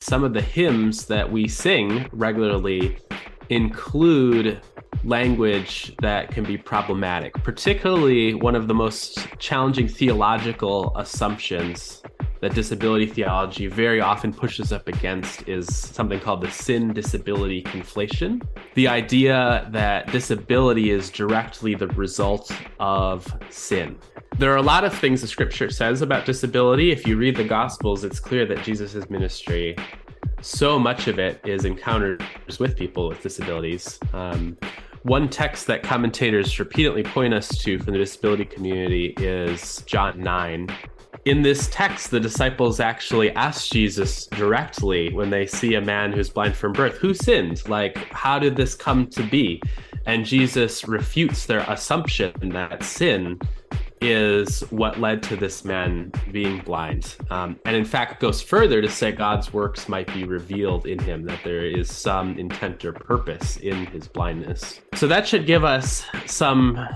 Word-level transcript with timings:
some 0.00 0.24
of 0.24 0.32
the 0.32 0.40
hymns 0.40 1.04
that 1.06 1.30
we 1.30 1.46
sing 1.46 2.08
regularly 2.12 2.96
include 3.50 4.60
language 5.04 5.94
that 6.00 6.30
can 6.30 6.42
be 6.42 6.56
problematic, 6.56 7.34
particularly 7.44 8.34
one 8.34 8.54
of 8.54 8.66
the 8.66 8.74
most 8.74 9.18
challenging 9.38 9.86
theological 9.86 10.96
assumptions 10.96 12.02
that 12.40 12.54
disability 12.54 13.06
theology 13.06 13.66
very 13.66 14.00
often 14.00 14.32
pushes 14.32 14.72
up 14.72 14.88
against 14.88 15.46
is 15.46 15.68
something 15.76 16.18
called 16.18 16.40
the 16.40 16.50
sin 16.50 16.92
disability 16.94 17.62
conflation. 17.64 18.42
The 18.74 18.88
idea 18.88 19.68
that 19.72 20.10
disability 20.10 20.90
is 20.90 21.10
directly 21.10 21.74
the 21.74 21.88
result 21.88 22.50
of 22.78 23.26
sin. 23.50 23.98
There 24.40 24.50
are 24.50 24.56
a 24.56 24.62
lot 24.62 24.84
of 24.84 24.94
things 24.98 25.20
the 25.20 25.26
scripture 25.26 25.68
says 25.68 26.00
about 26.00 26.24
disability. 26.24 26.92
If 26.92 27.06
you 27.06 27.18
read 27.18 27.36
the 27.36 27.44
Gospels, 27.44 28.04
it's 28.04 28.18
clear 28.18 28.46
that 28.46 28.62
Jesus' 28.62 29.10
ministry, 29.10 29.76
so 30.40 30.78
much 30.78 31.08
of 31.08 31.18
it 31.18 31.42
is 31.44 31.66
encounters 31.66 32.22
with 32.58 32.74
people 32.74 33.06
with 33.06 33.22
disabilities. 33.22 33.98
Um, 34.14 34.56
one 35.02 35.28
text 35.28 35.66
that 35.66 35.82
commentators 35.82 36.58
repeatedly 36.58 37.02
point 37.02 37.34
us 37.34 37.48
to 37.58 37.78
from 37.80 37.92
the 37.92 37.98
disability 37.98 38.46
community 38.46 39.12
is 39.18 39.82
John 39.84 40.18
9, 40.18 40.74
in 41.26 41.42
this 41.42 41.68
text, 41.70 42.10
the 42.10 42.18
disciples 42.18 42.80
actually 42.80 43.32
ask 43.32 43.70
Jesus 43.70 44.26
directly 44.26 45.12
when 45.12 45.28
they 45.28 45.44
see 45.44 45.74
a 45.74 45.82
man 45.82 46.14
who's 46.14 46.30
blind 46.30 46.56
from 46.56 46.72
birth, 46.72 46.96
who 46.96 47.12
sinned? 47.12 47.68
Like, 47.68 47.98
how 48.10 48.38
did 48.38 48.56
this 48.56 48.74
come 48.74 49.06
to 49.08 49.22
be? 49.22 49.60
And 50.06 50.24
Jesus 50.24 50.88
refutes 50.88 51.44
their 51.44 51.60
assumption 51.70 52.32
that 52.54 52.82
sin 52.82 53.38
is 54.00 54.60
what 54.70 54.98
led 54.98 55.22
to 55.24 55.36
this 55.36 55.64
man 55.64 56.10
being 56.32 56.60
blind. 56.60 57.16
Um, 57.30 57.58
and 57.64 57.76
in 57.76 57.84
fact, 57.84 58.20
goes 58.20 58.40
further 58.42 58.80
to 58.80 58.88
say 58.88 59.12
God's 59.12 59.52
works 59.52 59.88
might 59.88 60.12
be 60.14 60.24
revealed 60.24 60.86
in 60.86 60.98
him, 60.98 61.24
that 61.26 61.40
there 61.44 61.66
is 61.66 61.92
some 61.92 62.38
intent 62.38 62.84
or 62.84 62.92
purpose 62.92 63.56
in 63.58 63.86
his 63.86 64.08
blindness. 64.08 64.80
So 64.94 65.06
that 65.08 65.28
should 65.28 65.46
give 65.46 65.64
us 65.64 66.04
some 66.26 66.88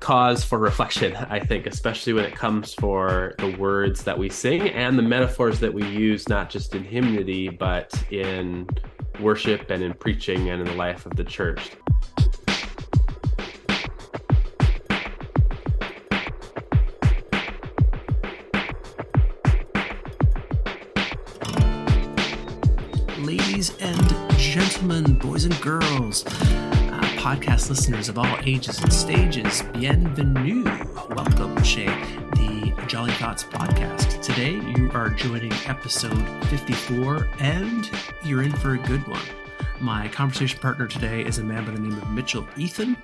cause 0.00 0.42
for 0.42 0.58
reflection, 0.58 1.14
I 1.14 1.40
think, 1.40 1.66
especially 1.66 2.14
when 2.14 2.24
it 2.24 2.34
comes 2.34 2.72
for 2.72 3.34
the 3.38 3.54
words 3.56 4.02
that 4.04 4.18
we 4.18 4.30
sing 4.30 4.70
and 4.70 4.98
the 4.98 5.02
metaphors 5.02 5.60
that 5.60 5.72
we 5.72 5.86
use, 5.86 6.28
not 6.28 6.48
just 6.48 6.74
in 6.74 6.84
hymnody, 6.84 7.50
but 7.50 7.92
in 8.10 8.66
worship 9.20 9.70
and 9.70 9.82
in 9.82 9.92
preaching 9.92 10.48
and 10.48 10.62
in 10.62 10.66
the 10.66 10.74
life 10.74 11.04
of 11.04 11.16
the 11.16 11.24
church. 11.24 11.72
Ladies 23.60 23.76
and 23.82 24.38
gentlemen, 24.38 25.18
boys 25.18 25.44
and 25.44 25.60
girls, 25.60 26.24
podcast 26.24 27.68
listeners 27.68 28.08
of 28.08 28.18
all 28.18 28.38
ages 28.44 28.80
and 28.80 28.90
stages, 28.90 29.60
bienvenue. 29.74 30.64
Welcome, 31.10 31.62
Shay, 31.62 31.84
the 32.36 32.72
Jolly 32.86 33.12
Thoughts 33.12 33.44
podcast. 33.44 34.22
Today, 34.22 34.52
you 34.52 34.90
are 34.94 35.10
joining 35.10 35.52
episode 35.66 36.24
54, 36.46 37.28
and 37.40 37.90
you're 38.24 38.44
in 38.44 38.52
for 38.52 38.76
a 38.76 38.78
good 38.78 39.06
one. 39.06 39.20
My 39.78 40.08
conversation 40.08 40.58
partner 40.58 40.86
today 40.86 41.22
is 41.22 41.36
a 41.36 41.44
man 41.44 41.66
by 41.66 41.72
the 41.72 41.80
name 41.80 41.98
of 42.00 42.08
Mitchell 42.08 42.44
Eithun. 42.56 42.96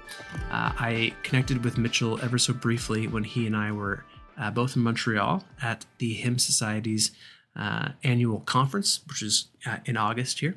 Uh, 0.51 0.73
I 0.79 1.13
connected 1.23 1.63
with 1.65 1.77
Mitchell 1.77 2.19
ever 2.23 2.39
so 2.39 2.55
briefly 2.55 3.09
when 3.09 3.25
he 3.25 3.47
and 3.47 3.55
I 3.55 3.73
were 3.73 4.07
uh, 4.39 4.51
both 4.51 4.75
in 4.75 4.81
Montreal 4.81 5.45
at 5.61 5.85
the 5.99 6.15
Hymn 6.15 6.39
Society's 6.39 7.11
uh, 7.57 7.91
annual 8.03 8.41
conference, 8.41 9.01
which 9.09 9.23
is 9.23 9.49
uh, 9.67 9.79
in 9.85 9.97
August 9.97 10.41
here. 10.41 10.57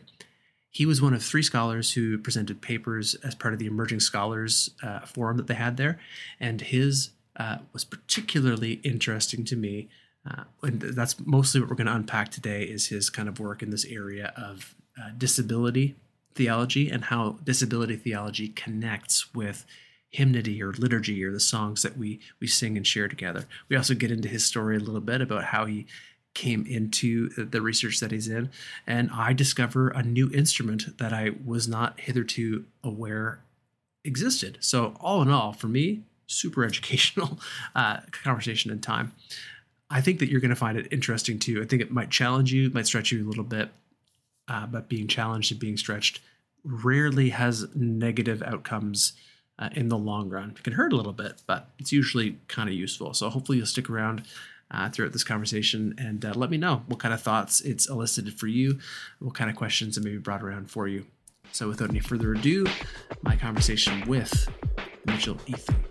He 0.72 0.86
was 0.86 1.02
one 1.02 1.14
of 1.14 1.24
three 1.24 1.42
scholars 1.42 1.94
who 1.94 2.18
presented 2.18 2.62
papers 2.62 3.16
as 3.16 3.34
part 3.34 3.54
of 3.54 3.60
the 3.60 3.66
Emerging 3.66 4.02
Scholars 4.02 4.70
uh, 4.84 5.00
Forum 5.02 5.38
that 5.38 5.48
they 5.48 5.56
had 5.56 5.78
there, 5.78 6.00
and 6.40 6.62
his 6.62 7.10
uh, 7.38 7.58
was 7.74 7.84
particularly 7.86 8.74
interesting 8.84 9.44
to 9.46 9.56
me. 9.56 9.90
Uh, 10.30 10.44
and 10.62 10.82
that's 10.82 11.16
mostly 11.26 11.62
what 11.62 11.70
we're 11.70 11.76
going 11.76 11.88
to 11.88 11.96
unpack 11.96 12.30
today 12.30 12.64
is 12.64 12.88
his 12.88 13.10
kind 13.10 13.30
of 13.30 13.40
work 13.40 13.64
in 13.64 13.70
this 13.70 13.86
area 13.86 14.34
of 14.36 14.76
disability 15.18 15.96
theology 16.36 16.90
and 16.90 17.06
how 17.06 17.38
disability 17.44 17.96
theology 17.96 18.50
connects 18.50 19.34
with 19.34 19.66
hymnody 20.10 20.62
or 20.64 20.72
liturgy 20.72 21.24
or 21.24 21.32
the 21.32 21.40
songs 21.40 21.82
that 21.84 21.98
we 21.98 22.20
we 22.40 22.48
sing 22.48 22.78
and 22.78 22.88
share 22.88 23.08
together. 23.08 23.46
We 23.68 23.76
also 23.76 23.94
get 23.94 24.12
into 24.12 24.28
his 24.28 24.46
story 24.46 24.78
a 24.78 24.80
little 24.80 25.02
bit 25.02 25.22
about 25.22 25.46
how 25.46 25.66
he 25.66 25.86
came 26.40 26.66
into 26.66 27.28
the 27.30 27.62
research 27.62 28.00
that 28.00 28.12
he's 28.12 28.30
in, 28.30 28.50
and 28.88 29.10
I 29.12 29.34
discover 29.34 29.90
a 29.90 30.02
new 30.02 30.32
instrument 30.32 30.98
that 30.98 31.12
I 31.12 31.32
was 31.46 31.68
not 31.68 32.00
hitherto 32.00 32.64
aware 32.82 33.42
existed. 34.06 34.58
So, 34.62 34.96
all 35.02 35.22
in 35.22 35.30
all, 35.30 35.52
for 35.52 35.68
me, 35.68 36.04
super 36.28 36.64
educational 36.64 37.40
uh, 37.76 37.98
conversation 38.24 38.72
and 38.72 38.82
time. 38.82 39.12
I 39.90 40.00
think 40.00 40.20
that 40.20 40.30
you're 40.30 40.40
going 40.40 40.50
to 40.50 40.56
find 40.56 40.78
it 40.78 40.88
interesting 40.92 41.40
too. 41.40 41.62
I 41.62 41.66
think 41.66 41.82
it 41.82 41.92
might 41.92 42.10
challenge 42.10 42.54
you, 42.54 42.70
might 42.70 42.88
stretch 42.88 43.12
you 43.12 43.26
a 43.26 43.28
little 43.28 43.44
bit, 43.44 43.70
uh, 44.48 44.66
but 44.66 44.88
being 44.88 45.08
challenged 45.08 45.52
and 45.52 45.60
being 45.60 45.76
stretched 45.76 46.22
rarely 46.64 47.30
has 47.30 47.68
negative 47.76 48.42
outcomes 48.44 49.14
uh, 49.58 49.70
in 49.76 49.90
the 49.90 49.98
long 49.98 50.30
run. 50.30 50.52
It 50.52 50.64
can 50.64 50.74
hurt 50.74 50.94
a 50.94 50.96
little 50.96 51.12
bit, 51.12 51.42
but 51.48 51.70
it's 51.80 51.92
usually 51.92 52.38
kind 52.48 52.70
of 52.70 52.76
useful. 52.76 53.14
So 53.14 53.30
hopefully 53.30 53.58
you'll 53.58 53.68
stick 53.68 53.90
around 53.90 54.24
uh, 54.72 54.90
throughout 54.90 55.14
this 55.14 55.24
conversation 55.24 55.96
and 55.98 56.24
uh, 56.24 56.34
let 56.36 56.50
me 56.50 56.58
know 56.58 56.84
what 56.88 57.00
kind 57.00 57.14
of 57.14 57.22
thoughts 57.22 57.62
it's 57.62 57.90
elicited 57.90 58.34
for 58.40 58.48
you, 58.48 58.80
what 59.20 59.34
kind 59.34 59.50
of 59.50 59.56
questions 59.56 59.98
it 59.98 60.04
maybe 60.04 60.18
brought 60.18 60.44
around 60.44 60.70
for 60.70 60.88
you. 60.88 61.06
So, 61.52 61.68
without 61.68 61.90
any 61.90 62.00
further 62.00 62.34
ado, 62.34 62.68
my 63.24 63.36
conversation 63.36 64.08
with 64.08 64.48
Mitchell 65.06 65.36
Eithun. 65.48 65.86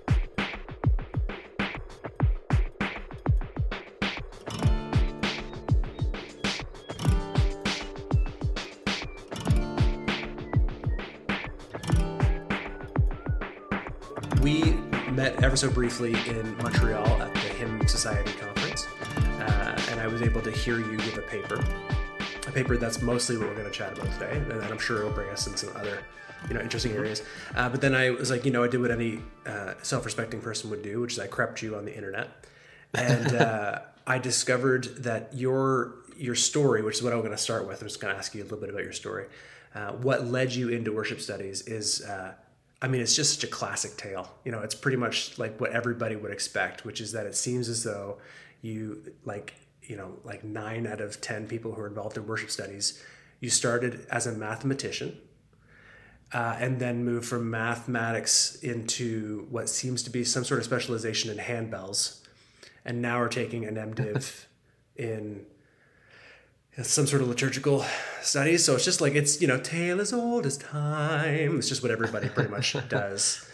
We 14.40 14.62
met 15.10 15.42
ever 15.42 15.56
so 15.56 15.68
briefly 15.68 16.12
in 16.28 16.56
Montreal 16.58 17.04
at 17.20 17.34
the 17.34 17.40
Hymn 17.40 17.86
Society 17.88 18.30
conference 18.32 18.57
and 19.90 20.00
I 20.00 20.06
was 20.06 20.22
able 20.22 20.40
to 20.42 20.50
hear 20.50 20.78
you 20.78 20.96
give 20.98 21.18
a 21.18 21.22
paper, 21.22 21.62
a 22.46 22.52
paper 22.52 22.76
that's 22.76 23.00
mostly 23.00 23.36
what 23.36 23.48
we're 23.48 23.54
going 23.54 23.66
to 23.66 23.72
chat 23.72 23.96
about 23.96 24.12
today, 24.12 24.36
and 24.36 24.50
then 24.50 24.70
I'm 24.70 24.78
sure 24.78 24.98
it'll 24.98 25.10
bring 25.10 25.30
us 25.30 25.46
in 25.46 25.56
some 25.56 25.74
other, 25.76 26.02
you 26.48 26.54
know, 26.54 26.60
interesting 26.60 26.92
areas. 26.92 27.22
Uh, 27.56 27.68
but 27.68 27.80
then 27.80 27.94
I 27.94 28.10
was 28.10 28.30
like, 28.30 28.44
you 28.44 28.50
know, 28.50 28.62
I 28.62 28.68
did 28.68 28.80
what 28.80 28.90
any 28.90 29.20
uh, 29.46 29.74
self-respecting 29.82 30.40
person 30.40 30.70
would 30.70 30.82
do, 30.82 31.00
which 31.00 31.14
is 31.14 31.18
I 31.18 31.26
crept 31.26 31.62
you 31.62 31.76
on 31.76 31.84
the 31.84 31.94
internet, 31.94 32.28
and 32.94 33.34
uh, 33.36 33.80
I 34.06 34.18
discovered 34.18 34.84
that 35.02 35.34
your 35.34 35.94
your 36.16 36.34
story, 36.34 36.82
which 36.82 36.96
is 36.96 37.02
what 37.02 37.12
I'm 37.12 37.20
going 37.20 37.30
to 37.30 37.38
start 37.38 37.66
with. 37.66 37.80
I'm 37.80 37.86
just 37.86 38.00
going 38.00 38.12
to 38.12 38.18
ask 38.18 38.34
you 38.34 38.42
a 38.42 38.44
little 38.44 38.58
bit 38.58 38.70
about 38.70 38.82
your 38.82 38.92
story. 38.92 39.26
Uh, 39.72 39.92
what 39.92 40.26
led 40.26 40.52
you 40.52 40.68
into 40.68 40.92
worship 40.92 41.20
studies 41.20 41.62
is. 41.62 42.02
Uh, 42.02 42.34
I 42.80 42.86
mean, 42.86 43.00
it's 43.00 43.16
just 43.16 43.34
such 43.34 43.42
a 43.42 43.52
classic 43.52 43.96
tale. 43.96 44.30
You 44.44 44.52
know, 44.52 44.60
it's 44.60 44.74
pretty 44.74 44.98
much 44.98 45.36
like 45.36 45.60
what 45.60 45.72
everybody 45.72 46.14
would 46.14 46.30
expect, 46.30 46.84
which 46.84 47.00
is 47.00 47.10
that 47.10 47.26
it 47.26 47.34
seems 47.34 47.68
as 47.68 47.82
though 47.82 48.18
you 48.62 49.02
like 49.24 49.54
you 49.88 49.96
know, 49.96 50.12
like 50.22 50.44
nine 50.44 50.86
out 50.86 51.00
of 51.00 51.20
10 51.20 51.48
people 51.48 51.72
who 51.72 51.80
are 51.80 51.86
involved 51.86 52.16
in 52.16 52.26
worship 52.26 52.50
studies, 52.50 53.02
you 53.40 53.50
started 53.50 54.06
as 54.10 54.26
a 54.26 54.32
mathematician 54.32 55.18
uh, 56.32 56.56
and 56.60 56.78
then 56.78 57.04
moved 57.04 57.26
from 57.26 57.50
mathematics 57.50 58.56
into 58.56 59.46
what 59.50 59.68
seems 59.68 60.02
to 60.02 60.10
be 60.10 60.24
some 60.24 60.44
sort 60.44 60.58
of 60.58 60.66
specialization 60.66 61.30
in 61.30 61.38
handbells. 61.38 62.20
And 62.84 63.02
now 63.02 63.20
are 63.20 63.28
taking 63.28 63.64
an 63.64 63.74
MDiv 63.74 64.44
in 64.96 65.46
some 66.82 67.06
sort 67.06 67.22
of 67.22 67.28
liturgical 67.28 67.84
studies. 68.22 68.64
So 68.64 68.74
it's 68.74 68.84
just 68.84 69.00
like, 69.00 69.14
it's, 69.14 69.40
you 69.40 69.48
know, 69.48 69.58
tale 69.58 70.00
as 70.00 70.12
old 70.12 70.46
as 70.46 70.58
time. 70.58 71.58
It's 71.58 71.68
just 71.68 71.82
what 71.82 71.90
everybody 71.90 72.28
pretty 72.28 72.50
much 72.50 72.76
does. 72.88 73.48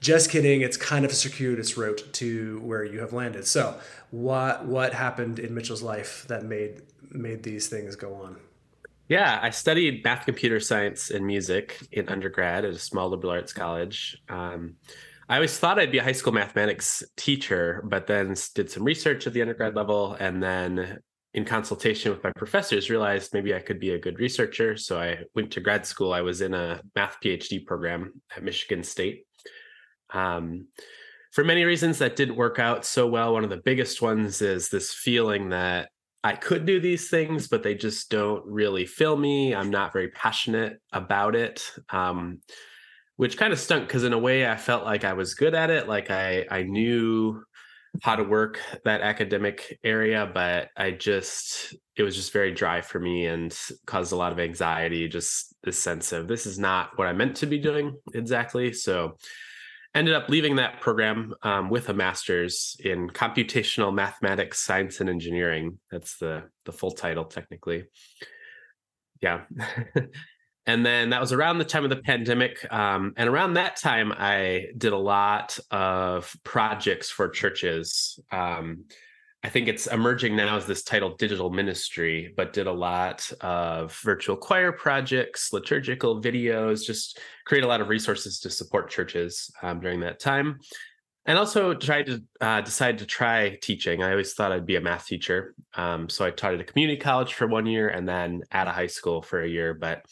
Just 0.00 0.30
kidding. 0.30 0.60
It's 0.60 0.76
kind 0.76 1.04
of 1.04 1.10
a 1.10 1.14
circuitous 1.14 1.76
route 1.76 2.12
to 2.14 2.60
where 2.60 2.84
you 2.84 3.00
have 3.00 3.12
landed. 3.12 3.46
So, 3.46 3.78
what 4.10 4.64
what 4.64 4.94
happened 4.94 5.38
in 5.38 5.54
Mitchell's 5.54 5.82
life 5.82 6.24
that 6.28 6.44
made 6.44 6.82
made 7.10 7.42
these 7.42 7.66
things 7.66 7.96
go 7.96 8.14
on? 8.14 8.36
Yeah, 9.08 9.40
I 9.42 9.50
studied 9.50 10.04
math, 10.04 10.26
computer 10.26 10.60
science, 10.60 11.10
and 11.10 11.26
music 11.26 11.78
in 11.92 12.08
undergrad 12.08 12.64
at 12.64 12.74
a 12.74 12.78
small 12.78 13.08
liberal 13.08 13.32
arts 13.32 13.52
college. 13.52 14.18
Um, 14.28 14.74
I 15.28 15.36
always 15.36 15.58
thought 15.58 15.78
I'd 15.78 15.92
be 15.92 15.98
a 15.98 16.04
high 16.04 16.12
school 16.12 16.32
mathematics 16.32 17.02
teacher, 17.16 17.82
but 17.86 18.06
then 18.06 18.34
did 18.54 18.70
some 18.70 18.84
research 18.84 19.26
at 19.26 19.32
the 19.32 19.42
undergrad 19.42 19.74
level, 19.74 20.14
and 20.20 20.42
then 20.42 21.00
in 21.34 21.44
consultation 21.44 22.12
with 22.12 22.22
my 22.22 22.32
professors 22.36 22.88
realized 22.88 23.34
maybe 23.34 23.54
I 23.54 23.60
could 23.60 23.80
be 23.80 23.90
a 23.90 23.98
good 23.98 24.18
researcher. 24.18 24.76
So 24.76 24.98
I 24.98 25.18
went 25.34 25.50
to 25.52 25.60
grad 25.60 25.86
school. 25.86 26.12
I 26.12 26.20
was 26.20 26.40
in 26.40 26.54
a 26.54 26.80
math 26.94 27.16
PhD 27.22 27.64
program 27.64 28.20
at 28.34 28.42
Michigan 28.42 28.82
State 28.82 29.24
um, 30.12 30.68
for 31.32 31.44
many 31.44 31.64
reasons, 31.64 31.98
that 31.98 32.16
didn't 32.16 32.36
work 32.36 32.58
out 32.58 32.84
so 32.84 33.06
well. 33.06 33.32
One 33.32 33.44
of 33.44 33.50
the 33.50 33.62
biggest 33.64 34.00
ones 34.02 34.42
is 34.42 34.70
this 34.70 34.92
feeling 34.92 35.50
that 35.50 35.90
I 36.24 36.32
could 36.32 36.66
do 36.66 36.80
these 36.80 37.08
things, 37.10 37.48
but 37.48 37.62
they 37.62 37.74
just 37.74 38.10
don't 38.10 38.44
really 38.46 38.86
fill 38.86 39.16
me. 39.16 39.54
I'm 39.54 39.70
not 39.70 39.92
very 39.92 40.08
passionate 40.08 40.80
about 40.92 41.36
it. 41.36 41.70
Um, 41.90 42.40
which 43.18 43.36
kind 43.36 43.52
of 43.52 43.58
stunk 43.58 43.88
because 43.88 44.04
in 44.04 44.12
a 44.12 44.18
way 44.18 44.48
I 44.48 44.56
felt 44.56 44.84
like 44.84 45.04
I 45.04 45.12
was 45.12 45.34
good 45.34 45.54
at 45.54 45.70
it. 45.70 45.88
Like 45.88 46.10
I 46.10 46.46
I 46.50 46.62
knew 46.62 47.42
how 48.02 48.14
to 48.14 48.22
work 48.22 48.60
that 48.84 49.00
academic 49.00 49.78
area, 49.82 50.30
but 50.32 50.68
I 50.76 50.92
just 50.92 51.74
it 51.96 52.04
was 52.04 52.14
just 52.14 52.32
very 52.32 52.52
dry 52.52 52.80
for 52.80 53.00
me 53.00 53.26
and 53.26 53.56
caused 53.86 54.12
a 54.12 54.16
lot 54.16 54.30
of 54.30 54.38
anxiety, 54.38 55.08
just 55.08 55.52
this 55.64 55.78
sense 55.78 56.12
of 56.12 56.28
this 56.28 56.46
is 56.46 56.60
not 56.60 56.96
what 56.96 57.08
I 57.08 57.12
meant 57.12 57.36
to 57.38 57.46
be 57.46 57.58
doing 57.58 57.96
exactly. 58.14 58.72
So 58.72 59.16
ended 59.98 60.14
up 60.14 60.28
leaving 60.28 60.56
that 60.56 60.80
program 60.80 61.34
um, 61.42 61.70
with 61.70 61.88
a 61.88 61.94
master's 61.94 62.76
in 62.80 63.10
computational 63.10 63.92
mathematics, 63.92 64.60
science, 64.60 65.00
and 65.00 65.10
engineering. 65.10 65.78
That's 65.90 66.16
the 66.18 66.44
the 66.64 66.72
full 66.72 66.92
title 66.92 67.24
technically. 67.24 67.84
Yeah. 69.20 69.42
and 70.66 70.84
then 70.84 71.10
that 71.10 71.20
was 71.20 71.32
around 71.32 71.58
the 71.58 71.64
time 71.64 71.82
of 71.82 71.90
the 71.90 71.96
pandemic 71.96 72.64
um, 72.72 73.14
and 73.16 73.28
around 73.28 73.54
that 73.54 73.76
time 73.76 74.12
i 74.16 74.66
did 74.76 74.92
a 74.92 74.98
lot 74.98 75.58
of 75.70 76.32
projects 76.44 77.10
for 77.10 77.28
churches 77.28 78.20
um, 78.30 78.84
i 79.42 79.48
think 79.48 79.68
it's 79.68 79.86
emerging 79.86 80.34
now 80.36 80.56
as 80.56 80.66
this 80.66 80.82
title 80.82 81.14
digital 81.16 81.50
ministry 81.50 82.32
but 82.36 82.52
did 82.52 82.66
a 82.66 82.72
lot 82.72 83.30
of 83.40 83.98
virtual 84.02 84.36
choir 84.36 84.72
projects 84.72 85.52
liturgical 85.52 86.20
videos 86.20 86.84
just 86.84 87.18
create 87.44 87.64
a 87.64 87.66
lot 87.66 87.80
of 87.80 87.88
resources 87.88 88.38
to 88.40 88.50
support 88.50 88.90
churches 88.90 89.50
um, 89.62 89.80
during 89.80 90.00
that 90.00 90.20
time. 90.20 90.58
And 91.24 91.36
also 91.38 91.74
tried 91.74 92.06
to 92.06 92.22
uh, 92.40 92.62
decide 92.62 92.98
to 92.98 93.06
try 93.06 93.58
teaching. 93.60 94.02
I 94.02 94.12
always 94.12 94.32
thought 94.32 94.52
i'd 94.52 94.66
be 94.66 94.76
a 94.76 94.80
math 94.80 95.06
teacher 95.06 95.54
um, 95.74 96.08
so 96.08 96.24
i 96.24 96.30
taught 96.30 96.54
at 96.54 96.60
a 96.60 96.64
community 96.64 96.98
college 96.98 97.34
for 97.34 97.46
one 97.46 97.66
year 97.66 97.88
and 97.88 98.08
then 98.08 98.42
at 98.50 98.66
a 98.66 98.72
high 98.72 98.86
school 98.86 99.22
for 99.22 99.42
a 99.42 99.48
year. 99.48 99.74
But 99.74 100.04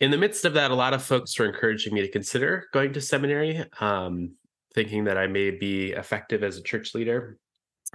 in 0.00 0.10
the 0.10 0.18
midst 0.18 0.44
of 0.46 0.54
that, 0.54 0.70
a 0.70 0.74
lot 0.74 0.94
of 0.94 1.02
folks 1.02 1.38
were 1.38 1.46
encouraging 1.46 1.92
me 1.92 2.00
to 2.00 2.10
consider 2.10 2.66
going 2.72 2.94
to 2.94 3.00
seminary, 3.00 3.64
um, 3.80 4.32
thinking 4.74 5.04
that 5.04 5.18
I 5.18 5.26
may 5.26 5.50
be 5.50 5.92
effective 5.92 6.42
as 6.42 6.56
a 6.56 6.62
church 6.62 6.94
leader. 6.94 7.38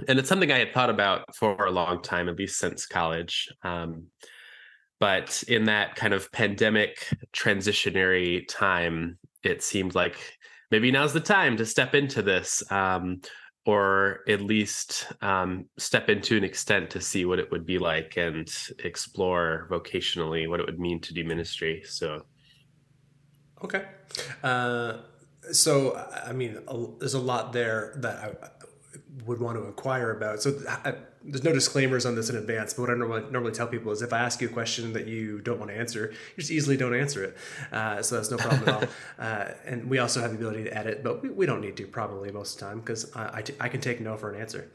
And 0.07 0.19
it's 0.19 0.30
something 0.30 0.51
I 0.51 0.59
had 0.59 0.74
thought 0.74 0.89
about 0.89 1.36
for 1.36 1.65
a 1.65 1.71
long 1.71 2.01
time, 2.01 2.27
at 2.27 2.38
least 2.38 2.57
since 2.57 2.86
college. 2.86 3.47
Um, 3.63 4.07
but 5.00 5.44
in 5.47 5.65
that 5.65 5.95
kind 5.95 6.13
of 6.13 6.31
pandemic 6.31 7.07
transitionary 7.33 8.47
time, 8.47 9.18
it 9.44 9.62
seemed 9.62 9.95
like 9.95 10.18
maybe 10.71 10.92
now's 10.92 11.13
the 11.13 11.19
time 11.19 11.57
to 11.57 11.65
step 11.65 11.95
into 11.95 12.21
this. 12.21 12.63
Um, 12.71 13.21
or 13.65 14.19
at 14.27 14.42
least 14.42 15.07
um, 15.21 15.65
step 15.77 16.09
into 16.09 16.38
an 16.38 16.44
extent 16.44 16.89
to 16.91 17.01
see 17.01 17.25
what 17.25 17.39
it 17.39 17.51
would 17.51 17.65
be 17.65 17.80
like 17.80 18.15
and 18.15 18.48
explore 18.83 19.68
vocationally 19.71 20.48
what 20.48 20.59
it 20.59 20.65
would 20.68 20.80
mean 20.80 21.01
to 21.01 21.13
do 21.13 21.24
ministry. 21.24 21.81
So, 21.83 22.21
okay. 23.63 23.86
Uh, 24.44 24.98
so, 25.51 25.95
I 26.25 26.31
mean, 26.31 26.59
there's 27.00 27.15
a 27.15 27.19
lot 27.19 27.53
there 27.53 27.95
that 27.98 28.18
I 28.18 28.54
would 29.25 29.39
want 29.39 29.57
to 29.57 29.65
inquire 29.65 30.12
about. 30.12 30.42
So, 30.42 30.57
I, 30.68 30.95
there's 31.27 31.44
no 31.44 31.51
disclaimers 31.51 32.06
on 32.06 32.15
this 32.15 32.30
in 32.30 32.36
advance, 32.36 32.74
but 32.74 32.83
what 32.83 32.92
I 32.92 32.94
normally, 32.94 33.24
normally 33.31 33.51
tell 33.51 33.68
people 33.68 33.92
is 33.92 34.01
if 34.01 34.13
I 34.13 34.19
ask 34.19 34.42
you 34.42 34.47
a 34.47 34.51
question 34.51 34.94
that 34.94 35.07
you 35.07 35.42
don't 35.42 35.57
want 35.59 35.71
to 35.71 35.77
answer, 35.77 36.12
you 36.12 36.42
just 36.42 36.51
easily 36.51 36.77
don't 36.77 36.95
answer 36.95 37.24
it. 37.24 37.38
Uh, 37.71 38.01
so 38.01 38.15
that's 38.15 38.30
no 38.30 38.38
problem 38.38 38.69
at 38.69 38.83
all. 38.83 38.89
Uh, 39.18 39.51
and 39.65 39.89
we 39.89 39.97
also 39.97 40.19
have 40.19 40.31
the 40.31 40.38
ability 40.38 40.63
to 40.63 40.77
edit, 40.77 41.03
but 41.03 41.21
we, 41.24 41.30
we 41.30 41.45
don't 41.45 41.62
need 41.62 41.77
to 41.77 41.88
probably 41.88 42.31
most 42.31 42.56
of 42.56 42.59
the 42.59 42.65
time 42.65 42.80
because 42.80 43.15
I, 43.15 43.38
I, 43.38 43.42
t- 43.42 43.56
I 43.59 43.69
can 43.69 43.80
take 43.80 44.01
no 44.01 44.18
for 44.18 44.31
an 44.31 44.39
answer. 44.39 44.69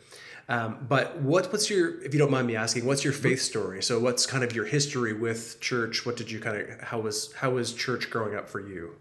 Um, 0.49 0.87
but 0.89 1.21
what, 1.21 1.53
what's 1.53 1.69
your, 1.69 2.03
if 2.03 2.15
you 2.15 2.19
don't 2.19 2.31
mind 2.31 2.47
me 2.47 2.57
asking, 2.57 2.87
what's 2.87 3.05
your 3.05 3.13
faith 3.13 3.41
story? 3.41 3.83
So 3.83 4.01
what's 4.01 4.27
kind 4.27 4.43
of 4.43 4.55
your 4.55 4.65
history 4.65 5.13
with 5.13 5.61
church? 5.61 6.07
What 6.07 6.17
did 6.17 6.31
you 6.31 6.41
kind 6.41 6.57
of, 6.57 6.81
how 6.81 7.01
was, 7.01 7.33
how 7.35 7.51
was 7.51 7.73
church 7.73 8.11
growing 8.11 8.35
up 8.35 8.49
for 8.49 8.61
you? 8.61 8.97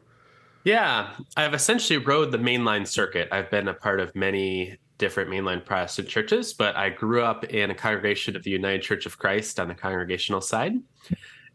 Yeah, 0.63 1.12
I've 1.38 1.54
essentially 1.54 1.98
rode 1.98 2.31
the 2.31 2.38
mainline 2.38 2.86
circuit. 2.86 3.30
I've 3.31 3.50
been 3.50 3.68
a 3.68 3.74
part 3.74 4.00
of 4.00 4.13
many 4.15 4.77
different 5.00 5.31
mainline 5.31 5.66
Protestant 5.66 6.07
churches, 6.07 6.54
but 6.54 6.75
I 6.75 6.90
grew 6.90 7.24
up 7.24 7.46
in 7.46 7.72
a 7.72 7.75
congregation 7.75 8.36
of 8.36 8.44
the 8.44 8.51
United 8.51 8.84
Church 8.84 9.07
of 9.07 9.18
Christ 9.18 9.60
on 9.60 9.68
the 9.68 9.74
congregational 9.74 10.42
side. 10.42 10.74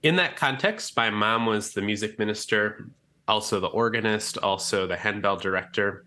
In 0.02 0.16
that 0.16 0.34
context, 0.34 0.96
my 0.96 1.10
mom 1.10 1.46
was 1.46 1.72
the 1.72 1.80
music 1.80 2.18
minister, 2.18 2.88
also 3.28 3.60
the 3.60 3.68
organist, 3.68 4.38
also 4.38 4.86
the 4.86 4.96
handbell 4.96 5.36
director. 5.36 6.04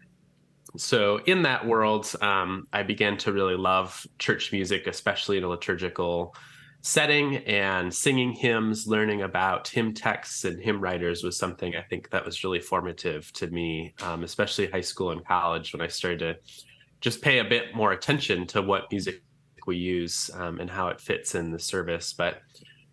So, 0.76 1.22
in 1.26 1.44
that 1.44 1.66
world, 1.66 2.14
um, 2.22 2.68
I 2.74 2.84
began 2.84 3.18
to 3.20 3.32
really 3.32 3.56
love 3.56 4.06
church 4.20 4.52
music, 4.52 4.86
especially 4.86 5.38
in 5.38 5.46
a 5.46 5.48
liturgical 5.48 6.36
setting 6.82 7.38
and 7.48 7.94
singing 7.94 8.32
hymns, 8.32 8.88
learning 8.88 9.22
about 9.22 9.68
hymn 9.68 9.94
texts 9.94 10.46
and 10.46 10.62
hymn 10.62 10.80
writers 10.80 11.24
was 11.24 11.38
something 11.38 11.76
I 11.76 11.82
think 11.82 12.10
that 12.12 12.26
was 12.26 12.44
really 12.44 12.60
formative 12.60 13.32
to 13.34 13.48
me, 13.48 13.94
um, 14.04 14.24
especially 14.24 14.70
high 14.70 14.82
school 14.82 15.12
and 15.12 15.26
college 15.26 15.74
when 15.74 15.82
I 15.82 15.88
started 15.88 16.20
to 16.20 16.38
just 17.02 17.22
pay 17.22 17.40
a 17.40 17.44
bit 17.44 17.76
more 17.76 17.92
attention 17.92 18.48
to 18.48 18.62
what 18.62 18.92
music 18.92 19.22
we 19.66 19.78
use 19.78 20.32
um, 20.34 20.60
and 20.60 20.70
how 20.70 20.88
it 20.88 21.00
fits 21.00 21.36
in 21.36 21.52
the 21.52 21.60
service. 21.60 22.14
But 22.14 22.42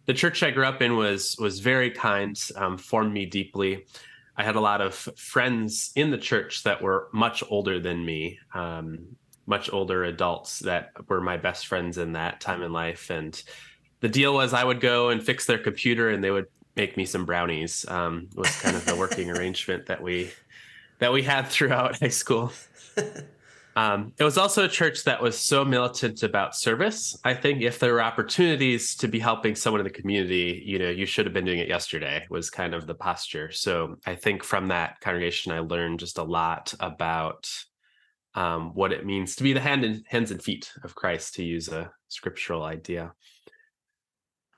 the 0.07 0.15
church 0.15 0.43
I 0.43 0.51
grew 0.51 0.67
up 0.67 0.83
in 0.83 0.97
was 0.97 1.37
was 1.39 1.61
very 1.61 1.91
kind, 1.91 2.39
um, 2.57 2.77
formed 2.77 3.13
me 3.13 3.25
deeply. 3.25 3.87
I 4.37 4.43
had 4.43 4.57
a 4.57 4.61
lot 4.61 4.81
of 4.81 4.95
friends 4.95 5.93
in 5.95 6.11
the 6.11 6.19
church 6.19 6.65
that 6.65 6.83
were 6.83 7.09
much 7.13 7.43
older 7.49 7.79
than 7.79 8.05
me, 8.05 8.39
um, 8.53 9.17
much 9.47 9.73
older 9.73 10.05
adults 10.05 10.59
that 10.61 10.91
were 11.09 11.21
my 11.21 11.37
best 11.37 11.67
friends 11.67 11.99
in 11.99 12.13
that 12.13 12.41
time 12.41 12.63
in 12.63 12.73
life. 12.73 13.11
And 13.11 13.41
the 14.01 14.09
deal 14.09 14.35
was 14.35 14.53
I 14.53 14.65
would 14.65 14.81
go 14.81 15.11
and 15.11 15.23
fix 15.23 15.47
their 15.47 15.59
computer, 15.59 16.11
and 16.11 16.23
they 16.23 16.33
would 16.33 16.47
make 16.77 16.97
me 16.97 17.07
some 17.07 17.25
brownies. 17.25 17.87
Um, 17.89 18.29
was 18.35 18.51
kind 18.61 18.77
of 18.77 18.85
the 18.85 18.97
working 18.97 19.31
arrangement 19.37 19.87
that 19.87 20.03
we 20.03 20.31
that 20.99 21.13
we 21.13 21.23
had 21.23 21.49
throughout 21.49 22.01
high 22.01 22.09
school. 22.09 22.53
Um, 23.77 24.13
it 24.19 24.25
was 24.25 24.39
also 24.39 24.65
a 24.65 24.69
church 24.69 25.05
that 25.05 25.21
was 25.21 25.39
so 25.39 25.65
militant 25.65 26.23
about 26.23 26.55
service. 26.55 27.19
I 27.25 27.35
think 27.35 27.63
if 27.63 27.79
there 27.79 27.93
were 27.93 28.03
opportunities 28.03 28.95
to 28.97 29.09
be 29.09 29.19
helping 29.19 29.55
someone 29.55 29.81
in 29.81 29.85
the 29.85 29.91
community, 29.91 30.63
you 30.65 30.79
know, 30.79 30.91
you 30.91 31.07
should 31.07 31.27
have 31.27 31.33
been 31.33 31.45
doing 31.45 31.59
it 31.59 31.69
yesterday, 31.69 32.25
was 32.31 32.51
kind 32.51 32.75
of 32.75 32.87
the 32.87 32.95
posture. 32.95 33.51
So 33.51 33.97
I 34.07 34.15
think 34.15 34.45
from 34.45 34.69
that 34.69 35.01
congregation, 35.01 35.53
I 35.53 35.59
learned 35.59 36.01
just 36.01 36.19
a 36.19 36.23
lot 36.23 36.73
about 36.79 37.49
um, 38.35 38.75
what 38.75 38.93
it 38.93 39.07
means 39.07 39.37
to 39.37 39.43
be 39.43 39.53
the 39.53 39.61
hand 39.61 39.85
and, 39.85 40.05
hands 40.09 40.31
and 40.31 40.43
feet 40.43 40.73
of 40.85 40.95
Christ, 40.95 41.35
to 41.35 41.45
use 41.45 41.69
a 41.69 41.91
scriptural 42.09 42.63
idea. 42.65 43.13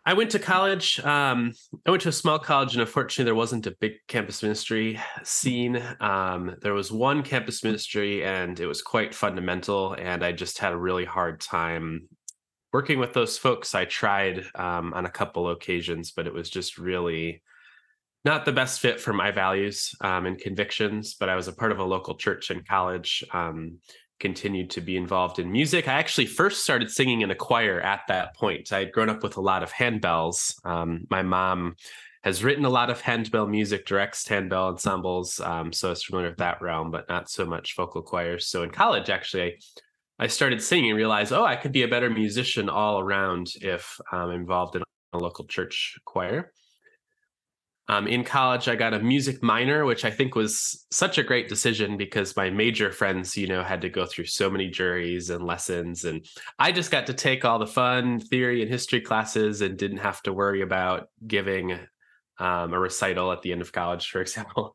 I 0.08 0.14
went 0.14 0.30
to 0.30 0.38
college. 0.38 1.00
Um, 1.00 1.52
I 1.84 1.90
went 1.90 2.04
to 2.04 2.10
a 2.10 2.12
small 2.12 2.38
college, 2.38 2.74
and 2.74 2.80
unfortunately, 2.80 3.24
there 3.24 3.34
wasn't 3.34 3.66
a 3.66 3.76
big 3.80 3.94
campus 4.06 4.40
ministry 4.40 5.00
scene. 5.24 5.82
Um, 6.00 6.54
there 6.62 6.74
was 6.74 6.92
one 6.92 7.24
campus 7.24 7.64
ministry, 7.64 8.24
and 8.24 8.58
it 8.60 8.66
was 8.66 8.82
quite 8.82 9.16
fundamental. 9.16 9.94
And 9.94 10.24
I 10.24 10.30
just 10.30 10.58
had 10.58 10.72
a 10.72 10.78
really 10.78 11.04
hard 11.04 11.40
time 11.40 12.08
working 12.72 13.00
with 13.00 13.14
those 13.14 13.36
folks. 13.36 13.74
I 13.74 13.84
tried 13.84 14.44
um, 14.54 14.94
on 14.94 15.06
a 15.06 15.10
couple 15.10 15.50
occasions, 15.50 16.12
but 16.12 16.28
it 16.28 16.32
was 16.32 16.50
just 16.50 16.78
really 16.78 17.42
not 18.24 18.44
the 18.44 18.52
best 18.52 18.78
fit 18.78 19.00
for 19.00 19.12
my 19.12 19.32
values 19.32 19.92
um, 20.02 20.26
and 20.26 20.38
convictions. 20.38 21.16
But 21.18 21.30
I 21.30 21.34
was 21.34 21.48
a 21.48 21.52
part 21.52 21.72
of 21.72 21.80
a 21.80 21.84
local 21.84 22.14
church 22.14 22.52
in 22.52 22.62
college 22.62 23.24
um, 23.32 23.78
continued 24.18 24.70
to 24.70 24.80
be 24.80 24.96
involved 24.96 25.38
in 25.38 25.50
music. 25.52 25.88
I 25.88 25.94
actually 25.94 26.26
first 26.26 26.62
started 26.62 26.90
singing 26.90 27.20
in 27.20 27.30
a 27.30 27.34
choir 27.34 27.80
at 27.80 28.00
that 28.08 28.34
point. 28.34 28.72
I 28.72 28.80
had 28.80 28.92
grown 28.92 29.10
up 29.10 29.22
with 29.22 29.36
a 29.36 29.40
lot 29.42 29.62
of 29.62 29.72
handbells. 29.72 30.54
Um, 30.64 31.06
my 31.10 31.22
mom 31.22 31.76
has 32.22 32.42
written 32.42 32.64
a 32.64 32.70
lot 32.70 32.90
of 32.90 33.00
handbell 33.00 33.46
music, 33.46 33.86
directs 33.86 34.26
handbell 34.26 34.68
ensembles. 34.68 35.38
Um, 35.40 35.72
so 35.72 35.88
I 35.88 35.90
was 35.90 36.02
familiar 36.02 36.30
with 36.30 36.38
that 36.38 36.60
realm, 36.60 36.90
but 36.90 37.08
not 37.08 37.30
so 37.30 37.44
much 37.44 37.76
vocal 37.76 38.02
choirs. 38.02 38.48
So 38.48 38.62
in 38.62 38.70
college, 38.70 39.10
actually, 39.10 39.42
I, 40.18 40.24
I 40.24 40.26
started 40.26 40.62
singing 40.62 40.90
and 40.90 40.96
realized, 40.96 41.32
oh, 41.32 41.44
I 41.44 41.56
could 41.56 41.72
be 41.72 41.82
a 41.82 41.88
better 41.88 42.10
musician 42.10 42.68
all 42.68 42.98
around 42.98 43.52
if 43.60 44.00
I'm 44.10 44.30
involved 44.30 44.76
in 44.76 44.82
a 45.12 45.18
local 45.18 45.44
church 45.44 45.98
choir. 46.04 46.52
Um, 47.88 48.08
in 48.08 48.24
college, 48.24 48.66
I 48.66 48.74
got 48.74 48.94
a 48.94 48.98
music 48.98 49.42
minor, 49.42 49.84
which 49.84 50.04
I 50.04 50.10
think 50.10 50.34
was 50.34 50.86
such 50.90 51.18
a 51.18 51.22
great 51.22 51.48
decision 51.48 51.96
because 51.96 52.36
my 52.36 52.50
major 52.50 52.90
friends, 52.90 53.36
you 53.36 53.46
know, 53.46 53.62
had 53.62 53.80
to 53.82 53.88
go 53.88 54.06
through 54.06 54.26
so 54.26 54.50
many 54.50 54.68
juries 54.68 55.30
and 55.30 55.44
lessons. 55.44 56.04
And 56.04 56.26
I 56.58 56.72
just 56.72 56.90
got 56.90 57.06
to 57.06 57.14
take 57.14 57.44
all 57.44 57.60
the 57.60 57.66
fun 57.66 58.18
theory 58.18 58.60
and 58.60 58.70
history 58.70 59.00
classes 59.00 59.60
and 59.60 59.78
didn't 59.78 59.98
have 59.98 60.20
to 60.22 60.32
worry 60.32 60.62
about 60.62 61.08
giving 61.26 61.78
um, 62.38 62.72
a 62.72 62.78
recital 62.78 63.30
at 63.30 63.42
the 63.42 63.52
end 63.52 63.62
of 63.62 63.72
college, 63.72 64.10
for 64.10 64.20
example. 64.22 64.74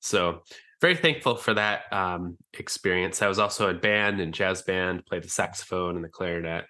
So, 0.00 0.42
very 0.80 0.94
thankful 0.94 1.36
for 1.36 1.54
that 1.54 1.90
um, 1.90 2.36
experience. 2.52 3.22
I 3.22 3.28
was 3.28 3.38
also 3.38 3.70
in 3.70 3.80
band 3.80 4.20
and 4.20 4.34
jazz 4.34 4.60
band, 4.60 5.06
played 5.06 5.24
the 5.24 5.28
saxophone 5.28 5.96
and 5.96 6.04
the 6.04 6.08
clarinet. 6.10 6.66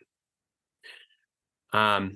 Um, 1.73 2.13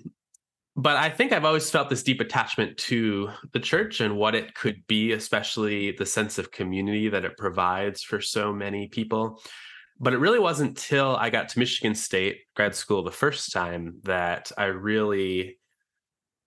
but 0.76 0.96
I 0.96 1.10
think 1.10 1.32
I've 1.32 1.44
always 1.44 1.70
felt 1.70 1.90
this 1.90 2.02
deep 2.02 2.20
attachment 2.20 2.76
to 2.78 3.30
the 3.52 3.60
church 3.60 4.00
and 4.00 4.16
what 4.16 4.34
it 4.34 4.54
could 4.54 4.86
be, 4.86 5.12
especially 5.12 5.92
the 5.92 6.06
sense 6.06 6.38
of 6.38 6.52
community 6.52 7.08
that 7.08 7.24
it 7.24 7.36
provides 7.36 8.02
for 8.02 8.20
so 8.20 8.52
many 8.52 8.88
people. 8.88 9.40
but 10.02 10.14
it 10.14 10.18
really 10.18 10.38
wasn't 10.38 10.78
till 10.78 11.14
I 11.16 11.28
got 11.28 11.50
to 11.50 11.58
Michigan 11.58 11.94
State 11.94 12.38
grad 12.56 12.74
school 12.74 13.02
the 13.02 13.10
first 13.10 13.52
time 13.52 13.96
that 14.04 14.50
I 14.56 14.64
really 14.64 15.58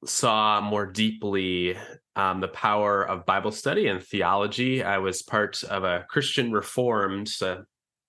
saw 0.06 0.60
more 0.60 0.86
deeply 0.86 1.78
um, 2.16 2.42
the 2.42 2.48
power 2.48 3.04
of 3.08 3.26
Bible 3.26 3.52
study 3.52 3.88
and 3.88 4.04
theology. 4.04 4.84
I 4.84 4.98
was 4.98 5.22
part 5.22 5.64
of 5.64 5.84
a 5.84 6.06
Christian 6.10 6.52
Reformed 6.52 7.30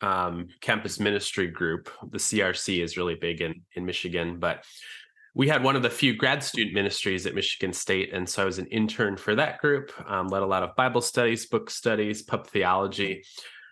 um, 0.00 0.48
campus 0.60 0.98
ministry 0.98 1.46
group. 1.46 1.90
The 2.10 2.18
CRC 2.18 2.82
is 2.82 2.96
really 2.96 3.14
big 3.14 3.40
in 3.40 3.62
in 3.74 3.84
Michigan, 3.84 4.38
but 4.38 4.64
we 5.34 5.48
had 5.48 5.64
one 5.64 5.74
of 5.74 5.82
the 5.82 5.90
few 5.90 6.14
grad 6.14 6.42
student 6.42 6.74
ministries 6.74 7.26
at 7.26 7.34
Michigan 7.34 7.72
State, 7.72 8.12
and 8.12 8.28
so 8.28 8.42
I 8.42 8.46
was 8.46 8.58
an 8.58 8.66
intern 8.66 9.16
for 9.16 9.34
that 9.34 9.58
group. 9.58 9.92
Um, 10.08 10.28
led 10.28 10.42
a 10.42 10.46
lot 10.46 10.62
of 10.62 10.76
Bible 10.76 11.00
studies, 11.00 11.46
book 11.46 11.70
studies, 11.70 12.22
pub 12.22 12.46
theology. 12.46 13.24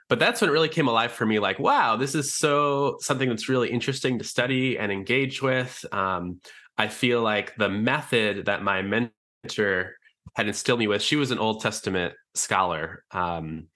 But 0.09 0.19
that's 0.19 0.40
when 0.40 0.50
it 0.50 0.52
really 0.52 0.69
came 0.69 0.88
alive 0.88 1.12
for 1.12 1.25
me. 1.25 1.38
Like, 1.38 1.59
wow, 1.59 1.97
this 1.97 2.14
is 2.14 2.35
so 2.35 2.97
something 3.00 3.28
that's 3.28 3.49
really 3.49 3.71
interesting 3.71 4.19
to 4.19 4.25
study 4.25 4.76
and 4.76 4.90
engage 4.90 5.40
with. 5.40 5.85
Um, 5.92 6.40
I 6.76 6.88
feel 6.88 7.23
like 7.23 7.54
the 7.57 7.69
method 7.69 8.47
that 8.47 8.62
my 8.62 8.83
mentor 8.83 9.95
had 10.35 10.49
instilled 10.49 10.81
me 10.81 10.88
with. 10.88 11.02
She 11.02 11.16
was 11.16 11.31
an 11.31 11.38
Old 11.38 11.62
Testament 11.62 12.14
scholar, 12.35 13.04
um, 13.12 13.69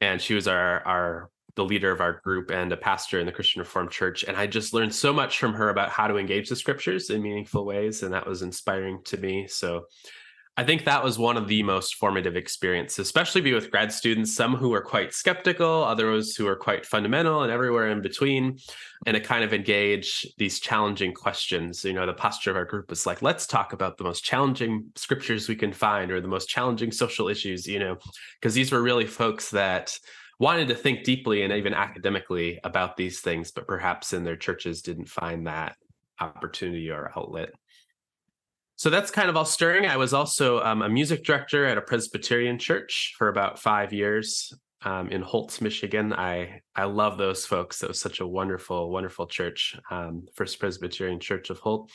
and 0.00 0.20
she 0.20 0.34
was 0.34 0.48
our 0.48 0.80
our 0.86 1.30
the 1.56 1.64
leader 1.64 1.90
of 1.90 2.00
our 2.00 2.20
group 2.20 2.50
and 2.50 2.72
a 2.72 2.76
pastor 2.76 3.18
in 3.18 3.26
the 3.26 3.32
Christian 3.32 3.60
Reformed 3.60 3.90
Church. 3.90 4.24
And 4.24 4.36
I 4.36 4.46
just 4.46 4.72
learned 4.72 4.94
so 4.94 5.12
much 5.12 5.38
from 5.38 5.54
her 5.54 5.68
about 5.68 5.90
how 5.90 6.06
to 6.06 6.16
engage 6.16 6.48
the 6.48 6.56
scriptures 6.56 7.10
in 7.10 7.22
meaningful 7.22 7.64
ways, 7.64 8.02
and 8.02 8.12
that 8.12 8.26
was 8.26 8.42
inspiring 8.42 9.00
to 9.04 9.16
me. 9.16 9.46
So 9.48 9.86
I 10.56 10.64
think 10.64 10.84
that 10.84 11.02
was 11.02 11.18
one 11.18 11.36
of 11.36 11.48
the 11.48 11.62
most 11.62 11.94
formative 11.94 12.36
experiences, 12.36 12.98
especially 12.98 13.40
be 13.40 13.54
with 13.54 13.70
grad 13.70 13.92
students, 13.92 14.34
some 14.34 14.56
who 14.56 14.74
are 14.74 14.82
quite 14.82 15.14
skeptical, 15.14 15.84
others 15.84 16.36
who 16.36 16.46
are 16.46 16.56
quite 16.56 16.84
fundamental, 16.84 17.42
and 17.42 17.52
everywhere 17.52 17.88
in 17.88 18.02
between. 18.02 18.58
And 19.06 19.14
to 19.14 19.20
kind 19.20 19.42
of 19.42 19.54
engage 19.54 20.26
these 20.36 20.60
challenging 20.60 21.14
questions. 21.14 21.82
You 21.84 21.94
know, 21.94 22.04
the 22.04 22.12
posture 22.12 22.50
of 22.50 22.56
our 22.56 22.66
group 22.66 22.90
was 22.90 23.06
like, 23.06 23.22
let's 23.22 23.46
talk 23.46 23.72
about 23.72 23.96
the 23.96 24.04
most 24.04 24.22
challenging 24.22 24.90
scriptures 24.96 25.48
we 25.48 25.56
can 25.56 25.72
find 25.72 26.10
or 26.12 26.20
the 26.20 26.28
most 26.28 26.48
challenging 26.50 26.92
social 26.92 27.28
issues, 27.28 27.66
you 27.66 27.78
know, 27.78 27.96
because 28.38 28.52
these 28.52 28.70
were 28.70 28.82
really 28.82 29.06
folks 29.06 29.50
that 29.52 29.98
wanted 30.40 30.66
to 30.68 30.74
think 30.74 31.04
deeply 31.04 31.42
and 31.42 31.52
even 31.52 31.74
academically 31.74 32.58
about 32.64 32.96
these 32.96 33.20
things, 33.20 33.52
but 33.52 33.68
perhaps 33.68 34.12
in 34.12 34.24
their 34.24 34.36
churches 34.36 34.82
didn't 34.82 35.08
find 35.08 35.46
that 35.46 35.76
opportunity 36.18 36.90
or 36.90 37.12
outlet 37.16 37.50
so 38.80 38.88
that's 38.88 39.10
kind 39.10 39.28
of 39.28 39.36
all 39.36 39.44
stirring. 39.44 39.84
I 39.84 39.98
was 39.98 40.14
also 40.14 40.62
um, 40.62 40.80
a 40.80 40.88
music 40.88 41.22
director 41.22 41.66
at 41.66 41.76
a 41.76 41.82
Presbyterian 41.82 42.58
church 42.58 43.14
for 43.18 43.28
about 43.28 43.58
five 43.58 43.92
years 43.92 44.54
um, 44.80 45.10
in 45.10 45.20
Holtz, 45.20 45.60
Michigan. 45.60 46.14
I 46.14 46.62
I 46.74 46.84
love 46.84 47.18
those 47.18 47.44
folks. 47.44 47.82
It 47.82 47.88
was 47.88 48.00
such 48.00 48.20
a 48.20 48.26
wonderful, 48.26 48.90
wonderful 48.90 49.26
church, 49.26 49.76
um, 49.90 50.24
First 50.34 50.58
Presbyterian 50.58 51.20
Church 51.20 51.50
of 51.50 51.58
Holt. 51.58 51.90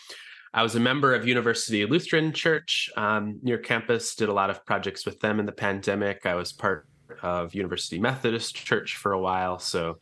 I 0.54 0.62
was 0.62 0.76
a 0.76 0.80
member 0.80 1.16
of 1.16 1.28
University 1.28 1.88
Lutheran 1.88 2.32
Church 2.34 2.88
um, 2.96 3.40
near 3.42 3.58
campus. 3.58 4.14
Did 4.14 4.30
a 4.30 4.34
lot 4.34 4.52
of 4.52 4.64
projects 4.64 5.08
with 5.08 5.20
them 5.22 5.40
in 5.40 5.48
the 5.48 5.52
pandemic. 5.52 6.28
I 6.28 6.36
was 6.36 6.54
part 6.54 6.88
of 7.22 7.54
University 7.54 8.00
Methodist 8.00 8.56
Church 8.56 8.96
for 8.96 9.12
a 9.14 9.20
while. 9.20 9.60
So 9.60 9.98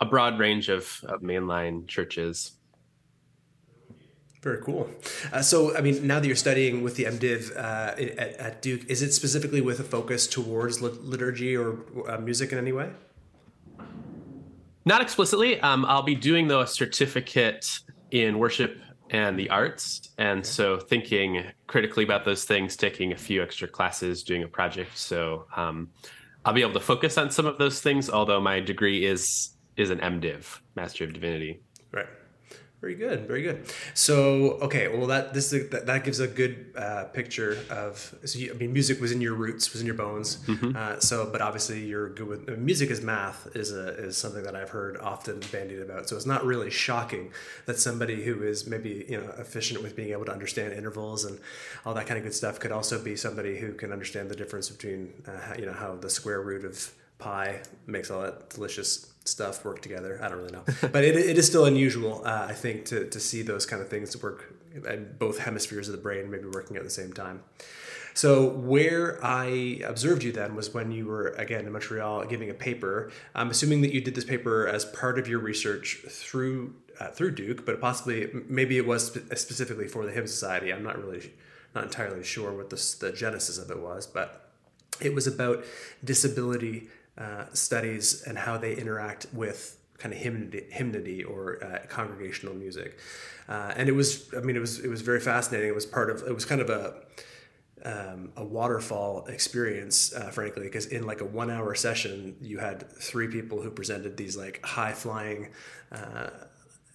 a 0.00 0.06
broad 0.06 0.38
range 0.38 0.68
of, 0.68 1.00
of 1.04 1.20
mainline 1.20 1.86
churches. 1.86 2.52
Very 4.42 4.62
cool. 4.62 4.88
Uh, 5.32 5.42
so, 5.42 5.76
I 5.76 5.82
mean, 5.82 6.06
now 6.06 6.18
that 6.18 6.26
you're 6.26 6.34
studying 6.34 6.82
with 6.82 6.96
the 6.96 7.04
MDiv 7.04 7.54
uh, 7.54 7.60
at, 7.60 8.36
at, 8.36 8.62
Duke, 8.62 8.86
is 8.88 9.02
it 9.02 9.12
specifically 9.12 9.60
with 9.60 9.80
a 9.80 9.84
focus 9.84 10.26
towards 10.26 10.80
liturgy 10.80 11.54
or 11.54 11.80
uh, 12.08 12.16
music 12.16 12.50
in 12.52 12.58
any 12.58 12.72
way? 12.72 12.90
Not 14.86 15.02
explicitly. 15.02 15.60
Um, 15.60 15.84
I'll 15.84 16.02
be 16.02 16.14
doing 16.14 16.48
though 16.48 16.62
a 16.62 16.66
certificate 16.66 17.80
in 18.12 18.38
worship 18.38 18.78
and 19.10 19.38
the 19.38 19.50
arts, 19.50 20.10
and 20.16 20.44
so 20.46 20.78
thinking 20.78 21.44
critically 21.66 22.04
about 22.04 22.24
those 22.24 22.44
things, 22.44 22.76
taking 22.76 23.12
a 23.12 23.16
few 23.16 23.42
extra 23.42 23.68
classes, 23.68 24.22
doing 24.22 24.44
a 24.44 24.48
project. 24.48 24.96
So 24.96 25.46
um, 25.54 25.90
I'll 26.44 26.54
be 26.54 26.62
able 26.62 26.72
to 26.74 26.80
focus 26.80 27.18
on 27.18 27.30
some 27.30 27.46
of 27.46 27.58
those 27.58 27.80
things. 27.80 28.08
Although 28.08 28.40
my 28.40 28.60
degree 28.60 29.04
is 29.04 29.54
is 29.76 29.90
an 29.90 29.98
MDiv, 29.98 30.60
Master 30.74 31.04
of 31.04 31.12
Divinity. 31.12 31.60
Very 32.80 32.94
good, 32.94 33.26
very 33.26 33.42
good. 33.42 33.66
So, 33.92 34.52
okay, 34.62 34.88
well, 34.88 35.06
that 35.08 35.34
this 35.34 35.52
is 35.52 35.64
a, 35.64 35.68
that, 35.68 35.84
that 35.84 36.02
gives 36.02 36.18
a 36.18 36.26
good 36.26 36.72
uh, 36.74 37.04
picture 37.04 37.58
of. 37.68 38.14
So, 38.24 38.38
you, 38.38 38.52
I 38.52 38.54
mean, 38.54 38.72
music 38.72 39.02
was 39.02 39.12
in 39.12 39.20
your 39.20 39.34
roots, 39.34 39.70
was 39.74 39.82
in 39.82 39.86
your 39.86 39.96
bones. 39.96 40.38
Mm-hmm. 40.46 40.74
Uh, 40.74 40.98
so, 40.98 41.28
but 41.30 41.42
obviously, 41.42 41.84
you're 41.84 42.08
good 42.08 42.26
with 42.26 42.58
music. 42.58 42.90
Is 42.90 43.02
math 43.02 43.54
is 43.54 43.70
a 43.70 43.88
is 43.98 44.16
something 44.16 44.42
that 44.44 44.56
I've 44.56 44.70
heard 44.70 44.96
often 44.96 45.40
bandied 45.52 45.82
about. 45.82 46.08
So, 46.08 46.16
it's 46.16 46.24
not 46.24 46.42
really 46.42 46.70
shocking 46.70 47.32
that 47.66 47.78
somebody 47.78 48.24
who 48.24 48.42
is 48.44 48.66
maybe 48.66 49.04
you 49.06 49.20
know 49.20 49.30
efficient 49.36 49.82
with 49.82 49.94
being 49.94 50.12
able 50.12 50.24
to 50.24 50.32
understand 50.32 50.72
intervals 50.72 51.26
and 51.26 51.38
all 51.84 51.92
that 51.92 52.06
kind 52.06 52.16
of 52.16 52.24
good 52.24 52.34
stuff 52.34 52.58
could 52.60 52.72
also 52.72 52.98
be 52.98 53.14
somebody 53.14 53.58
who 53.58 53.74
can 53.74 53.92
understand 53.92 54.30
the 54.30 54.36
difference 54.36 54.70
between 54.70 55.12
uh, 55.28 55.54
you 55.58 55.66
know 55.66 55.74
how 55.74 55.96
the 55.96 56.08
square 56.08 56.40
root 56.40 56.64
of 56.64 56.94
pi 57.18 57.60
makes 57.86 58.10
all 58.10 58.22
that 58.22 58.48
delicious 58.48 59.09
stuff 59.24 59.64
work 59.64 59.82
together. 59.82 60.18
I 60.22 60.28
don't 60.28 60.38
really 60.38 60.52
know, 60.52 60.64
but 60.92 61.04
it, 61.04 61.16
it 61.16 61.38
is 61.38 61.46
still 61.46 61.64
unusual, 61.64 62.22
uh, 62.24 62.46
I 62.48 62.52
think, 62.54 62.84
to, 62.86 63.08
to 63.08 63.20
see 63.20 63.42
those 63.42 63.66
kind 63.66 63.82
of 63.82 63.88
things 63.88 64.20
work 64.22 64.54
and 64.86 65.18
both 65.18 65.38
hemispheres 65.38 65.88
of 65.88 65.92
the 65.92 66.00
brain 66.00 66.30
maybe 66.30 66.46
working 66.46 66.76
at 66.76 66.84
the 66.84 66.90
same 66.90 67.12
time. 67.12 67.42
So 68.14 68.48
where 68.48 69.24
I 69.24 69.80
observed 69.84 70.24
you 70.24 70.32
then 70.32 70.54
was 70.54 70.74
when 70.74 70.90
you 70.90 71.06
were 71.06 71.28
again 71.38 71.66
in 71.66 71.72
Montreal 71.72 72.24
giving 72.26 72.50
a 72.50 72.54
paper. 72.54 73.10
I'm 73.34 73.50
assuming 73.50 73.82
that 73.82 73.92
you 73.92 74.00
did 74.00 74.14
this 74.14 74.24
paper 74.24 74.66
as 74.66 74.84
part 74.84 75.18
of 75.18 75.28
your 75.28 75.38
research 75.38 75.98
through 76.08 76.74
uh, 76.98 77.08
through 77.08 77.32
Duke, 77.32 77.64
but 77.64 77.80
possibly 77.80 78.28
maybe 78.48 78.76
it 78.76 78.86
was 78.86 79.12
specifically 79.34 79.86
for 79.86 80.04
the 80.04 80.12
Hymn 80.12 80.26
Society. 80.26 80.72
I'm 80.72 80.82
not 80.82 80.98
really 81.02 81.32
not 81.74 81.84
entirely 81.84 82.24
sure 82.24 82.52
what 82.52 82.70
the 82.70 82.96
the 83.00 83.12
genesis 83.12 83.58
of 83.58 83.70
it 83.70 83.78
was, 83.78 84.06
but 84.06 84.50
it 85.00 85.14
was 85.14 85.26
about 85.26 85.64
disability 86.04 86.88
uh, 87.18 87.44
studies 87.52 88.22
and 88.22 88.38
how 88.38 88.56
they 88.56 88.74
interact 88.74 89.26
with 89.32 89.76
kind 89.98 90.14
of 90.14 90.20
hymnody, 90.20 90.64
hymnody 90.70 91.22
or 91.22 91.62
uh, 91.62 91.86
congregational 91.88 92.54
music. 92.54 92.98
Uh, 93.48 93.72
and 93.76 93.88
it 93.88 93.92
was, 93.92 94.32
I 94.36 94.40
mean, 94.40 94.56
it 94.56 94.60
was 94.60 94.78
it 94.80 94.88
was 94.88 95.02
very 95.02 95.20
fascinating. 95.20 95.68
It 95.68 95.74
was 95.74 95.86
part 95.86 96.10
of 96.10 96.22
it 96.22 96.34
was 96.34 96.44
kind 96.44 96.60
of 96.60 96.70
a 96.70 96.94
um, 97.84 98.32
a 98.36 98.44
waterfall 98.44 99.26
experience, 99.26 100.12
uh, 100.14 100.30
frankly, 100.30 100.64
because 100.64 100.86
in 100.86 101.06
like 101.06 101.20
a 101.20 101.24
one 101.24 101.50
hour 101.50 101.74
session, 101.74 102.36
you 102.40 102.58
had 102.58 102.90
three 102.92 103.28
people 103.28 103.62
who 103.62 103.70
presented 103.70 104.16
these 104.16 104.36
like 104.36 104.64
high 104.64 104.92
flying. 104.92 105.48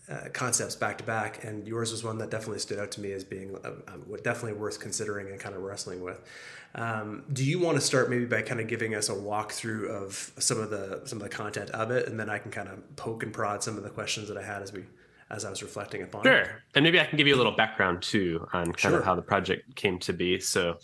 Uh, 0.09 0.13
uh, 0.15 0.29
concepts 0.29 0.75
back 0.75 0.97
to 0.97 1.03
back, 1.03 1.43
and 1.43 1.67
yours 1.67 1.91
was 1.91 2.03
one 2.03 2.17
that 2.17 2.29
definitely 2.29 2.59
stood 2.59 2.79
out 2.79 2.91
to 2.91 3.01
me 3.01 3.11
as 3.11 3.23
being 3.23 3.55
uh, 3.63 3.71
definitely 4.23 4.53
worth 4.53 4.79
considering 4.79 5.27
and 5.27 5.39
kind 5.39 5.55
of 5.55 5.61
wrestling 5.61 6.01
with. 6.01 6.21
Um, 6.75 7.23
do 7.31 7.43
you 7.43 7.59
want 7.59 7.77
to 7.77 7.81
start 7.81 8.09
maybe 8.09 8.25
by 8.25 8.41
kind 8.41 8.59
of 8.59 8.67
giving 8.67 8.95
us 8.95 9.09
a 9.09 9.13
walkthrough 9.13 9.89
of 9.89 10.31
some 10.37 10.59
of 10.59 10.69
the 10.69 11.01
some 11.05 11.19
of 11.19 11.23
the 11.23 11.29
content 11.29 11.69
of 11.71 11.91
it, 11.91 12.07
and 12.07 12.19
then 12.19 12.29
I 12.29 12.37
can 12.37 12.51
kind 12.51 12.67
of 12.67 12.95
poke 12.95 13.23
and 13.23 13.33
prod 13.33 13.63
some 13.63 13.77
of 13.77 13.83
the 13.83 13.89
questions 13.89 14.27
that 14.27 14.37
I 14.37 14.43
had 14.43 14.61
as 14.61 14.73
we 14.73 14.83
as 15.31 15.45
I 15.45 15.49
was 15.49 15.63
reflecting 15.63 16.03
upon. 16.03 16.21
It. 16.21 16.29
Sure, 16.29 16.41
it. 16.41 16.49
and 16.75 16.83
maybe 16.83 16.99
I 16.99 17.05
can 17.05 17.17
give 17.17 17.27
you 17.27 17.35
a 17.35 17.37
little 17.37 17.55
background 17.55 18.01
too 18.01 18.45
on 18.53 18.65
kind 18.65 18.79
sure. 18.79 18.99
of 18.99 19.05
how 19.05 19.15
the 19.15 19.21
project 19.21 19.75
came 19.75 19.99
to 19.99 20.13
be. 20.13 20.39
So, 20.39 20.77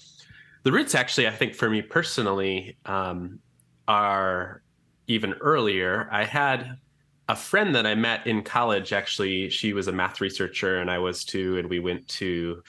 the 0.63 0.71
roots 0.71 0.95
actually, 0.95 1.27
I 1.27 1.31
think, 1.31 1.55
for 1.55 1.69
me 1.69 1.81
personally, 1.81 2.77
um, 2.85 3.39
are 3.87 4.63
even 5.07 5.33
earlier. 5.33 6.07
I 6.11 6.23
had 6.23 6.77
a 7.27 7.35
friend 7.35 7.75
that 7.75 7.85
I 7.85 7.95
met 7.95 8.27
in 8.27 8.43
college. 8.43 8.93
Actually, 8.93 9.49
she 9.49 9.73
was 9.73 9.87
a 9.87 9.91
math 9.91 10.21
researcher, 10.21 10.79
and 10.79 10.89
I 10.89 10.97
was 10.97 11.23
too, 11.23 11.57
and 11.57 11.69
we 11.69 11.79
went 11.79 12.07
to 12.09 12.61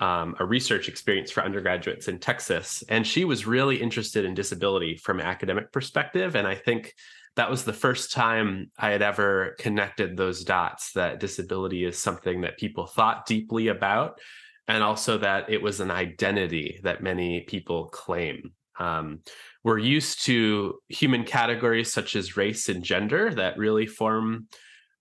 um, 0.00 0.34
a 0.38 0.44
research 0.44 0.88
experience 0.88 1.30
for 1.30 1.42
undergraduates 1.42 2.08
in 2.08 2.18
Texas, 2.18 2.84
and 2.88 3.06
she 3.06 3.24
was 3.24 3.46
really 3.46 3.76
interested 3.76 4.24
in 4.24 4.34
disability 4.34 4.96
from 4.96 5.20
an 5.20 5.26
academic 5.26 5.72
perspective. 5.72 6.36
And 6.36 6.46
I 6.46 6.54
think 6.54 6.94
that 7.36 7.50
was 7.50 7.64
the 7.64 7.72
first 7.72 8.12
time 8.12 8.70
I 8.78 8.90
had 8.90 9.02
ever 9.02 9.56
connected 9.58 10.16
those 10.16 10.44
dots 10.44 10.92
that 10.92 11.20
disability 11.20 11.84
is 11.84 11.98
something 11.98 12.42
that 12.42 12.58
people 12.58 12.86
thought 12.86 13.26
deeply 13.26 13.68
about, 13.68 14.20
and 14.68 14.82
also 14.82 15.18
that 15.18 15.50
it 15.50 15.62
was 15.62 15.80
an 15.80 15.90
identity 15.90 16.80
that 16.82 17.02
many 17.02 17.40
people 17.40 17.86
claim. 17.86 18.52
Um, 18.78 19.20
we're 19.64 19.78
used 19.78 20.24
to 20.26 20.78
human 20.88 21.24
categories 21.24 21.92
such 21.92 22.14
as 22.14 22.36
race 22.36 22.68
and 22.68 22.84
gender 22.84 23.34
that 23.34 23.56
really 23.56 23.86
form 23.86 24.46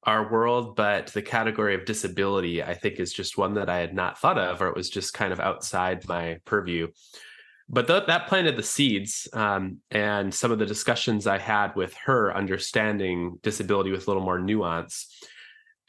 our 0.04 0.32
world, 0.32 0.76
but 0.76 1.08
the 1.08 1.22
category 1.22 1.76
of 1.76 1.86
disability, 1.86 2.64
I 2.64 2.74
think, 2.74 3.00
is 3.00 3.14
just 3.14 3.38
one 3.38 3.54
that 3.56 3.70
I 3.70 3.78
had 3.78 3.94
not 3.94 4.20
thought 4.20 4.38
of, 4.38 4.62
or 4.62 4.68
it 4.68 4.76
was 4.76 4.90
just 4.90 5.14
kind 5.14 5.32
of 5.32 5.40
outside 5.40 6.08
my 6.08 6.40
purview. 6.46 6.88
But 7.70 7.88
th- 7.88 8.08
that 8.08 8.28
planted 8.28 8.58
the 8.58 8.64
seeds, 8.64 9.28
um, 9.34 9.78
and 9.92 10.34
some 10.34 10.52
of 10.52 10.60
the 10.60 10.66
discussions 10.66 11.28
I 11.28 11.38
had 11.38 11.76
with 11.76 11.94
her, 12.06 12.36
understanding 12.36 13.40
disability 13.42 13.92
with 13.92 14.08
a 14.08 14.10
little 14.10 14.24
more 14.24 14.40
nuance. 14.40 15.08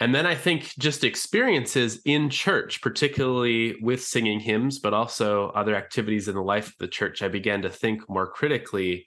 And 0.00 0.14
then 0.14 0.26
I 0.26 0.34
think 0.34 0.72
just 0.78 1.04
experiences 1.04 2.00
in 2.04 2.28
church, 2.28 2.82
particularly 2.82 3.76
with 3.80 4.02
singing 4.02 4.40
hymns, 4.40 4.80
but 4.80 4.92
also 4.92 5.50
other 5.50 5.76
activities 5.76 6.26
in 6.26 6.34
the 6.34 6.42
life 6.42 6.68
of 6.68 6.74
the 6.78 6.88
church, 6.88 7.22
I 7.22 7.28
began 7.28 7.62
to 7.62 7.70
think 7.70 8.08
more 8.08 8.26
critically. 8.26 9.06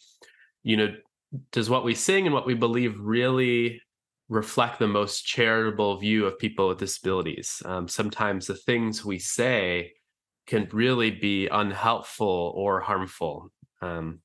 You 0.64 0.78
know, 0.78 0.96
does 1.52 1.70
what 1.70 1.84
we 1.84 1.94
sing 1.94 2.26
and 2.26 2.34
what 2.34 2.46
we 2.46 2.54
believe 2.54 3.00
really 3.00 3.82
reflect 4.30 4.80
the 4.80 4.88
most 4.88 5.26
charitable 5.26 6.00
view 6.00 6.26
of 6.26 6.40
people 6.40 6.70
with 6.70 6.80
disabilities? 6.80 7.62
Um, 7.66 7.90
sometimes 7.90 8.48
the 8.48 8.56
things 8.56 9.04
we 9.04 9.20
say 9.20 9.94
can 10.48 10.70
really 10.72 11.12
be 11.12 11.48
unhelpful 11.48 12.54
or 12.56 12.80
harmful. 12.80 13.52
Um, 13.82 14.22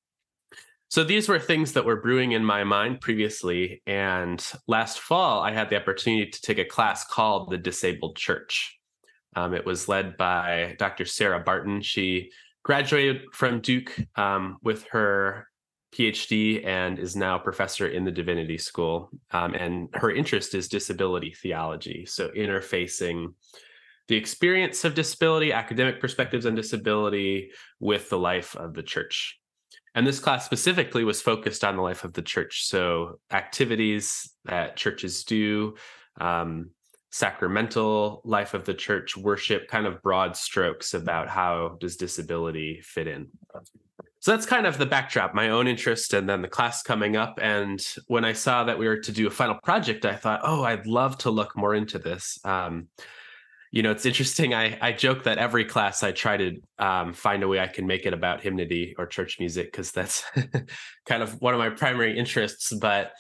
so 0.93 1.03
these 1.03 1.27
were 1.27 1.39
things 1.39 1.73
that 1.73 1.87
were 1.87 2.03
brewing 2.03 2.33
in 2.33 2.45
my 2.45 2.65
mind 2.65 3.01
previously. 3.01 3.81
And 3.87 4.47
last 4.69 5.01
fall, 5.01 5.41
I 5.41 5.51
had 5.51 5.71
the 5.71 5.81
opportunity 5.81 6.31
to 6.31 6.41
take 6.43 6.59
a 6.59 6.67
class 6.67 7.03
called 7.03 7.51
The 7.51 7.57
Disabled 7.57 8.15
Church. 8.15 8.79
Um, 9.35 9.55
it 9.55 9.65
was 9.65 9.89
led 9.89 10.19
by 10.19 10.77
Dr. 10.79 11.07
Sarah 11.07 11.41
Barton. 11.41 11.81
She 11.81 12.31
graduated 12.63 13.23
from 13.33 13.63
Duke 13.63 13.97
um, 14.17 14.59
with 14.63 14.87
her 14.89 15.49
PhD 15.95 16.63
and 16.67 16.99
is 16.99 17.17
now 17.17 17.37
a 17.37 17.43
professor 17.43 17.89
in 17.89 18.05
the 18.05 18.11
Divinity 18.11 18.59
School. 18.59 19.09
Um, 19.31 19.55
and 19.55 19.89
her 19.95 20.11
interest 20.11 20.55
is 20.55 20.69
disability 20.69 21.33
theology, 21.33 22.05
so 22.05 22.29
interfacing 22.37 23.33
the 24.09 24.17
experience 24.17 24.85
of 24.85 24.95
disability, 24.95 25.55
academic 25.55 26.01
perspectives 26.03 26.45
on 26.45 26.55
disability, 26.55 27.51
with 27.81 28.11
the 28.11 28.19
life 28.19 28.55
of 28.57 28.75
the 28.75 28.83
church. 28.83 29.39
And 29.95 30.07
this 30.07 30.21
class 30.21 30.45
specifically 30.45 31.05
was 31.05 31.21
focused 31.21 31.65
on 31.65 31.77
the 31.77 31.83
life 31.83 32.05
of 32.05 32.15
the 32.15 32.23
church. 32.23 32.65
So, 32.65 33.19
activities 33.31 34.31
that 34.45 34.77
churches 34.77 35.25
do, 35.25 35.75
um, 36.21 36.71
sacramental 37.11 38.23
life 38.25 38.55
of 38.55 38.65
the 38.65 38.75
church, 38.75 39.17
worship, 39.17 39.69
kind 39.69 39.87
of 39.87 40.03
broad 40.03 40.35
strokes 40.35 40.95
about 40.95 41.29
how 41.29 41.77
does 41.79 41.97
disability 41.97 42.81
fit 42.83 43.07
in. 43.07 43.29
So 44.21 44.31
that's 44.31 44.47
kind 44.47 44.67
of 44.67 44.79
the 44.79 44.87
backdrop, 44.87 45.35
my 45.35 45.51
own 45.51 45.67
interest, 45.67 46.15
and 46.15 46.29
then 46.29 46.43
the 46.43 46.49
class 46.49 46.83
coming 46.83 47.17
up. 47.17 47.39
And 47.43 47.85
when 48.07 48.25
I 48.25 48.33
saw 48.33 48.65
that 48.65 48.79
we 48.79 48.87
were 48.87 48.99
to 48.99 49.13
do 49.13 49.27
a 49.27 49.31
final 49.31 49.59
project, 49.63 50.07
I 50.07 50.15
thought, 50.15 50.41
oh, 50.45 50.63
I'd 50.63 50.87
love 50.87 51.19
to 51.19 51.31
look 51.31 51.57
more 51.57 51.75
into 51.75 51.99
this. 51.99 52.39
Um, 52.45 52.89
you 53.73 53.83
know, 53.83 53.91
it's 53.91 54.05
interesting. 54.05 54.53
I 54.53 54.79
I 54.83 54.93
joke 54.93 55.25
that 55.25 55.39
every 55.39 55.65
class 55.65 56.03
I 56.03 56.13
try 56.13 56.37
to 56.37 56.61
um, 56.79 57.15
find 57.15 57.43
a 57.43 57.49
way 57.49 57.59
I 57.59 57.67
can 57.67 57.87
make 57.87 58.05
it 58.05 58.13
about 58.13 58.43
hymnody 58.43 58.95
or 58.99 59.07
church 59.07 59.39
music 59.41 59.73
because 59.73 59.93
that's 59.93 60.23
kind 61.07 61.23
of 61.23 61.41
one 61.41 61.55
of 61.55 61.59
my 61.59 61.71
primary 61.71 62.17
interests. 62.19 62.71
But 62.75 63.13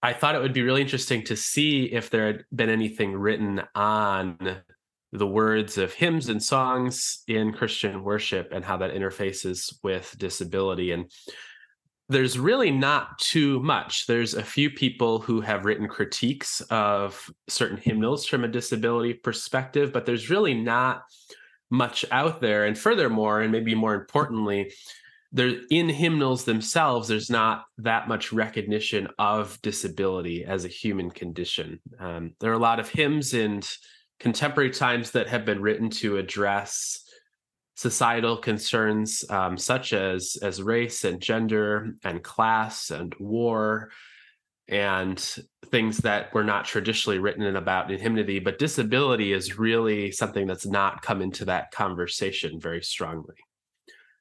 I 0.00 0.12
thought 0.12 0.36
it 0.36 0.40
would 0.40 0.52
be 0.52 0.62
really 0.62 0.80
interesting 0.80 1.24
to 1.24 1.36
see 1.36 1.86
if 1.86 2.08
there 2.08 2.28
had 2.28 2.44
been 2.54 2.70
anything 2.70 3.16
written 3.16 3.62
on 3.74 4.62
the 5.10 5.26
words 5.26 5.76
of 5.76 5.92
hymns 5.92 6.28
and 6.28 6.40
songs 6.40 7.24
in 7.26 7.52
Christian 7.52 8.04
worship 8.04 8.50
and 8.52 8.64
how 8.64 8.76
that 8.76 8.94
interfaces 8.94 9.74
with 9.82 10.14
disability. 10.18 10.92
And 10.92 11.10
there's 12.08 12.38
really 12.38 12.70
not 12.70 13.18
too 13.18 13.60
much. 13.60 14.06
There's 14.06 14.34
a 14.34 14.42
few 14.42 14.70
people 14.70 15.20
who 15.20 15.40
have 15.42 15.66
written 15.66 15.88
critiques 15.88 16.60
of 16.70 17.30
certain 17.48 17.76
hymnals 17.76 18.24
from 18.24 18.44
a 18.44 18.48
disability 18.48 19.12
perspective, 19.12 19.92
but 19.92 20.06
there's 20.06 20.30
really 20.30 20.54
not 20.54 21.02
much 21.70 22.06
out 22.10 22.40
there. 22.40 22.64
And 22.64 22.78
furthermore, 22.78 23.42
and 23.42 23.52
maybe 23.52 23.74
more 23.74 23.94
importantly, 23.94 24.72
there 25.32 25.60
in 25.70 25.90
hymnals 25.90 26.44
themselves, 26.44 27.08
there's 27.08 27.28
not 27.28 27.64
that 27.76 28.08
much 28.08 28.32
recognition 28.32 29.08
of 29.18 29.60
disability 29.60 30.46
as 30.46 30.64
a 30.64 30.68
human 30.68 31.10
condition. 31.10 31.80
Um, 32.00 32.32
there 32.40 32.50
are 32.50 32.54
a 32.54 32.58
lot 32.58 32.80
of 32.80 32.88
hymns 32.88 33.34
in 33.34 33.60
contemporary 34.18 34.70
times 34.70 35.10
that 35.10 35.28
have 35.28 35.44
been 35.44 35.60
written 35.60 35.90
to 35.90 36.16
address 36.16 37.04
societal 37.78 38.36
concerns 38.36 39.24
um, 39.30 39.56
such 39.56 39.92
as 39.92 40.36
as 40.42 40.60
race 40.60 41.04
and 41.04 41.20
gender 41.20 41.94
and 42.02 42.24
class 42.24 42.90
and 42.90 43.14
war 43.20 43.88
and 44.66 45.36
things 45.66 45.98
that 45.98 46.34
were 46.34 46.42
not 46.42 46.64
traditionally 46.64 47.20
written 47.20 47.54
about 47.54 47.88
in 47.92 48.00
hymnody 48.00 48.40
but 48.40 48.58
disability 48.58 49.32
is 49.32 49.60
really 49.60 50.10
something 50.10 50.44
that's 50.44 50.66
not 50.66 51.02
come 51.02 51.22
into 51.22 51.44
that 51.44 51.70
conversation 51.70 52.58
very 52.58 52.82
strongly. 52.82 53.36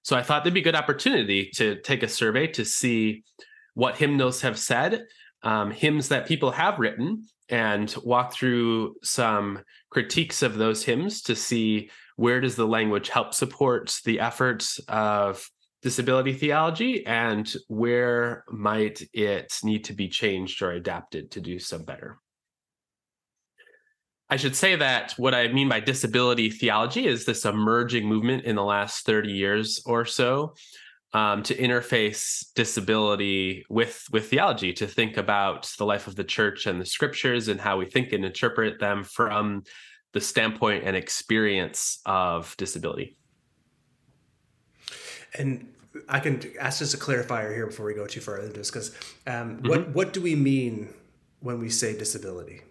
So 0.04 0.16
i 0.16 0.22
thought 0.22 0.44
there'd 0.44 0.54
be 0.54 0.60
a 0.60 0.64
good 0.64 0.76
opportunity 0.76 1.50
to 1.56 1.82
take 1.82 2.04
a 2.04 2.08
survey 2.08 2.46
to 2.50 2.64
see 2.64 3.24
what 3.74 3.98
hymnals 3.98 4.42
have 4.42 4.60
said 4.60 5.08
um, 5.42 5.72
hymns 5.72 6.10
that 6.10 6.28
people 6.28 6.52
have 6.52 6.78
written 6.78 7.26
and 7.50 7.96
walk 8.04 8.34
through 8.34 8.98
some 9.02 9.64
critiques 9.90 10.44
of 10.44 10.58
those 10.58 10.84
hymns 10.84 11.24
to 11.24 11.36
see 11.36 11.90
where 12.18 12.42
does 12.42 12.56
the 12.56 12.68
language 12.68 13.10
help 13.10 13.34
support 13.34 13.96
the 14.04 14.20
efforts 14.20 14.80
of 14.90 15.50
disability 15.82 16.34
theology 16.34 17.06
and 17.06 17.54
where 17.68 18.44
might 18.50 19.02
it 19.14 19.58
need 19.64 19.86
to 19.86 19.94
be 19.94 20.10
changed 20.10 20.62
or 20.62 20.72
adapted 20.72 21.32
to 21.32 21.40
do 21.40 21.60
so 21.60 21.80
better? 21.80 22.18
I 24.30 24.36
should 24.36 24.56
say 24.56 24.76
that 24.76 25.14
what 25.18 25.34
I 25.34 25.48
mean 25.48 25.70
by 25.70 25.80
disability 25.80 26.50
theology 26.50 27.08
is 27.08 27.24
this 27.24 27.46
emerging 27.46 28.08
movement 28.08 28.44
in 28.44 28.56
the 28.56 28.64
last 28.64 29.06
30 29.06 29.32
years 29.32 29.82
or 29.86 30.04
so 30.04 30.56
um, 31.14 31.44
to 31.44 31.56
interface 31.56 32.48
disability 32.56 33.64
with 33.70 34.06
with 34.12 34.30
theology, 34.30 34.74
to 34.74 34.88
think 34.88 35.16
about 35.18 35.72
the 35.78 35.86
life 35.86 36.08
of 36.08 36.16
the 36.16 36.24
church 36.24 36.66
and 36.66 36.82
the 36.82 36.86
scriptures 36.86 37.48
and 37.48 37.62
how 37.62 37.78
we 37.78 37.86
think 37.86 38.12
and 38.12 38.26
interpret 38.26 38.80
them 38.80 39.04
from 39.04 39.64
the 40.18 40.22
standpoint 40.22 40.84
and 40.84 40.96
experience 40.96 42.00
of 42.08 42.58
disability. 42.58 43.16
And 45.38 45.72
I 46.10 46.20
can 46.20 46.42
ask 46.60 46.80
just 46.80 46.96
a 46.96 46.98
clarifier 46.98 47.54
here 47.54 47.68
before 47.68 47.86
we 47.86 47.94
go 47.94 48.08
too 48.08 48.20
far 48.20 48.40
into 48.40 48.54
this, 48.54 48.72
because 48.72 48.96
um, 49.28 49.58
mm-hmm. 49.58 49.68
what 49.68 49.90
what 49.90 50.14
do 50.14 50.22
we 50.22 50.34
mean 50.36 50.92
when 51.42 51.60
we 51.60 51.70
say 51.70 51.96
disability? 51.96 52.62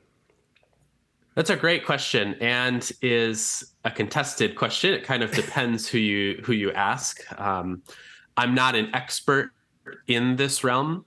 That's 1.36 1.50
a 1.50 1.56
great 1.56 1.86
question 1.86 2.34
and 2.40 2.90
is 3.00 3.74
a 3.84 3.92
contested 3.92 4.56
question. 4.56 4.92
It 4.92 5.04
kind 5.04 5.22
of 5.22 5.30
depends 5.42 5.86
who 5.86 5.98
you 5.98 6.42
who 6.42 6.52
you 6.52 6.72
ask. 6.72 7.20
Um, 7.40 7.82
I'm 8.36 8.56
not 8.56 8.74
an 8.74 8.92
expert 8.92 9.52
in 10.08 10.34
this 10.34 10.64
realm. 10.64 11.04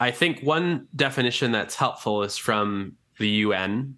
I 0.00 0.10
think 0.10 0.40
one 0.42 0.88
definition 0.96 1.52
that's 1.52 1.76
helpful 1.76 2.24
is 2.24 2.36
from 2.36 2.96
the 3.20 3.28
UN. 3.46 3.96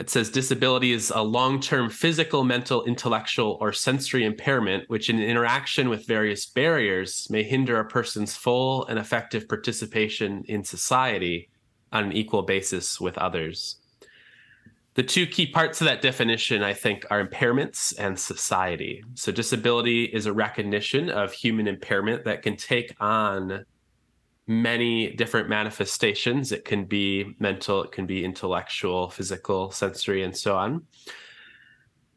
It 0.00 0.08
says 0.08 0.30
disability 0.30 0.92
is 0.92 1.12
a 1.14 1.20
long 1.20 1.60
term 1.60 1.90
physical, 1.90 2.42
mental, 2.42 2.82
intellectual, 2.84 3.58
or 3.60 3.70
sensory 3.70 4.24
impairment, 4.24 4.88
which 4.88 5.10
in 5.10 5.20
interaction 5.20 5.90
with 5.90 6.06
various 6.06 6.46
barriers 6.46 7.28
may 7.28 7.42
hinder 7.42 7.78
a 7.78 7.84
person's 7.84 8.34
full 8.34 8.86
and 8.86 8.98
effective 8.98 9.46
participation 9.46 10.42
in 10.48 10.64
society 10.64 11.50
on 11.92 12.04
an 12.04 12.12
equal 12.12 12.40
basis 12.40 12.98
with 12.98 13.18
others. 13.18 13.76
The 14.94 15.02
two 15.02 15.26
key 15.26 15.46
parts 15.46 15.82
of 15.82 15.86
that 15.86 16.00
definition, 16.00 16.62
I 16.62 16.72
think, 16.72 17.04
are 17.10 17.22
impairments 17.24 17.94
and 17.98 18.18
society. 18.18 19.04
So, 19.14 19.30
disability 19.30 20.04
is 20.04 20.24
a 20.24 20.32
recognition 20.32 21.10
of 21.10 21.34
human 21.34 21.68
impairment 21.68 22.24
that 22.24 22.40
can 22.40 22.56
take 22.56 22.96
on 23.00 23.66
many 24.50 25.14
different 25.14 25.48
manifestations. 25.48 26.50
It 26.50 26.64
can 26.64 26.84
be 26.84 27.36
mental, 27.38 27.84
it 27.84 27.92
can 27.92 28.04
be 28.04 28.24
intellectual, 28.24 29.08
physical, 29.08 29.70
sensory, 29.70 30.24
and 30.24 30.36
so 30.36 30.56
on. 30.56 30.82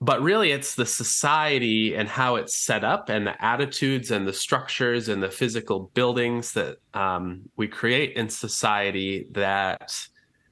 But 0.02 0.19
really, 0.24 0.52
it's 0.52 0.74
the 0.74 0.86
society 0.86 1.96
and 1.96 2.10
how 2.10 2.36
it's 2.36 2.56
set 2.56 2.84
up, 2.84 3.10
and 3.10 3.28
the 3.28 3.46
attitudes 3.46 4.10
and 4.10 4.28
the 4.28 4.34
structures 4.34 5.10
and 5.10 5.22
the 5.22 5.30
physical 5.30 5.91
buildings 5.93 6.54
that 6.54 6.78
um, 6.96 7.43
we 7.56 7.67
create 7.67 8.17
in 8.17 8.28
society 8.28 9.28
that 9.32 9.96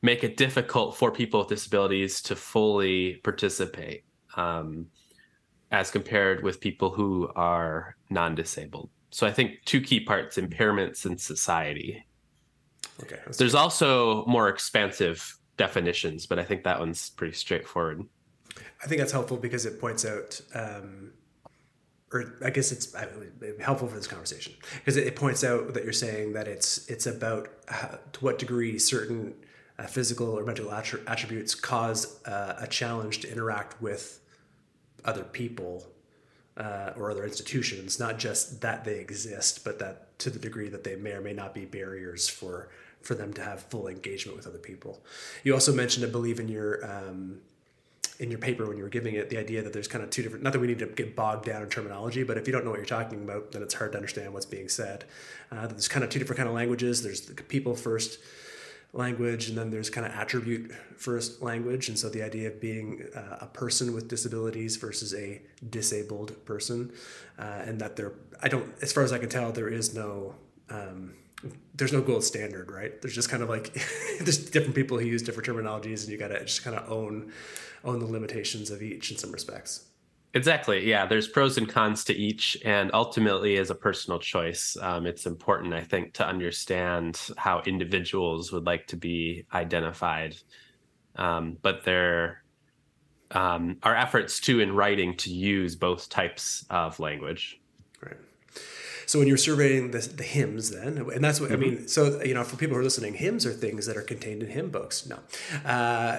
make 0.04 0.24
it 0.24 0.38
difficult 0.38 0.96
for 0.96 1.12
people 1.12 1.39
with 1.39 1.50
disabilities 1.50 2.22
to 2.22 2.36
fully 2.36 3.15
participate 3.24 4.06
um, 4.38 4.86
as 5.72 5.89
compared 5.89 6.44
with 6.44 6.62
people 6.62 6.91
who 6.91 7.28
are 7.36 7.96
non-disabled 8.12 8.89
so 9.12 9.28
i 9.28 9.32
think 9.32 9.60
two 9.65 9.82
key 9.82 10.00
parts 10.00 10.38
impairments 10.38 11.06
and 11.06 11.19
society. 11.19 12.06
Okay 13.04 13.19
there's 13.38 13.56
also 13.56 14.26
more 14.26 14.50
expansive 14.50 15.38
definitions 15.58 16.26
but 16.26 16.39
i 16.39 16.43
think 16.43 16.63
that 16.63 16.80
one's 16.80 17.10
pretty 17.12 17.34
straightforward. 17.34 18.04
I 18.84 18.88
think 18.88 19.00
that's 19.00 19.12
helpful 19.12 19.38
because 19.38 19.65
it 19.65 19.80
points 19.80 20.06
out 20.06 20.41
um, 20.54 21.13
or 22.13 22.36
I 22.43 22.50
guess 22.50 22.71
it's 22.71 22.93
helpful 23.62 23.88
for 23.88 23.95
this 23.95 24.08
conversation. 24.08 24.54
Because 24.80 24.97
it, 24.97 25.15
points 25.15 25.43
out 25.43 25.74
that 25.74 25.84
you're 25.84 25.93
saying 25.93 26.34
that 26.34 26.47
it's 26.47 26.89
it's 26.89 27.08
about 27.08 27.50
how, 27.67 28.00
to 28.13 28.19
what 28.19 28.38
degree 28.38 28.78
certain 28.80 29.34
uh, 29.80 29.86
physical 29.86 30.28
or 30.28 30.43
mental 30.43 30.71
attributes 30.71 31.56
cause 31.56 32.24
uh, 32.26 32.56
a 32.60 32.67
challenge 32.67 33.19
to 33.19 33.32
interact 33.32 33.82
with 33.82 34.19
other 35.06 35.24
people 35.24 35.86
uh, 36.58 36.92
or 36.96 37.12
other 37.12 37.24
institutions, 37.24 38.00
not 38.00 38.20
just 38.20 38.62
that 38.62 38.84
they 38.84 39.00
exist, 39.00 39.64
but 39.64 39.80
that 39.80 40.18
to 40.20 40.30
the 40.30 40.40
degree 40.40 40.70
that 40.70 40.84
they 40.84 40.96
may 40.96 41.12
or 41.12 41.22
may 41.22 41.34
not 41.34 41.54
be 41.54 41.66
barriers 41.66 42.28
for 42.28 42.70
for 43.02 43.16
them 43.16 43.34
to 43.34 43.42
have 43.42 43.64
full 43.64 43.88
engagement 43.88 44.38
with 44.38 44.46
other 44.46 44.60
people. 44.60 45.02
You 45.44 45.56
also 45.56 45.74
mentioned, 45.74 46.06
I 46.06 46.10
believe, 46.10 46.40
in 46.40 46.48
your 46.48 46.86
um, 46.86 47.42
in 48.20 48.30
your 48.30 48.40
paper 48.40 48.68
when 48.68 48.78
you 48.78 48.84
were 48.84 48.90
giving 48.90 49.16
it 49.16 49.30
the 49.30 49.38
idea 49.38 49.64
that 49.64 49.74
there's 49.74 49.88
kind 49.88 50.04
of 50.04 50.12
two 50.12 50.22
different. 50.22 50.44
Not 50.44 50.54
that 50.54 50.60
we 50.60 50.68
need 50.68 50.80
to 50.80 50.86
get 50.86 51.16
bogged 51.16 51.46
down 51.46 51.64
in 51.64 51.70
terminology, 51.70 52.24
but 52.24 52.38
if 52.38 52.48
you 52.48 52.54
don't 52.54 52.64
know 52.64 52.70
what 52.70 52.78
you're 52.78 52.86
talking 52.86 53.24
about, 53.24 53.52
then 53.52 53.64
it's 53.64 53.74
hard 53.74 53.94
to 53.94 53.98
understand 53.98 54.32
what's 54.34 54.46
being 54.46 54.70
said. 54.70 55.06
Uh, 55.52 55.66
there's 55.68 55.88
kind 55.88 56.04
of 56.04 56.12
two 56.12 56.20
different 56.20 56.38
kind 56.38 56.48
of 56.48 56.54
languages. 56.54 57.02
There's 57.02 57.22
the 57.22 57.34
people 57.34 57.76
first 57.76 58.20
language, 58.94 59.48
and 59.50 59.58
then 59.58 59.70
there's 59.70 59.90
kind 59.90 60.06
of 60.06 60.14
attribute 60.14 60.72
first 60.98 61.42
language. 61.42 61.88
And 61.88 61.98
so 61.98 62.10
the 62.10 62.22
idea 62.22 62.48
of 62.50 62.60
being 62.60 63.04
uh, 63.16 63.38
a 63.42 63.48
person 63.48 63.94
with 63.94 64.08
disabilities 64.08 64.76
versus 64.76 65.14
a 65.14 65.42
disabled 65.70 66.44
person, 66.46 66.92
uh, 67.40 67.64
and 67.66 67.80
that 67.80 67.96
there, 67.96 68.14
I 68.42 68.50
don't, 68.50 68.72
as 68.82 68.92
far 68.92 69.04
as 69.04 69.14
I 69.14 69.18
can 69.18 69.30
tell, 69.30 69.52
there 69.52 69.70
is 69.70 69.94
no. 69.94 70.36
Um, 70.70 71.14
there's 71.74 71.92
no 71.92 72.02
gold 72.02 72.24
standard, 72.24 72.70
right? 72.70 73.02
There's 73.02 73.16
just 73.16 73.30
kind 73.30 73.42
of 73.42 73.50
like 73.50 73.74
there's 74.20 74.38
different 74.50 74.76
people 74.76 75.00
who 75.00 75.06
use 75.06 75.24
different 75.24 75.48
terminologies, 75.48 76.04
and 76.04 76.10
you 76.10 76.18
got 76.18 76.28
to 76.28 76.40
just 76.46 76.64
kind 76.64 76.76
of 76.76 76.92
own 76.92 77.32
own 77.84 78.00
the 78.00 78.06
limitations 78.06 78.70
of 78.70 78.84
each 78.84 79.10
in 79.10 79.18
some 79.18 79.32
respects. 79.32 79.86
Exactly. 80.34 80.88
Yeah, 80.88 81.06
there's 81.06 81.28
pros 81.28 81.58
and 81.58 81.67
cons 81.67 82.06
to 82.06 82.13
each, 82.15 82.58
and 82.63 82.89
ultimately, 82.94 83.58
as 83.58 83.70
a 83.70 83.76
personal 83.76 84.17
choice, 84.17 84.78
um, 84.82 85.06
it's 85.06 85.26
important, 85.26 85.74
I 85.74 85.84
think, 85.84 86.13
to 86.15 86.26
understand 86.26 87.20
how 87.38 87.62
individuals 87.65 88.52
would 88.54 88.65
like 88.65 88.88
to 88.88 88.98
be 88.98 89.46
identified. 89.54 90.38
Um, 91.17 91.58
but 91.62 91.84
there 91.86 92.44
um, 93.32 93.78
are 93.84 93.96
efforts 93.96 94.41
too 94.41 94.62
in 94.62 94.76
writing 94.76 95.17
to 95.20 95.34
use 95.34 95.78
both 95.78 96.10
types 96.10 96.65
of 96.72 97.00
language. 97.00 97.61
So 99.12 99.19
when 99.19 99.28
you're 99.28 99.36
surveying 99.36 99.91
the, 99.91 100.00
the 100.00 100.24
hymns, 100.24 100.71
then, 100.71 100.97
and 100.97 101.21
that's 101.21 101.41
what 101.41 101.50
mm-hmm. 101.50 101.62
I 101.62 101.65
mean. 101.65 101.88
So 101.89 102.24
you 102.24 102.34
know, 102.34 102.45
for 102.45 102.56
people 102.56 102.76
who 102.76 102.80
are 102.80 102.84
listening, 102.84 103.13
hymns 103.15 103.45
are 103.45 103.52
things 103.52 103.86
that 103.88 103.97
are 103.97 104.04
contained 104.04 104.41
in 104.41 104.50
hymn 104.50 104.69
books. 104.69 105.06
No, 105.06 105.17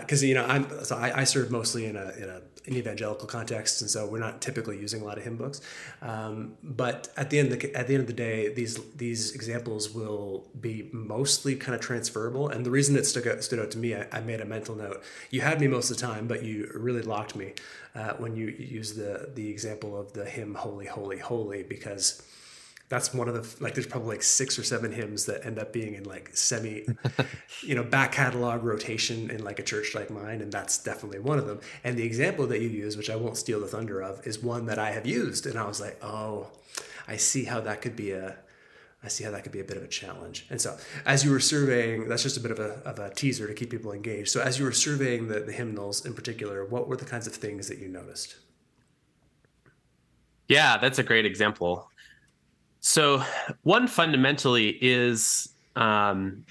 because 0.02 0.22
uh, 0.22 0.26
you 0.26 0.34
know, 0.34 0.44
I'm 0.44 0.84
so 0.84 0.96
I, 0.96 1.20
I 1.20 1.24
serve 1.24 1.50
mostly 1.50 1.86
in 1.86 1.96
a 1.96 2.10
in 2.18 2.28
a 2.28 2.42
an 2.66 2.76
evangelical 2.76 3.26
context, 3.26 3.80
and 3.80 3.88
so 3.88 4.06
we're 4.06 4.18
not 4.18 4.42
typically 4.42 4.78
using 4.78 5.00
a 5.00 5.06
lot 5.06 5.16
of 5.16 5.24
hymn 5.24 5.38
books. 5.38 5.62
Um, 6.02 6.58
but 6.62 7.08
at 7.16 7.30
the 7.30 7.38
end, 7.38 7.50
of 7.50 7.60
the, 7.60 7.74
at 7.74 7.86
the 7.86 7.94
end 7.94 8.02
of 8.02 8.08
the 8.08 8.12
day, 8.12 8.52
these 8.52 8.78
these 8.94 9.34
examples 9.34 9.94
will 9.94 10.50
be 10.60 10.90
mostly 10.92 11.56
kind 11.56 11.74
of 11.74 11.80
transferable. 11.80 12.50
And 12.50 12.66
the 12.66 12.70
reason 12.70 12.94
it 12.96 13.06
stuck 13.06 13.26
out, 13.26 13.42
stood 13.42 13.58
out 13.58 13.70
to 13.70 13.78
me, 13.78 13.94
I, 13.94 14.06
I 14.12 14.20
made 14.20 14.42
a 14.42 14.44
mental 14.44 14.74
note. 14.74 15.02
You 15.30 15.40
had 15.40 15.62
me 15.62 15.66
most 15.66 15.90
of 15.90 15.96
the 15.96 16.02
time, 16.02 16.26
but 16.26 16.42
you 16.42 16.70
really 16.74 17.00
locked 17.00 17.36
me 17.36 17.54
uh, 17.94 18.12
when 18.18 18.36
you 18.36 18.48
use 18.48 18.92
the 18.92 19.30
the 19.34 19.48
example 19.48 19.98
of 19.98 20.12
the 20.12 20.26
hymn 20.26 20.56
"Holy, 20.56 20.88
Holy, 20.88 21.16
Holy," 21.16 21.62
because 21.62 22.22
that's 22.92 23.14
one 23.14 23.26
of 23.26 23.32
the 23.32 23.64
like 23.64 23.72
there's 23.72 23.86
probably 23.86 24.10
like 24.10 24.22
six 24.22 24.58
or 24.58 24.62
seven 24.62 24.92
hymns 24.92 25.24
that 25.24 25.46
end 25.46 25.58
up 25.58 25.72
being 25.72 25.94
in 25.94 26.04
like 26.04 26.28
semi 26.36 26.84
you 27.62 27.74
know 27.74 27.82
back 27.82 28.12
catalog 28.12 28.62
rotation 28.62 29.30
in 29.30 29.42
like 29.42 29.58
a 29.58 29.62
church 29.62 29.94
like 29.94 30.10
mine 30.10 30.42
and 30.42 30.52
that's 30.52 30.76
definitely 30.76 31.18
one 31.18 31.38
of 31.38 31.46
them 31.46 31.58
and 31.84 31.96
the 31.96 32.02
example 32.02 32.46
that 32.46 32.60
you 32.60 32.68
use 32.68 32.94
which 32.98 33.08
i 33.08 33.16
won't 33.16 33.38
steal 33.38 33.60
the 33.60 33.66
thunder 33.66 34.02
of 34.02 34.24
is 34.26 34.42
one 34.42 34.66
that 34.66 34.78
i 34.78 34.90
have 34.90 35.06
used 35.06 35.46
and 35.46 35.58
i 35.58 35.66
was 35.66 35.80
like 35.80 35.96
oh 36.04 36.46
i 37.08 37.16
see 37.16 37.44
how 37.44 37.62
that 37.62 37.80
could 37.80 37.96
be 37.96 38.12
a 38.12 38.36
I 39.04 39.08
see 39.08 39.24
how 39.24 39.32
that 39.32 39.42
could 39.42 39.50
be 39.50 39.58
a 39.58 39.64
bit 39.64 39.76
of 39.76 39.82
a 39.82 39.88
challenge. 39.88 40.46
And 40.48 40.60
so, 40.60 40.78
as 41.04 41.24
you 41.24 41.32
were 41.32 41.40
surveying, 41.40 42.06
that's 42.06 42.22
just 42.22 42.36
a 42.36 42.40
bit 42.40 42.52
of 42.52 42.60
a, 42.60 42.74
of 42.84 43.00
a 43.00 43.12
teaser 43.12 43.48
to 43.48 43.52
keep 43.52 43.68
people 43.68 43.90
engaged. 43.90 44.28
So, 44.28 44.40
as 44.40 44.60
you 44.60 44.64
were 44.64 44.70
surveying 44.70 45.26
the, 45.26 45.40
the 45.40 45.50
hymnals 45.50 46.06
in 46.06 46.14
particular, 46.14 46.64
what 46.64 46.86
were 46.86 46.96
the 46.96 47.04
kinds 47.04 47.26
of 47.26 47.34
things 47.34 47.66
that 47.66 47.78
you 47.78 47.88
noticed? 47.88 48.36
Yeah, 50.46 50.78
that's 50.78 51.00
a 51.00 51.02
great 51.02 51.26
example. 51.26 51.90
So, 52.82 53.22
one 53.62 53.86
fundamentally 53.86 54.76
is 54.80 55.48
um, 55.76 56.44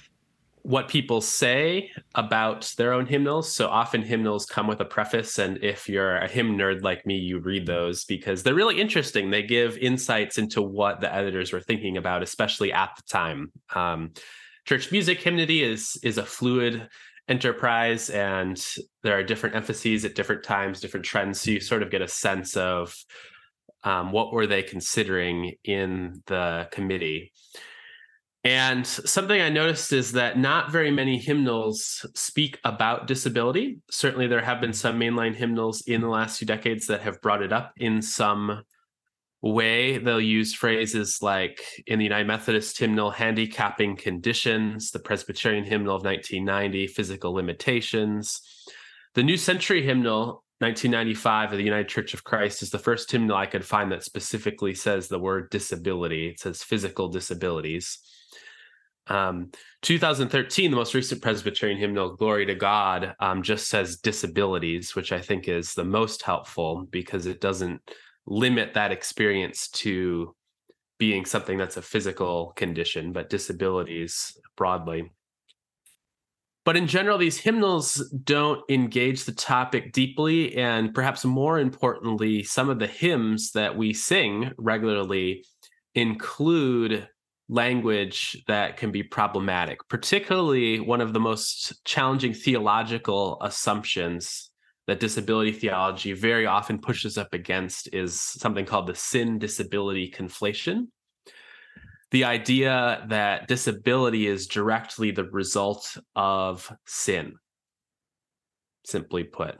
what 0.62 0.88
people 0.88 1.20
say 1.20 1.90
about 2.14 2.72
their 2.78 2.94
own 2.94 3.04
hymnals. 3.04 3.52
So, 3.52 3.68
often 3.68 4.00
hymnals 4.00 4.46
come 4.46 4.66
with 4.66 4.80
a 4.80 4.86
preface. 4.86 5.38
And 5.38 5.62
if 5.62 5.90
you're 5.90 6.16
a 6.16 6.26
hymn 6.26 6.56
nerd 6.56 6.82
like 6.82 7.04
me, 7.04 7.16
you 7.18 7.38
read 7.38 7.66
those 7.66 8.06
because 8.06 8.42
they're 8.42 8.54
really 8.54 8.80
interesting. 8.80 9.30
They 9.30 9.42
give 9.42 9.76
insights 9.76 10.38
into 10.38 10.62
what 10.62 11.02
the 11.02 11.14
editors 11.14 11.52
were 11.52 11.60
thinking 11.60 11.98
about, 11.98 12.22
especially 12.22 12.72
at 12.72 12.96
the 12.96 13.02
time. 13.02 13.52
Um, 13.74 14.12
church 14.64 14.90
music 14.90 15.20
hymnody 15.20 15.62
is, 15.62 15.98
is 16.02 16.16
a 16.16 16.24
fluid 16.24 16.88
enterprise 17.28 18.10
and 18.10 18.64
there 19.02 19.16
are 19.16 19.22
different 19.22 19.54
emphases 19.54 20.04
at 20.04 20.16
different 20.16 20.42
times 20.42 20.80
different 20.80 21.06
trends 21.06 21.40
so 21.40 21.52
you 21.52 21.60
sort 21.60 21.80
of 21.80 21.88
get 21.88 22.02
a 22.02 22.08
sense 22.08 22.56
of 22.56 22.92
um, 23.84 24.12
what 24.12 24.32
were 24.32 24.46
they 24.46 24.62
considering 24.62 25.54
in 25.64 26.22
the 26.26 26.68
committee 26.70 27.32
and 28.44 28.84
something 28.84 29.40
I 29.40 29.50
noticed 29.50 29.92
is 29.92 30.12
that 30.12 30.36
not 30.36 30.72
very 30.72 30.90
many 30.90 31.16
hymnals 31.16 32.04
speak 32.14 32.58
about 32.64 33.06
disability. 33.06 33.78
Certainly, 33.90 34.26
there 34.26 34.42
have 34.42 34.60
been 34.60 34.72
some 34.72 34.98
mainline 34.98 35.36
hymnals 35.36 35.82
in 35.82 36.00
the 36.00 36.08
last 36.08 36.38
few 36.38 36.46
decades 36.46 36.88
that 36.88 37.02
have 37.02 37.20
brought 37.20 37.42
it 37.42 37.52
up 37.52 37.72
in 37.76 38.02
some 38.02 38.64
way. 39.42 39.98
They'll 39.98 40.20
use 40.20 40.54
phrases 40.54 41.20
like 41.22 41.60
in 41.86 42.00
the 42.00 42.04
United 42.04 42.26
Methodist 42.26 42.80
hymnal, 42.80 43.12
handicapping 43.12 43.96
conditions, 43.96 44.90
the 44.90 44.98
Presbyterian 44.98 45.64
hymnal 45.64 45.94
of 45.94 46.04
1990, 46.04 46.88
physical 46.88 47.32
limitations. 47.32 48.40
The 49.14 49.22
New 49.22 49.36
Century 49.36 49.84
hymnal 49.84 50.42
1995 50.62 51.52
of 51.52 51.58
the 51.58 51.64
United 51.64 51.88
Church 51.88 52.14
of 52.14 52.22
Christ 52.22 52.62
is 52.62 52.70
the 52.70 52.78
first 52.78 53.10
hymnal 53.10 53.36
I 53.36 53.46
could 53.46 53.64
find 53.64 53.90
that 53.90 54.04
specifically 54.04 54.74
says 54.74 55.08
the 55.08 55.18
word 55.18 55.50
disability. 55.50 56.28
It 56.28 56.38
says 56.38 56.62
physical 56.62 57.08
disabilities. 57.08 57.98
Um, 59.08 59.50
2013, 59.82 60.70
the 60.70 60.76
most 60.76 60.94
recent 60.94 61.20
Presbyterian 61.20 61.78
hymnal, 61.78 62.14
Glory 62.14 62.46
to 62.46 62.54
God, 62.54 63.16
um, 63.18 63.42
just 63.42 63.68
says 63.68 63.96
disabilities, 63.96 64.94
which 64.94 65.10
I 65.10 65.20
think 65.20 65.48
is 65.48 65.74
the 65.74 65.84
most 65.84 66.22
helpful 66.22 66.86
because 66.90 67.26
it 67.26 67.40
doesn't 67.40 67.80
limit 68.26 68.74
that 68.74 68.92
experience 68.92 69.68
to 69.70 70.32
being 70.98 71.24
something 71.24 71.58
that's 71.58 71.76
a 71.76 71.82
physical 71.82 72.52
condition, 72.54 73.12
but 73.12 73.28
disabilities 73.28 74.38
broadly. 74.56 75.10
But 76.64 76.76
in 76.76 76.86
general, 76.86 77.18
these 77.18 77.38
hymnals 77.38 77.96
don't 78.24 78.62
engage 78.70 79.24
the 79.24 79.32
topic 79.32 79.92
deeply. 79.92 80.56
And 80.56 80.94
perhaps 80.94 81.24
more 81.24 81.58
importantly, 81.58 82.44
some 82.44 82.70
of 82.70 82.78
the 82.78 82.86
hymns 82.86 83.50
that 83.52 83.76
we 83.76 83.92
sing 83.92 84.52
regularly 84.58 85.44
include 85.94 87.08
language 87.48 88.42
that 88.46 88.76
can 88.76 88.92
be 88.92 89.02
problematic, 89.02 89.78
particularly 89.88 90.78
one 90.78 91.00
of 91.00 91.12
the 91.12 91.20
most 91.20 91.84
challenging 91.84 92.32
theological 92.32 93.38
assumptions 93.42 94.50
that 94.86 95.00
disability 95.00 95.52
theology 95.52 96.12
very 96.12 96.46
often 96.46 96.78
pushes 96.78 97.18
up 97.18 97.32
against 97.34 97.92
is 97.92 98.20
something 98.20 98.64
called 98.64 98.86
the 98.86 98.94
sin 98.94 99.38
disability 99.38 100.10
conflation 100.10 100.86
the 102.12 102.24
idea 102.24 103.04
that 103.08 103.48
disability 103.48 104.26
is 104.26 104.46
directly 104.46 105.10
the 105.10 105.24
result 105.24 105.96
of 106.14 106.70
sin, 106.86 107.34
simply 108.84 109.24
put. 109.24 109.56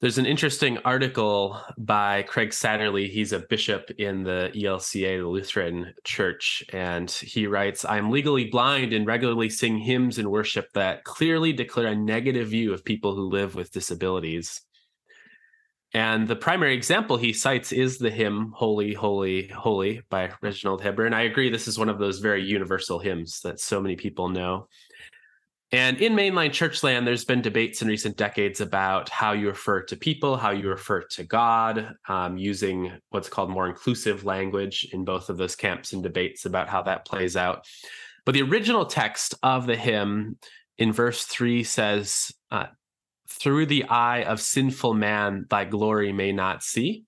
There's 0.00 0.18
an 0.18 0.26
interesting 0.26 0.78
article 0.84 1.60
by 1.76 2.22
Craig 2.22 2.50
Satterlee. 2.50 3.08
He's 3.08 3.32
a 3.32 3.38
bishop 3.40 3.90
in 3.98 4.22
the 4.22 4.52
ELCA, 4.54 5.20
the 5.20 5.26
Lutheran 5.26 5.94
Church, 6.04 6.62
and 6.72 7.10
he 7.10 7.46
writes 7.46 7.84
I'm 7.84 8.10
legally 8.10 8.44
blind 8.46 8.92
and 8.92 9.06
regularly 9.06 9.48
sing 9.48 9.78
hymns 9.78 10.18
in 10.18 10.30
worship 10.30 10.70
that 10.74 11.04
clearly 11.04 11.52
declare 11.52 11.88
a 11.88 11.96
negative 11.96 12.48
view 12.48 12.72
of 12.72 12.84
people 12.84 13.16
who 13.16 13.28
live 13.28 13.54
with 13.54 13.72
disabilities. 13.72 14.60
And 15.94 16.26
the 16.26 16.34
primary 16.34 16.74
example 16.74 17.16
he 17.16 17.32
cites 17.32 17.70
is 17.70 17.98
the 17.98 18.10
hymn 18.10 18.52
Holy, 18.54 18.92
Holy, 18.92 19.46
Holy 19.46 20.02
by 20.10 20.32
Reginald 20.42 20.82
Heber. 20.82 21.06
And 21.06 21.14
I 21.14 21.22
agree, 21.22 21.50
this 21.50 21.68
is 21.68 21.78
one 21.78 21.88
of 21.88 22.00
those 22.00 22.18
very 22.18 22.44
universal 22.44 22.98
hymns 22.98 23.40
that 23.42 23.60
so 23.60 23.80
many 23.80 23.94
people 23.94 24.28
know. 24.28 24.66
And 25.70 26.00
in 26.00 26.14
mainline 26.14 26.52
church 26.52 26.82
land, 26.82 27.06
there's 27.06 27.24
been 27.24 27.42
debates 27.42 27.80
in 27.80 27.88
recent 27.88 28.16
decades 28.16 28.60
about 28.60 29.08
how 29.08 29.32
you 29.32 29.48
refer 29.48 29.82
to 29.84 29.96
people, 29.96 30.36
how 30.36 30.50
you 30.50 30.68
refer 30.68 31.02
to 31.02 31.24
God, 31.24 31.94
um, 32.08 32.36
using 32.36 32.92
what's 33.10 33.28
called 33.28 33.50
more 33.50 33.68
inclusive 33.68 34.24
language 34.24 34.88
in 34.92 35.04
both 35.04 35.30
of 35.30 35.36
those 35.36 35.56
camps 35.56 35.92
and 35.92 36.02
debates 36.02 36.44
about 36.44 36.68
how 36.68 36.82
that 36.82 37.04
plays 37.04 37.36
out. 37.36 37.66
But 38.24 38.32
the 38.32 38.42
original 38.42 38.86
text 38.86 39.34
of 39.42 39.66
the 39.66 39.76
hymn 39.76 40.38
in 40.76 40.92
verse 40.92 41.24
three 41.24 41.62
says, 41.64 42.32
uh, 42.50 42.66
through 43.28 43.66
the 43.66 43.84
eye 43.84 44.22
of 44.22 44.40
sinful 44.40 44.94
man 44.94 45.46
thy 45.48 45.64
glory 45.64 46.12
may 46.12 46.32
not 46.32 46.62
see. 46.62 47.04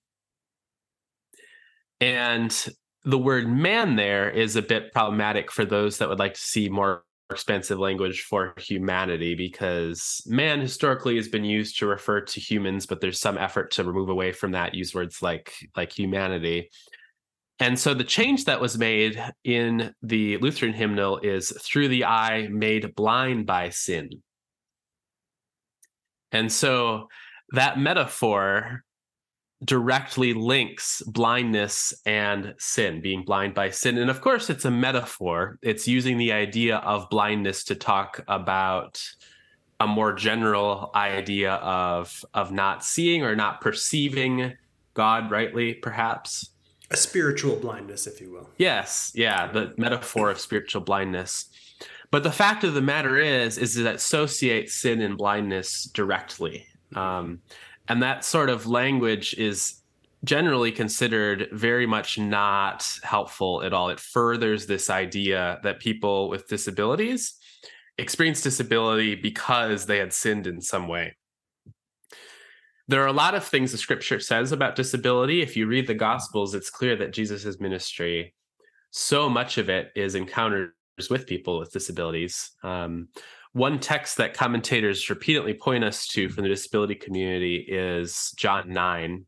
And 1.99 2.67
the 3.07 3.17
word 3.17 3.47
man 3.47 3.95
there 3.95 4.29
is 4.29 4.55
a 4.55 4.61
bit 4.61 4.91
problematic 4.91 5.51
for 5.51 5.63
those 5.63 5.97
that 5.97 6.09
would 6.09 6.19
like 6.19 6.33
to 6.33 6.41
see 6.41 6.67
more 6.67 7.03
expansive 7.29 7.79
language 7.79 8.21
for 8.21 8.53
humanity 8.57 9.35
because 9.35 10.21
man 10.27 10.61
historically 10.61 11.15
has 11.15 11.27
been 11.27 11.43
used 11.43 11.77
to 11.77 11.85
refer 11.85 12.21
to 12.21 12.39
humans 12.39 12.85
but 12.85 13.01
there's 13.01 13.19
some 13.19 13.37
effort 13.37 13.71
to 13.71 13.83
remove 13.83 14.07
away 14.07 14.31
from 14.31 14.51
that 14.51 14.73
use 14.73 14.93
words 14.93 15.21
like 15.21 15.53
like 15.75 15.91
humanity 15.91 16.69
and 17.59 17.77
so 17.77 17.93
the 17.93 18.03
change 18.03 18.45
that 18.45 18.61
was 18.61 18.77
made 18.77 19.21
in 19.43 19.93
the 20.01 20.37
lutheran 20.37 20.71
hymnal 20.71 21.17
is 21.17 21.51
through 21.61 21.89
the 21.89 22.05
eye 22.05 22.47
made 22.49 22.95
blind 22.95 23.45
by 23.45 23.69
sin 23.69 24.09
And 26.31 26.51
so 26.51 27.07
that 27.51 27.79
metaphor 27.79 28.83
directly 29.63 30.33
links 30.33 31.01
blindness 31.07 31.93
and 32.05 32.53
sin, 32.59 33.01
being 33.01 33.23
blind 33.23 33.53
by 33.55 33.69
sin. 33.69 33.97
And 33.97 34.09
of 34.09 34.21
course, 34.21 34.49
it's 34.49 34.65
a 34.65 34.71
metaphor. 34.71 35.57
It's 35.61 35.87
using 35.87 36.17
the 36.17 36.31
idea 36.31 36.77
of 36.77 37.09
blindness 37.09 37.63
to 37.65 37.75
talk 37.75 38.23
about 38.27 39.01
a 39.79 39.87
more 39.87 40.13
general 40.13 40.91
idea 40.95 41.53
of 41.53 42.25
of 42.33 42.51
not 42.51 42.83
seeing 42.83 43.23
or 43.23 43.35
not 43.35 43.61
perceiving 43.61 44.53
God 44.93 45.29
rightly, 45.31 45.75
perhaps. 45.75 46.51
A 46.89 46.97
spiritual 46.97 47.57
blindness, 47.57 48.07
if 48.07 48.21
you 48.21 48.31
will. 48.31 48.49
Yes, 48.57 49.11
yeah, 49.13 49.51
the 49.51 49.73
metaphor 49.77 50.29
of 50.29 50.39
spiritual 50.39 50.81
blindness. 50.81 51.49
But 52.11 52.23
the 52.23 52.31
fact 52.31 52.63
of 52.63 52.73
the 52.73 52.81
matter 52.81 53.17
is, 53.17 53.57
is 53.57 53.75
that 53.75 53.95
associates 53.95 54.75
sin 54.75 55.01
and 55.01 55.17
blindness 55.17 55.83
directly. 55.93 56.65
Um, 56.95 57.41
and 57.89 58.01
that 58.01 58.23
sort 58.23 58.49
of 58.49 58.67
language 58.67 59.33
is 59.37 59.81
generally 60.23 60.71
considered 60.71 61.49
very 61.51 61.85
much 61.85 62.17
not 62.17 62.89
helpful 63.03 63.61
at 63.63 63.73
all. 63.73 63.89
It 63.89 63.99
furthers 63.99 64.65
this 64.65 64.89
idea 64.89 65.59
that 65.63 65.79
people 65.79 66.29
with 66.29 66.47
disabilities 66.47 67.37
experience 67.97 68.41
disability 68.41 69.15
because 69.15 69.85
they 69.85 69.97
had 69.97 70.13
sinned 70.13 70.47
in 70.47 70.61
some 70.61 70.87
way. 70.87 71.16
There 72.89 73.03
are 73.03 73.07
a 73.07 73.13
lot 73.13 73.35
of 73.35 73.43
things 73.43 73.71
the 73.71 73.77
scripture 73.77 74.19
says 74.19 74.51
about 74.51 74.75
disability. 74.75 75.41
If 75.41 75.57
you 75.57 75.67
read 75.67 75.87
the 75.87 75.93
gospels, 75.93 76.53
it's 76.53 76.69
clear 76.69 76.95
that 76.97 77.11
Jesus' 77.11 77.59
ministry, 77.59 78.33
so 78.91 79.29
much 79.29 79.57
of 79.57 79.69
it 79.69 79.91
is 79.95 80.15
encounters 80.15 80.71
with 81.09 81.27
people 81.27 81.59
with 81.59 81.71
disabilities. 81.71 82.51
Um, 82.63 83.09
one 83.51 83.79
text 83.79 84.17
that 84.17 84.33
commentators 84.33 85.09
repeatedly 85.09 85.53
point 85.53 85.83
us 85.83 86.07
to 86.09 86.29
from 86.29 86.43
the 86.43 86.49
disability 86.49 86.95
community 86.95 87.57
is 87.67 88.33
John 88.37 88.71
9. 88.71 89.25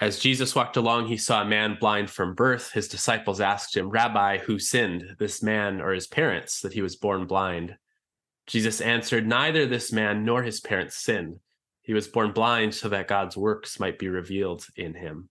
As 0.00 0.18
Jesus 0.18 0.54
walked 0.54 0.76
along, 0.76 1.06
he 1.06 1.16
saw 1.16 1.42
a 1.42 1.46
man 1.46 1.78
blind 1.80 2.10
from 2.10 2.34
birth. 2.34 2.70
His 2.72 2.86
disciples 2.86 3.40
asked 3.40 3.76
him, 3.76 3.88
Rabbi, 3.88 4.38
who 4.38 4.58
sinned, 4.58 5.16
this 5.18 5.42
man 5.42 5.80
or 5.80 5.92
his 5.92 6.06
parents, 6.06 6.60
that 6.60 6.74
he 6.74 6.82
was 6.82 6.96
born 6.96 7.26
blind? 7.26 7.76
Jesus 8.46 8.80
answered, 8.80 9.26
Neither 9.26 9.66
this 9.66 9.92
man 9.92 10.24
nor 10.24 10.42
his 10.42 10.60
parents 10.60 10.98
sinned. 10.98 11.40
He 11.86 11.94
was 11.94 12.08
born 12.08 12.32
blind 12.32 12.74
so 12.74 12.88
that 12.88 13.06
God's 13.06 13.36
works 13.36 13.78
might 13.78 13.98
be 13.98 14.08
revealed 14.08 14.66
in 14.76 14.92
him. 14.92 15.28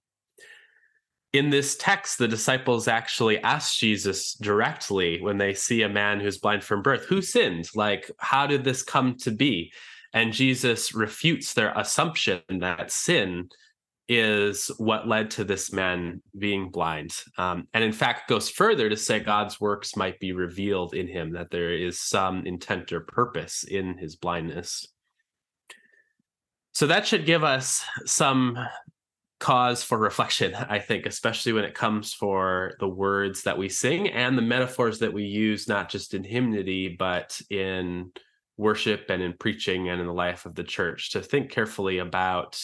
In 1.34 1.50
this 1.50 1.76
text, 1.76 2.18
the 2.18 2.30
disciples 2.30 2.88
actually 2.88 3.39
ask 3.39 3.78
Jesus 3.78 4.36
directly 4.36 5.22
when 5.22 5.38
they 5.38 5.54
see 5.54 5.82
a 5.82 5.89
man 5.89 6.22
who's 6.22 6.38
blind 6.38 6.63
from 6.63 6.82
birth, 6.82 7.06
Who 7.06 7.22
sinned? 7.22 7.70
Like, 7.76 8.10
how 8.20 8.48
did 8.48 8.63
this 8.63 8.84
come 8.84 9.18
to 9.18 9.32
be? 9.32 9.74
And 10.13 10.32
Jesus 10.32 10.96
refutes 10.96 11.54
their 11.54 11.74
assumption 11.76 12.41
that 12.62 12.89
sin 12.89 13.50
is 14.08 14.68
what 14.78 15.10
led 15.10 15.32
to 15.32 15.44
this 15.44 15.74
man 15.74 16.22
being 16.38 16.70
blind. 16.70 17.12
Um, 17.38 17.68
and 17.74 17.84
in 17.84 17.91
fact, 17.91 18.30
goes 18.30 18.50
further 18.50 18.88
to 18.88 18.96
say 18.96 19.20
God's 19.20 19.60
works 19.60 19.98
might 19.98 20.22
be 20.22 20.32
revealed 20.32 20.94
in 20.94 21.08
him, 21.08 21.34
that 21.34 21.52
there 21.52 21.74
is 21.74 22.00
some 22.00 22.46
intent 22.46 22.94
or 22.94 23.02
purpose 23.02 23.65
in 23.65 23.98
his 23.98 24.15
blindness. 24.15 24.88
So 26.76 26.88
that 26.88 27.08
should 27.08 27.26
give 27.26 27.42
us 27.42 27.86
some 28.06 28.60
cause 29.40 29.82
for 29.82 29.98
reflection, 29.98 30.54
I 30.54 30.80
think, 30.80 31.06
especially 31.06 31.54
when 31.54 31.64
it 31.64 31.74
comes 31.74 32.14
for 32.14 32.74
the 32.82 32.88
words 32.88 33.44
that 33.44 33.58
we 33.58 33.70
sing 33.70 34.10
and 34.10 34.38
the 34.38 34.42
metaphors 34.42 35.00
that 35.00 35.14
we 35.14 35.24
use, 35.24 35.70
not 35.70 35.88
just 35.88 36.14
in 36.14 36.26
hymnody, 36.26 36.90
but 36.90 37.40
in 37.50 38.12
worship 38.58 39.06
and 39.08 39.24
in 39.24 39.36
preaching 39.40 39.88
and 39.88 40.02
in 40.02 40.08
the 40.08 40.14
life 40.14 40.46
of 40.46 40.54
the 40.54 40.66
church, 40.66 41.12
to 41.12 41.22
think 41.22 41.50
carefully 41.50 42.00
about 42.00 42.62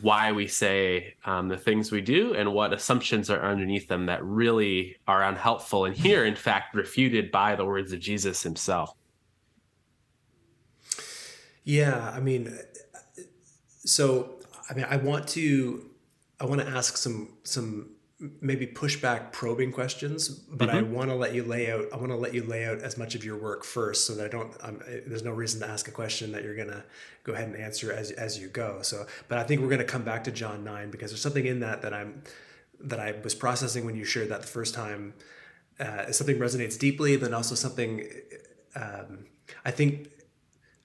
why 0.00 0.32
we 0.32 0.46
say 0.46 1.12
um, 1.26 1.48
the 1.48 1.58
things 1.58 1.92
we 1.92 2.00
do 2.00 2.32
and 2.32 2.50
what 2.50 2.72
assumptions 2.72 3.28
are 3.28 3.42
underneath 3.42 3.88
them 3.88 4.06
that 4.06 4.24
really 4.24 4.96
are 5.06 5.22
unhelpful 5.22 5.84
and 5.84 5.94
here 5.94 6.24
in 6.24 6.34
fact 6.34 6.74
refuted 6.74 7.30
by 7.30 7.54
the 7.54 7.64
words 7.64 7.92
of 7.92 8.00
jesus 8.00 8.42
himself. 8.42 8.94
Yeah 11.62 12.10
i 12.12 12.18
mean 12.18 12.58
so 13.84 14.38
i 14.70 14.74
mean 14.74 14.86
i 14.88 14.96
want 14.96 15.26
to 15.26 15.84
i 16.40 16.44
want 16.44 16.60
to 16.60 16.66
ask 16.66 16.96
some 16.96 17.28
some 17.42 17.90
maybe 18.40 18.66
pushback 18.66 19.32
probing 19.32 19.72
questions 19.72 20.28
but 20.28 20.68
mm-hmm. 20.68 20.78
i 20.78 20.82
want 20.82 21.10
to 21.10 21.14
let 21.14 21.34
you 21.34 21.42
lay 21.42 21.70
out 21.70 21.86
i 21.92 21.96
want 21.96 22.10
to 22.10 22.16
let 22.16 22.32
you 22.32 22.44
lay 22.44 22.64
out 22.64 22.78
as 22.78 22.96
much 22.96 23.16
of 23.16 23.24
your 23.24 23.36
work 23.36 23.64
first 23.64 24.06
so 24.06 24.14
that 24.14 24.24
i 24.24 24.28
don't 24.28 24.54
I'm, 24.62 24.80
there's 25.06 25.24
no 25.24 25.32
reason 25.32 25.60
to 25.60 25.68
ask 25.68 25.88
a 25.88 25.90
question 25.90 26.30
that 26.32 26.44
you're 26.44 26.54
going 26.54 26.68
to 26.68 26.84
go 27.24 27.32
ahead 27.32 27.48
and 27.48 27.56
answer 27.56 27.92
as, 27.92 28.12
as 28.12 28.38
you 28.38 28.48
go 28.48 28.80
so 28.82 29.06
but 29.28 29.38
i 29.38 29.42
think 29.42 29.60
we're 29.60 29.68
going 29.68 29.78
to 29.80 29.84
come 29.84 30.02
back 30.04 30.22
to 30.24 30.30
john 30.30 30.62
9 30.62 30.90
because 30.90 31.10
there's 31.10 31.20
something 31.20 31.46
in 31.46 31.60
that 31.60 31.82
that 31.82 31.92
i'm 31.92 32.22
that 32.80 33.00
i 33.00 33.12
was 33.24 33.34
processing 33.34 33.84
when 33.84 33.96
you 33.96 34.04
shared 34.04 34.28
that 34.28 34.42
the 34.42 34.46
first 34.46 34.74
time 34.74 35.14
uh, 35.80 36.12
something 36.12 36.38
resonates 36.38 36.78
deeply 36.78 37.16
then 37.16 37.34
also 37.34 37.56
something 37.56 38.06
um, 38.76 39.26
i 39.64 39.70
think 39.72 40.08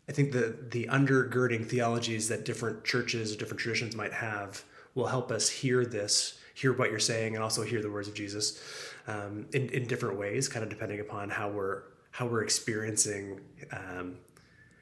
i 0.08 0.12
think 0.12 0.32
the 0.32 0.56
the 0.70 0.88
undergirding 0.88 1.66
theologies 1.66 2.28
that 2.28 2.46
different 2.46 2.84
churches 2.84 3.34
or 3.34 3.38
different 3.38 3.60
traditions 3.60 3.96
might 3.96 4.14
have 4.14 4.64
will 4.96 5.08
help 5.08 5.32
us 5.32 5.50
hear 5.50 5.86
this 5.86 6.40
hear 6.58 6.74
what 6.74 6.90
you're 6.90 7.00
saying 7.00 7.36
and 7.36 7.44
also 7.44 7.62
hear 7.62 7.84
the 7.84 7.90
words 7.90 8.08
of 8.08 8.16
Jesus 8.16 8.60
um, 9.06 9.46
in, 9.54 9.70
in 9.70 9.86
different 9.86 10.18
ways, 10.18 10.50
kind 10.50 10.64
of 10.64 10.70
depending 10.70 11.00
upon 11.00 11.30
how 11.30 11.50
we're 11.50 11.84
how 12.10 12.26
we're 12.26 12.42
experiencing 12.42 13.40
um, 13.72 14.18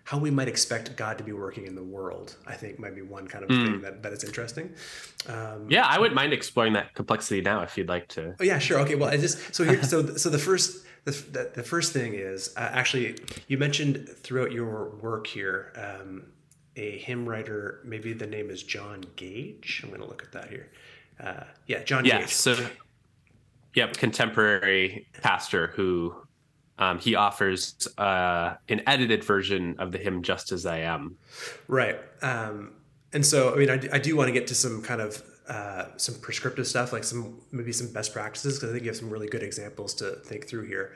how 0.05 0.17
we 0.17 0.31
might 0.31 0.47
expect 0.47 0.95
God 0.95 1.17
to 1.17 1.23
be 1.23 1.33
working 1.33 1.65
in 1.65 1.75
the 1.75 1.83
world. 1.83 2.37
I 2.47 2.53
think 2.53 2.79
might 2.79 2.95
be 2.95 3.01
one 3.01 3.27
kind 3.27 3.43
of 3.43 3.49
mm. 3.49 3.65
thing 3.65 3.81
that, 3.81 4.03
that 4.03 4.13
is 4.13 4.23
interesting. 4.23 4.73
Um, 5.27 5.67
yeah, 5.67 5.85
I 5.85 5.99
wouldn't 5.99 6.15
mind 6.15 6.31
exploring 6.31 6.73
that 6.73 6.93
complexity 6.93 7.41
now 7.41 7.61
if 7.61 7.77
you'd 7.77 7.89
like 7.89 8.07
to. 8.09 8.35
Oh 8.39 8.43
yeah, 8.43 8.59
sure. 8.59 8.79
Okay, 8.79 8.95
well, 8.95 9.09
I 9.09 9.17
just 9.17 9.53
so 9.53 9.65
here 9.65 9.83
so 9.83 10.15
so 10.15 10.29
the 10.29 10.39
first 10.39 10.85
the, 11.05 11.11
the, 11.11 11.51
the 11.55 11.63
first 11.63 11.93
thing 11.93 12.13
is 12.13 12.53
uh, 12.57 12.69
actually 12.73 13.17
you 13.47 13.57
mentioned 13.57 14.09
throughout 14.09 14.51
your 14.51 14.89
work 14.97 15.27
here. 15.27 15.73
Um, 15.75 16.25
a 16.77 16.97
hymn 16.97 17.25
writer, 17.25 17.79
maybe 17.85 18.11
the 18.11 18.27
name 18.27 18.49
is 18.49 18.61
John 18.61 19.01
Gage. 19.15 19.79
I'm 19.81 19.89
going 19.91 20.01
to 20.01 20.07
look 20.07 20.23
at 20.23 20.33
that 20.33 20.49
here 20.49 20.69
uh, 21.19 21.43
yeah, 21.67 21.83
John. 21.83 22.03
Gage 22.03 22.13
yeah. 22.13 22.25
So, 22.25 22.67
yep, 23.73 23.97
contemporary 23.97 25.07
pastor 25.21 25.67
who 25.67 26.15
um, 26.77 26.99
he 26.99 27.15
offers 27.15 27.87
uh, 27.97 28.55
an 28.69 28.81
edited 28.87 29.23
version 29.23 29.75
of 29.79 29.91
the 29.91 29.97
hymn 29.97 30.23
"Just 30.23 30.51
as 30.51 30.65
I 30.65 30.79
Am." 30.79 31.17
Right. 31.67 31.97
Um, 32.21 32.73
and 33.13 33.25
so, 33.25 33.53
I 33.53 33.57
mean, 33.57 33.69
I, 33.69 33.79
I 33.93 33.99
do 33.99 34.15
want 34.15 34.27
to 34.27 34.33
get 34.33 34.47
to 34.47 34.55
some 34.55 34.81
kind 34.81 35.01
of 35.01 35.23
uh, 35.47 35.85
some 35.97 36.15
prescriptive 36.15 36.67
stuff, 36.67 36.93
like 36.93 37.03
some 37.03 37.41
maybe 37.51 37.71
some 37.71 37.91
best 37.91 38.13
practices, 38.13 38.55
because 38.55 38.69
I 38.69 38.73
think 38.73 38.83
you 38.83 38.89
have 38.89 38.97
some 38.97 39.09
really 39.09 39.27
good 39.27 39.43
examples 39.43 39.93
to 39.95 40.11
think 40.11 40.47
through 40.47 40.65
here. 40.65 40.95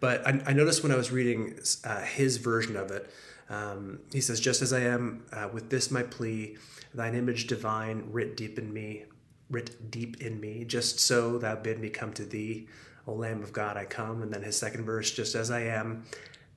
But 0.00 0.26
I, 0.26 0.42
I 0.46 0.52
noticed 0.52 0.82
when 0.82 0.92
I 0.92 0.96
was 0.96 1.10
reading 1.10 1.58
uh, 1.84 2.00
his 2.02 2.38
version 2.38 2.76
of 2.76 2.90
it, 2.90 3.10
um, 3.48 4.00
he 4.12 4.20
says, 4.20 4.40
"Just 4.40 4.62
as 4.62 4.72
I 4.72 4.80
am, 4.80 5.24
uh, 5.32 5.48
with 5.52 5.70
this 5.70 5.90
my 5.90 6.02
plea, 6.02 6.56
thine 6.94 7.14
image 7.14 7.46
divine 7.46 8.04
writ 8.10 8.36
deep 8.36 8.58
in 8.58 8.72
me, 8.72 9.04
writ 9.50 9.90
deep 9.90 10.22
in 10.22 10.40
me, 10.40 10.64
just 10.64 11.00
so 11.00 11.38
thou 11.38 11.56
bid 11.56 11.78
me 11.80 11.90
come 11.90 12.12
to 12.14 12.24
thee. 12.24 12.68
O 13.06 13.14
Lamb 13.14 13.42
of 13.42 13.52
God, 13.52 13.76
I 13.76 13.84
come. 13.84 14.22
And 14.22 14.32
then 14.32 14.42
his 14.42 14.56
second 14.56 14.84
verse, 14.84 15.10
just 15.10 15.34
as 15.34 15.50
I 15.50 15.62
am, 15.62 16.04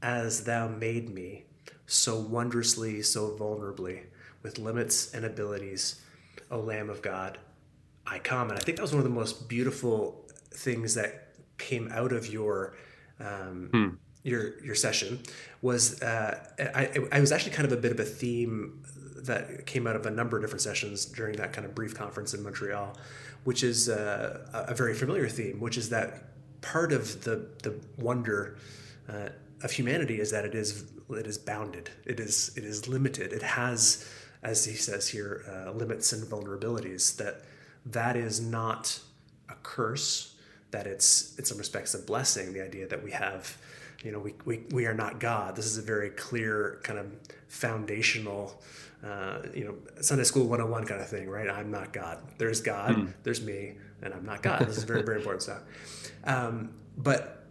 as 0.02 0.44
thou 0.44 0.68
made 0.68 1.14
me, 1.14 1.46
so 1.88 2.20
wondrously, 2.20 3.02
so 3.02 3.36
vulnerably, 3.38 4.04
with 4.44 4.60
limits 4.60 5.14
and 5.14 5.26
abilities, 5.26 6.02
O 6.54 6.60
Lamb 6.60 6.90
of 6.90 7.02
God, 7.02 7.40
I 8.06 8.20
come. 8.20 8.50
And 8.50 8.60
I 8.60 8.62
think 8.62 8.78
that 8.78 8.84
was 8.84 8.92
one 8.92 9.00
of 9.00 9.06
the 9.06 9.10
most 9.10 9.50
beautiful 9.50 10.26
things 10.52 10.96
that 10.96 11.34
came 11.58 11.90
out 11.92 12.14
of 12.14 12.32
your 12.32 12.76
um, 13.20 13.70
hmm. 13.72 13.88
your 14.24 14.64
your 14.64 14.76
session 14.76 15.20
was 15.62 16.02
uh, 16.02 16.46
I, 16.76 16.90
I 17.12 17.20
was 17.20 17.32
actually 17.32 17.52
kind 17.52 17.66
of 17.66 17.72
a 17.72 17.82
bit 17.82 17.92
of 17.92 18.00
a 18.00 18.06
theme 18.06 18.84
that 19.24 19.66
came 19.66 19.88
out 19.88 19.96
of 19.96 20.06
a 20.06 20.12
number 20.12 20.38
of 20.38 20.44
different 20.44 20.62
sessions 20.62 21.06
during 21.06 21.38
that 21.38 21.54
kind 21.54 21.66
of 21.66 21.74
brief 21.74 21.96
conference 21.96 22.34
in 22.34 22.44
Montreal, 22.44 22.96
which 23.46 23.64
is 23.64 23.90
uh, 23.90 24.66
a 24.68 24.76
very 24.76 24.94
familiar 24.94 25.30
theme, 25.30 25.60
which 25.60 25.78
is 25.78 25.90
that 25.90 26.24
part 26.62 26.92
of 26.92 27.24
the 27.24 27.48
the 27.64 27.80
wonder 27.98 28.58
uh, 29.10 29.30
of 29.64 29.72
humanity 29.72 30.20
is 30.20 30.32
that 30.32 30.46
it 30.46 30.54
is 30.54 30.86
it 31.10 31.28
is 31.28 31.38
bounded, 31.38 31.90
it 32.06 32.20
is 32.20 32.52
it 32.56 32.64
is 32.64 32.88
limited, 32.88 33.34
it 33.34 33.44
has, 33.44 34.08
as 34.44 34.66
he 34.66 34.76
says 34.76 35.10
here, 35.10 35.44
uh, 35.50 35.72
limits 35.72 36.14
and 36.14 36.24
vulnerabilities. 36.24 37.16
That 37.18 37.42
that 37.86 38.16
is 38.16 38.42
not 38.42 39.00
a 39.50 39.56
curse. 39.64 40.36
That 40.72 40.88
it's 40.88 41.38
in 41.38 41.46
some 41.46 41.58
respects 41.58 41.94
a 41.94 42.00
blessing. 42.00 42.54
The 42.54 42.64
idea 42.64 42.88
that 42.88 43.04
we 43.04 43.12
have 43.12 43.58
you 44.04 44.12
know, 44.12 44.20
we, 44.20 44.34
we, 44.44 44.60
we 44.72 44.86
are 44.86 44.94
not 44.94 45.22
God. 45.22 45.56
This 45.56 45.66
is 45.66 45.78
a 45.78 45.82
very 45.82 46.10
clear 46.10 46.82
kind 46.84 47.00
of 47.00 47.08
foundational 47.48 48.62
uh, 49.04 49.42
you 49.54 49.66
know, 49.66 49.76
Sunday 50.02 50.24
school 50.24 50.44
101 50.44 50.86
kind 50.86 51.02
of 51.02 51.10
thing, 51.10 51.30
right? 51.30 51.50
I'm 51.50 51.70
not 51.70 51.92
God. 51.92 52.20
There's 52.38 52.62
God, 52.62 52.96
mm. 52.96 53.14
there's 53.24 53.42
me, 53.42 53.74
and 54.02 54.14
I'm 54.14 54.26
not 54.26 54.42
God. 54.42 54.62
This 54.62 54.78
is 54.78 54.86
very, 54.86 55.04
very 55.04 55.18
important 55.18 55.44
stuff. 55.44 55.62
Um, 56.26 56.72
but 56.96 57.48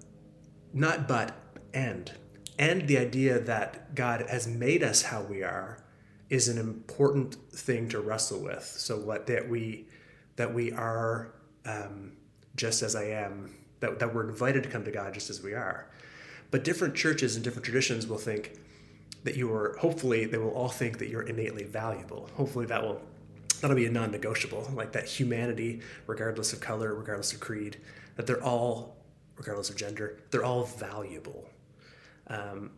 not 0.73 1.07
but, 1.07 1.37
and. 1.75 2.11
And 2.59 2.89
the 2.89 2.97
idea 2.97 3.39
that 3.39 3.95
God 3.95 4.25
has 4.31 4.47
made 4.47 4.83
us 4.83 5.03
how 5.03 5.21
we 5.21 5.43
are, 5.43 5.82
is 6.33 6.49
an 6.49 6.57
important 6.57 7.35
thing 7.53 7.90
to 7.90 8.01
wrestle 8.01 8.40
with. 8.40 8.64
So 8.64 8.97
what 8.97 9.27
that 9.27 9.47
we 9.47 9.87
that 10.37 10.53
we 10.53 10.73
are 10.73 11.35
um, 11.66 12.12
just 12.57 12.83
as 12.83 12.97
I 12.97 13.05
am, 13.05 13.55
that, 13.81 13.99
that 13.99 14.14
we're 14.14 14.27
invited 14.31 14.62
to 14.62 14.71
come 14.71 14.83
to 14.85 14.90
God 14.90 15.12
just 15.12 15.29
as 15.29 15.42
we 15.42 15.53
are. 15.53 15.90
But 16.51 16.64
different 16.64 16.95
churches 16.95 17.37
and 17.37 17.45
different 17.45 17.66
traditions 17.66 18.07
will 18.07 18.16
think 18.16 18.59
that 19.25 19.37
you 19.37 19.53
are, 19.53 19.77
hopefully, 19.79 20.25
they 20.25 20.38
will 20.38 20.55
all 20.55 20.71
think 20.71 20.99
that 20.99 21.11
you're 21.11 21.23
innately 21.23 21.64
valuable. 21.64 22.31
Hopefully, 22.35 22.64
that 22.64 22.83
will 22.83 23.03
that'll 23.61 23.77
be 23.77 23.87
a 23.87 23.90
non-negotiable 23.90 24.71
like 24.75 24.90
that 24.92 25.07
humanity 25.07 25.83
regardless 26.09 26.53
of 26.53 26.61
color 26.61 26.95
regardless 26.95 27.33
of 27.33 27.38
creed 27.38 27.77
that 28.16 28.27
they're 28.27 28.42
all 28.42 28.97
regardless 29.37 29.71
of 29.71 29.77
gender 29.77 30.18
they're 30.33 30.42
all 30.42 30.64
valuable 30.64 31.49
um, 32.27 32.73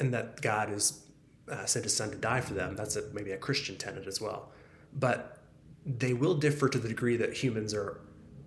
and 0.00 0.12
that 0.12 0.42
god 0.42 0.72
is 0.72 1.05
uh, 1.50 1.64
sent 1.64 1.84
his 1.84 1.96
son 1.96 2.10
to 2.10 2.16
die 2.16 2.40
for 2.40 2.54
them 2.54 2.76
that's 2.76 2.96
a, 2.96 3.02
maybe 3.12 3.32
a 3.32 3.36
christian 3.36 3.76
tenet 3.76 4.06
as 4.06 4.20
well 4.20 4.50
but 4.92 5.38
they 5.84 6.12
will 6.12 6.34
differ 6.34 6.68
to 6.68 6.78
the 6.78 6.88
degree 6.88 7.16
that 7.16 7.32
humans 7.32 7.72
are 7.72 8.00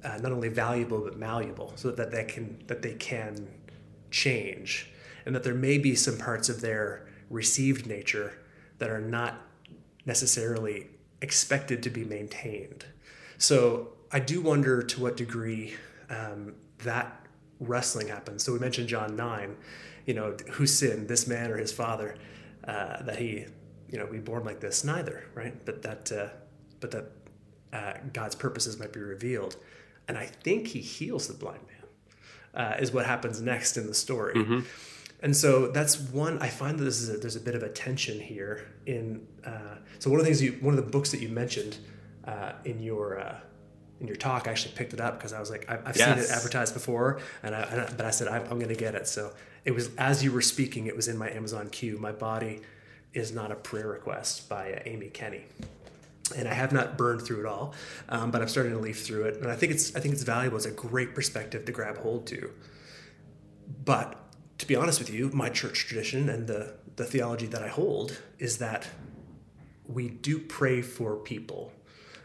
uh, 0.03 0.17
not 0.21 0.31
only 0.31 0.49
valuable 0.49 1.01
but 1.01 1.17
malleable 1.17 1.73
so 1.75 1.91
that 1.91 2.12
they 2.12 2.23
can 2.23 2.62
that 2.67 2.81
they 2.81 2.93
can 2.93 3.47
change 4.12 4.91
and 5.25 5.35
that 5.35 5.43
there 5.43 5.53
may 5.53 5.77
be 5.77 5.95
some 5.95 6.17
parts 6.17 6.49
of 6.49 6.62
their 6.62 7.07
received 7.29 7.85
nature 7.85 8.39
that 8.79 8.89
are 8.89 9.01
not 9.01 9.35
necessarily 10.05 10.88
expected 11.21 11.83
to 11.83 11.89
be 11.89 12.03
maintained. 12.03 12.85
So 13.38 13.89
I 14.12 14.19
do 14.19 14.41
wonder 14.41 14.81
to 14.81 15.01
what 15.01 15.17
degree 15.17 15.75
um, 16.09 16.55
that 16.79 17.25
wrestling 17.59 18.07
happens. 18.07 18.43
So 18.43 18.53
we 18.53 18.59
mentioned 18.59 18.88
John 18.88 19.15
9, 19.15 19.55
you 20.05 20.13
know, 20.13 20.35
who 20.51 20.65
sinned, 20.65 21.07
this 21.07 21.27
man 21.27 21.51
or 21.51 21.57
his 21.57 21.71
father, 21.71 22.15
uh, 22.69 23.03
that 23.08 23.17
he, 23.17 23.32
you 23.91 23.97
know, 23.97 24.08
be 24.08 24.19
born 24.19 24.43
like 24.49 24.60
this? 24.60 24.84
Neither, 24.84 25.17
right? 25.39 25.55
But 25.67 25.82
that, 25.82 26.12
uh, 26.12 26.29
but 26.82 26.89
that 26.91 27.05
uh, 27.77 27.93
God's 28.13 28.36
purposes 28.36 28.79
might 28.82 28.93
be 28.93 28.99
revealed. 29.15 29.55
And 30.08 30.17
I 30.23 30.25
think 30.45 30.67
he 30.67 30.79
heals 30.79 31.27
the 31.27 31.38
blind 31.43 31.63
man, 31.71 31.86
uh, 32.62 32.84
is 32.84 32.91
what 32.91 33.05
happens 33.05 33.41
next 33.41 33.77
in 33.77 33.86
the 33.88 33.93
story. 33.93 34.36
Mm-hmm. 34.36 34.60
And 35.21 35.36
so 35.36 35.67
that's 35.67 35.99
one. 35.99 36.36
I 36.47 36.49
find 36.49 36.79
that 36.79 36.84
this 36.84 37.01
is 37.01 37.10
a, 37.10 37.17
there's 37.17 37.36
a 37.36 37.41
bit 37.41 37.55
of 37.55 37.63
a 37.63 37.69
tension 37.69 38.19
here. 38.19 38.53
In 38.86 39.27
uh, 39.45 39.75
so 39.99 40.10
one 40.10 40.19
of 40.19 40.25
the 40.25 40.29
things 40.32 40.41
you 40.41 40.53
one 40.62 40.77
of 40.77 40.84
the 40.84 40.91
books 40.91 41.12
that 41.12 41.19
you 41.19 41.29
mentioned 41.29 41.77
uh, 42.25 42.53
in 42.63 42.79
your 42.79 43.19
uh, 43.19 43.39
in 43.99 44.08
your 44.08 44.15
talk, 44.15 44.47
I 44.47 44.51
actually 44.51 44.75
picked 44.75 44.93
it 44.93 45.01
up 45.01 45.17
because 45.17 45.34
I 45.34 45.39
was 45.39 45.49
like, 45.49 45.69
I've, 45.69 45.82
I've 45.86 45.97
yes. 45.97 46.08
seen 46.08 46.23
it 46.23 46.38
advertised 46.38 46.73
before, 46.73 47.19
and, 47.43 47.53
I, 47.53 47.62
and 47.71 47.82
I, 47.82 47.86
but 47.97 48.05
I 48.05 48.12
said 48.12 48.29
I'm, 48.29 48.43
I'm 48.43 48.60
going 48.60 48.69
to 48.69 48.75
get 48.75 48.95
it. 48.95 49.08
So 49.08 49.34
it 49.65 49.72
was 49.72 49.89
as 49.98 50.24
you 50.24 50.32
were 50.32 50.41
speaking, 50.41 50.88
it 50.88 50.95
was 50.95 51.08
in 51.08 51.17
my 51.17 51.30
Amazon 51.30 51.69
queue. 51.69 51.98
My 51.98 52.12
body 52.12 52.62
is 53.13 53.32
not 53.32 53.52
a 53.52 53.56
prayer 53.56 53.88
request 53.88 54.48
by 54.50 54.74
uh, 54.74 54.80
Amy 54.86 55.10
Kenny 55.10 55.45
and 56.36 56.48
I 56.48 56.54
have 56.54 56.72
not 56.72 56.98
burned 56.98 57.24
through 57.24 57.39
it 57.39 57.45
all, 57.48 57.74
um, 58.10 58.30
but 58.30 58.41
I'm 58.41 58.48
starting 58.48 58.74
to 58.74 58.80
leaf 58.80 59.04
through 59.04 59.24
it, 59.24 59.38
and 59.41 59.50
I 59.50 59.56
think 59.56 59.72
it's 59.72 59.95
I 59.95 60.00
think 60.00 60.13
it's 60.13 60.24
valuable. 60.24 60.58
It's 60.58 60.65
a 60.65 60.72
great 60.72 61.15
perspective 61.15 61.65
to 61.65 61.72
grab 61.72 61.98
hold 61.98 62.28
to. 62.28 62.52
But 63.84 64.15
to 64.60 64.67
be 64.67 64.76
honest 64.76 65.00
with 65.00 65.10
you, 65.10 65.30
my 65.34 65.50
church 65.50 65.86
tradition 65.88 66.30
and 66.30 66.48
the, 66.48 66.76
the 66.95 67.06
theology 67.06 67.48
that 67.48 67.63
I 67.63 67.69
hold 67.69 68.17
is 68.38 68.58
that 68.58 68.88
we 69.88 70.10
do 70.10 70.38
pray 70.38 70.82
for 70.82 71.15
people. 71.15 71.72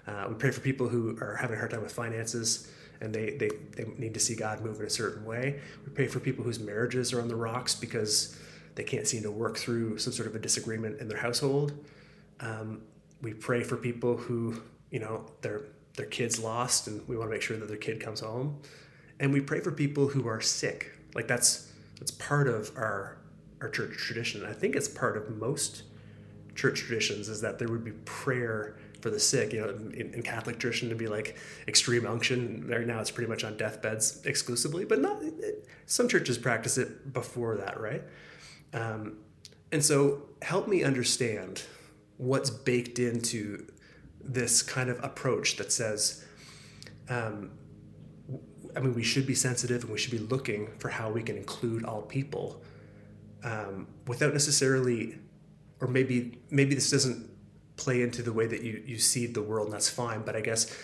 Uh, 0.06 0.26
we 0.28 0.34
pray 0.34 0.50
for 0.50 0.60
people 0.60 0.88
who 0.88 1.16
are 1.20 1.36
having 1.36 1.56
a 1.56 1.58
hard 1.58 1.70
time 1.70 1.82
with 1.82 1.92
finances 1.92 2.70
and 3.04 3.14
they, 3.14 3.36
they, 3.36 3.50
they 3.76 3.84
need 3.98 4.14
to 4.14 4.20
see 4.20 4.34
God 4.34 4.62
move 4.62 4.80
in 4.80 4.86
a 4.86 4.90
certain 4.90 5.24
way. 5.24 5.60
We 5.84 5.92
pray 5.92 6.08
for 6.08 6.20
people 6.20 6.42
whose 6.42 6.58
marriages 6.58 7.12
are 7.12 7.20
on 7.20 7.28
the 7.28 7.36
rocks 7.36 7.74
because 7.74 8.36
they 8.74 8.82
can't 8.82 9.06
seem 9.06 9.22
to 9.22 9.30
work 9.30 9.58
through 9.58 9.98
some 9.98 10.12
sort 10.12 10.26
of 10.26 10.34
a 10.34 10.38
disagreement 10.38 11.00
in 11.00 11.08
their 11.08 11.18
household. 11.18 11.72
Um, 12.40 12.82
we 13.20 13.34
pray 13.34 13.62
for 13.62 13.76
people 13.76 14.16
who, 14.16 14.62
you 14.90 14.98
know, 14.98 15.26
their 15.42 15.62
their 15.96 16.06
kids 16.06 16.40
lost 16.40 16.88
and 16.88 17.06
we 17.06 17.16
want 17.16 17.28
to 17.28 17.32
make 17.32 17.42
sure 17.42 17.56
that 17.56 17.68
their 17.68 17.76
kid 17.76 18.00
comes 18.00 18.20
home. 18.20 18.58
And 19.20 19.32
we 19.32 19.40
pray 19.40 19.60
for 19.60 19.70
people 19.70 20.08
who 20.08 20.26
are 20.26 20.40
sick. 20.40 20.90
Like 21.14 21.28
that's 21.28 21.70
that's 21.98 22.10
part 22.10 22.48
of 22.48 22.72
our 22.76 23.18
our 23.60 23.68
church 23.68 23.96
tradition. 23.96 24.44
I 24.44 24.52
think 24.52 24.74
it's 24.74 24.88
part 24.88 25.16
of 25.16 25.36
most 25.36 25.84
church 26.54 26.80
traditions 26.80 27.28
is 27.28 27.40
that 27.42 27.58
there 27.58 27.68
would 27.68 27.84
be 27.84 27.92
prayer 28.04 28.76
for 29.04 29.10
the 29.10 29.20
sick. 29.20 29.52
You 29.52 29.60
know, 29.60 29.68
in, 29.68 30.14
in, 30.14 30.22
Catholic 30.22 30.58
tradition 30.58 30.88
to 30.88 30.94
be 30.94 31.08
like 31.08 31.36
extreme 31.68 32.06
unction. 32.06 32.66
Right 32.66 32.86
now, 32.86 33.00
it's 33.00 33.10
pretty 33.10 33.28
much 33.28 33.44
on 33.44 33.58
deathbeds 33.58 34.24
exclusively, 34.24 34.86
but 34.86 34.98
not. 34.98 35.22
It, 35.22 35.68
some 35.84 36.08
churches 36.08 36.38
practice 36.38 36.78
it 36.78 37.12
before 37.12 37.58
that, 37.58 37.78
right? 37.78 38.02
Um, 38.72 39.18
and 39.72 39.84
so, 39.84 40.22
help 40.40 40.68
me 40.68 40.84
understand 40.84 41.64
what's 42.16 42.48
baked 42.48 42.98
into 42.98 43.66
this 44.22 44.62
kind 44.62 44.88
of 44.88 45.04
approach 45.04 45.56
that 45.56 45.70
says 45.70 46.24
um, 47.10 47.50
I 48.74 48.80
mean, 48.80 48.94
we 48.94 49.02
should 49.02 49.26
be 49.26 49.34
sensitive 49.34 49.82
and 49.82 49.92
we 49.92 49.98
should 49.98 50.12
be 50.12 50.18
looking 50.34 50.70
for 50.78 50.88
how 50.88 51.10
we 51.10 51.22
can 51.22 51.36
include 51.36 51.84
all 51.84 52.00
people 52.00 52.62
um, 53.42 53.86
without 54.06 54.32
necessarily, 54.32 55.18
or 55.82 55.88
maybe 55.88 56.38
maybe 56.48 56.74
this 56.74 56.90
doesn't 56.90 57.33
play 57.76 58.02
into 58.02 58.22
the 58.22 58.32
way 58.32 58.46
that 58.46 58.62
you 58.62 58.82
you 58.86 58.98
see 58.98 59.26
the 59.26 59.42
world, 59.42 59.66
and 59.66 59.74
that's 59.74 59.88
fine. 59.88 60.22
But 60.22 60.36
I 60.36 60.40
guess 60.40 60.74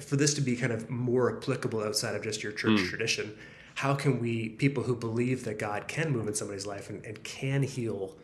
for 0.00 0.16
this 0.16 0.34
to 0.34 0.40
be 0.40 0.56
kind 0.56 0.72
of 0.72 0.90
more 0.90 1.36
applicable 1.36 1.82
outside 1.82 2.14
of 2.14 2.22
just 2.22 2.42
your 2.42 2.52
church 2.52 2.80
mm. 2.80 2.88
tradition, 2.88 3.36
how 3.74 3.94
can 3.94 4.20
we 4.20 4.50
people 4.50 4.82
who 4.82 4.94
believe 4.96 5.44
that 5.44 5.58
God 5.58 5.88
can 5.88 6.10
move 6.10 6.26
in 6.28 6.34
somebody's 6.34 6.66
life 6.66 6.90
and, 6.90 7.04
and 7.04 7.22
can 7.22 7.62
heal 7.62 8.16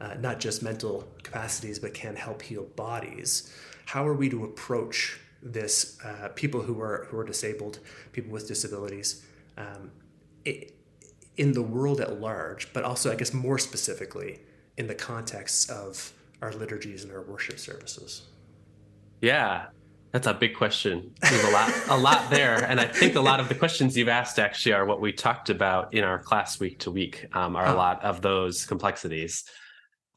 uh, 0.00 0.14
not 0.14 0.40
just 0.40 0.62
mental 0.62 1.08
capacities 1.22 1.78
but 1.78 1.94
can 1.94 2.16
help 2.16 2.42
heal 2.42 2.64
bodies? 2.76 3.54
How 3.86 4.06
are 4.06 4.14
we 4.14 4.28
to 4.30 4.44
approach 4.44 5.20
this 5.42 5.98
uh, 6.04 6.30
people 6.34 6.62
who 6.62 6.80
are 6.80 7.06
who 7.10 7.18
are 7.18 7.24
disabled, 7.24 7.78
people 8.12 8.32
with 8.32 8.48
disabilities, 8.48 9.24
um, 9.56 9.90
it, 10.44 10.74
in 11.36 11.52
the 11.52 11.62
world 11.62 12.00
at 12.00 12.20
large, 12.20 12.72
but 12.72 12.84
also 12.84 13.12
I 13.12 13.14
guess 13.14 13.32
more 13.32 13.58
specifically 13.58 14.40
in 14.76 14.86
the 14.86 14.94
context 14.94 15.70
of 15.70 16.12
our 16.44 16.52
liturgies 16.52 17.04
and 17.04 17.12
our 17.12 17.22
worship 17.22 17.58
services. 17.58 18.22
Yeah, 19.20 19.66
that's 20.12 20.26
a 20.26 20.34
big 20.34 20.54
question. 20.54 21.12
There's 21.22 21.44
a 21.44 21.50
lot, 21.50 21.72
a 21.88 21.96
lot 21.96 22.30
there, 22.30 22.62
and 22.64 22.78
I 22.78 22.84
think 22.84 23.14
a 23.14 23.20
lot 23.20 23.40
of 23.40 23.48
the 23.48 23.54
questions 23.54 23.96
you've 23.96 24.08
asked 24.08 24.38
actually 24.38 24.74
are 24.74 24.84
what 24.84 25.00
we 25.00 25.12
talked 25.12 25.48
about 25.48 25.94
in 25.94 26.04
our 26.04 26.18
class 26.18 26.60
week 26.60 26.78
to 26.80 26.90
week. 26.90 27.26
Um, 27.32 27.56
are 27.56 27.66
a 27.66 27.74
lot 27.74 28.04
of 28.04 28.20
those 28.20 28.66
complexities. 28.66 29.44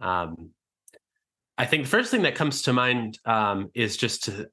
Um, 0.01 0.49
I 1.57 1.65
think 1.65 1.83
the 1.83 1.89
first 1.89 2.11
thing 2.11 2.23
that 2.23 2.35
comes 2.35 2.63
to 2.63 2.73
mind 2.73 3.17
um, 3.25 3.71
is 3.73 3.97
just 3.97 4.25
to 4.25 4.49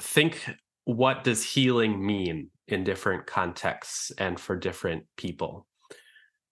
think 0.00 0.44
what 0.84 1.22
does 1.22 1.44
healing 1.44 2.04
mean 2.04 2.48
in 2.66 2.82
different 2.82 3.26
contexts 3.26 4.10
and 4.18 4.40
for 4.40 4.56
different 4.56 5.04
people. 5.16 5.66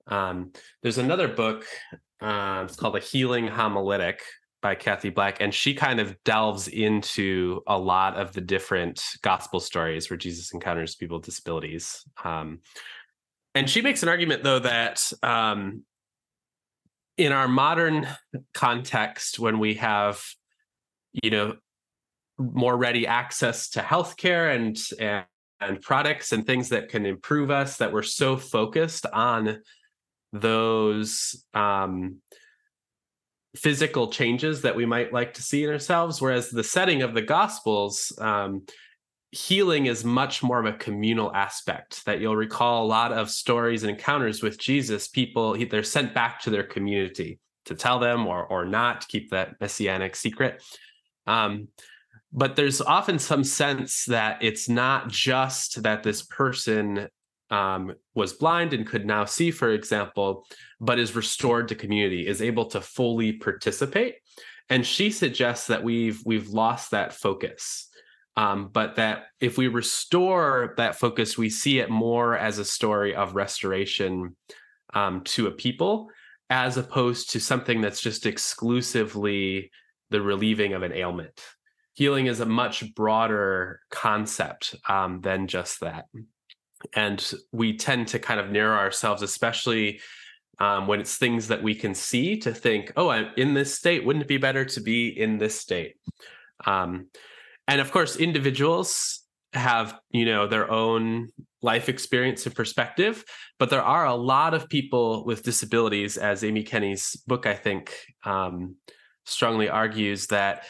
Um, 0.07 0.53
there's 0.83 0.99
another 0.99 1.29
book, 1.29 1.65
uh, 2.21 2.63
it's 2.65 2.77
called 2.77 2.97
A 2.97 3.01
Healing 3.01 3.49
Homiletic 3.49 4.21
by 4.61 4.75
Kathy 4.75 5.11
Black, 5.11 5.41
and 5.41 5.55
she 5.55 5.75
kind 5.75 6.01
of 6.01 6.17
delves 6.25 6.69
into 6.69 7.63
a 7.67 7.79
lot 7.79 8.17
of 8.17 8.33
the 8.33 8.41
different 8.41 9.03
gospel 9.23 9.61
stories 9.61 10.11
where 10.11 10.17
Jesus 10.17 10.53
encounters 10.53 10.97
people 10.97 11.19
with 11.19 11.27
disabilities. 11.27 12.05
Um, 12.25 12.61
and 13.55 13.69
she 13.69 13.83
makes 13.83 14.03
an 14.03 14.09
argument, 14.09 14.43
though, 14.43 14.59
that 14.59 15.13
um, 15.23 15.83
in 17.17 17.33
our 17.33 17.49
modern 17.49 18.07
context, 18.55 19.39
when 19.39 19.59
we 19.59 19.75
have, 19.75 20.23
you 21.23 21.31
know, 21.31 21.57
more 22.39 22.77
ready 22.77 23.07
access 23.07 23.71
to 23.71 23.81
healthcare 23.81 24.55
and, 24.55 24.79
and 25.01 25.25
and 25.61 25.81
products 25.81 26.33
and 26.33 26.47
things 26.47 26.69
that 26.69 26.89
can 26.89 27.05
improve 27.07 27.51
us 27.51 27.79
that 27.79 27.93
we're 27.93 28.03
so 28.03 28.37
focused 28.37 29.07
on 29.07 29.61
those 30.33 31.45
um, 31.55 32.19
physical 33.57 34.09
changes 34.09 34.63
that 34.63 34.77
we 34.77 34.87
might 34.87 35.13
like 35.13 35.35
to 35.35 35.43
see 35.43 35.65
in 35.65 35.71
ourselves 35.71 36.21
whereas 36.21 36.51
the 36.51 36.65
setting 36.65 37.03
of 37.03 37.15
the 37.15 37.23
gospels 37.23 38.13
um, 38.21 38.65
healing 39.31 39.87
is 39.87 40.05
much 40.05 40.43
more 40.43 40.61
of 40.61 40.67
a 40.67 40.79
communal 40.79 41.35
aspect 41.35 42.05
that 42.07 42.21
you'll 42.21 42.37
recall 42.37 42.85
a 42.85 42.87
lot 42.87 43.13
of 43.13 43.31
stories 43.31 43.83
and 43.83 43.91
encounters 43.91 44.43
with 44.43 44.59
jesus 44.59 45.09
people 45.09 45.57
they're 45.71 45.83
sent 45.83 46.15
back 46.15 46.41
to 46.41 46.51
their 46.51 46.63
community 46.63 47.39
to 47.69 47.75
tell 47.75 47.99
them 47.99 48.27
or 48.27 48.45
or 48.47 48.65
not 48.65 49.07
keep 49.09 49.31
that 49.31 49.61
messianic 49.61 50.17
secret. 50.17 50.63
Um, 51.27 51.69
but 52.33 52.57
there's 52.57 52.81
often 52.81 53.19
some 53.19 53.45
sense 53.45 54.05
that 54.07 54.43
it's 54.43 54.69
not 54.69 55.09
just 55.09 55.83
that 55.83 56.03
this 56.03 56.23
person 56.23 57.09
um, 57.51 57.95
was 58.15 58.33
blind 58.33 58.73
and 58.73 58.87
could 58.87 59.07
now 59.07 59.25
see, 59.25 59.51
for 59.51 59.71
example, 59.71 60.45
but 60.81 60.99
is 60.99 61.17
restored 61.17 61.69
to 61.69 61.75
community, 61.75 62.27
is 62.27 62.43
able 62.43 62.67
to 62.67 62.81
fully 62.81 63.33
participate. 63.33 64.17
And 64.69 64.85
she 64.87 65.11
suggests 65.11 65.69
that 65.69 65.83
we've 65.83 66.21
we've 66.27 66.49
lost 66.49 66.91
that 66.91 67.15
focus, 67.15 67.89
um, 68.37 68.69
but 68.71 68.97
that 68.97 69.25
if 69.41 69.57
we 69.57 69.69
restore 69.69 70.75
that 70.77 70.97
focus, 70.97 71.39
we 71.39 71.49
see 71.49 71.79
it 71.79 71.91
more 71.91 72.37
as 72.37 72.59
a 72.59 72.65
story 72.65 73.15
of 73.15 73.35
restoration 73.35 74.37
um, 74.93 75.23
to 75.23 75.47
a 75.47 75.51
people, 75.51 76.11
as 76.51 76.77
opposed 76.77 77.31
to 77.31 77.41
something 77.41 77.81
that's 77.81 78.01
just 78.01 78.27
exclusively 78.27 79.71
the 80.11 80.21
relieving 80.21 80.75
of 80.75 80.83
an 80.83 80.93
ailment. 80.93 81.41
Healing 81.95 82.27
is 82.27 82.41
a 82.41 82.47
much 82.47 82.95
broader 82.95 83.81
concept 83.91 84.77
um, 84.89 85.21
than 85.21 85.49
just 85.49 85.81
that. 85.81 86.05
And 86.95 87.33
we 87.53 87.77
tend 87.77 88.09
to 88.09 88.19
kind 88.19 88.41
of 88.41 88.51
narrow 88.51 88.77
ourselves, 88.77 89.23
especially 89.23 90.01
um, 90.59 90.87
when 90.87 91.01
it's 91.01 91.17
things 91.17 91.49
that 91.49 91.63
we 91.63 91.75
can 91.75 91.95
see, 91.95 92.37
to 92.39 92.53
think, 92.53 92.93
oh, 92.97 93.09
I'm 93.09 93.31
in 93.37 93.55
this 93.55 93.75
state. 93.75 94.05
Wouldn't 94.05 94.25
it 94.25 94.29
be 94.29 94.39
better 94.39 94.65
to 94.65 94.81
be 94.81 95.09
in 95.09 95.39
this 95.39 95.59
state? 95.59 95.97
Um, 96.67 97.09
and 97.67 97.81
of 97.81 97.93
course, 97.93 98.17
individuals 98.17 99.21
have 99.55 99.99
you 100.11 100.27
know 100.27 100.47
their 100.47 100.71
own 100.71 101.29
life 101.63 101.89
experience 101.89 102.45
and 102.45 102.55
perspective 102.55 103.25
but 103.59 103.71
there 103.71 103.83
are 103.83 104.05
a 104.05 104.15
lot 104.15 104.53
of 104.53 104.69
people 104.69 105.25
with 105.25 105.43
disabilities 105.43 106.19
as 106.19 106.45
amy 106.45 106.63
kenny's 106.63 107.17
book 107.27 107.47
i 107.47 107.55
think 107.55 107.95
um, 108.25 108.77
strongly 109.25 109.69
argues 109.69 110.27
that 110.27 110.65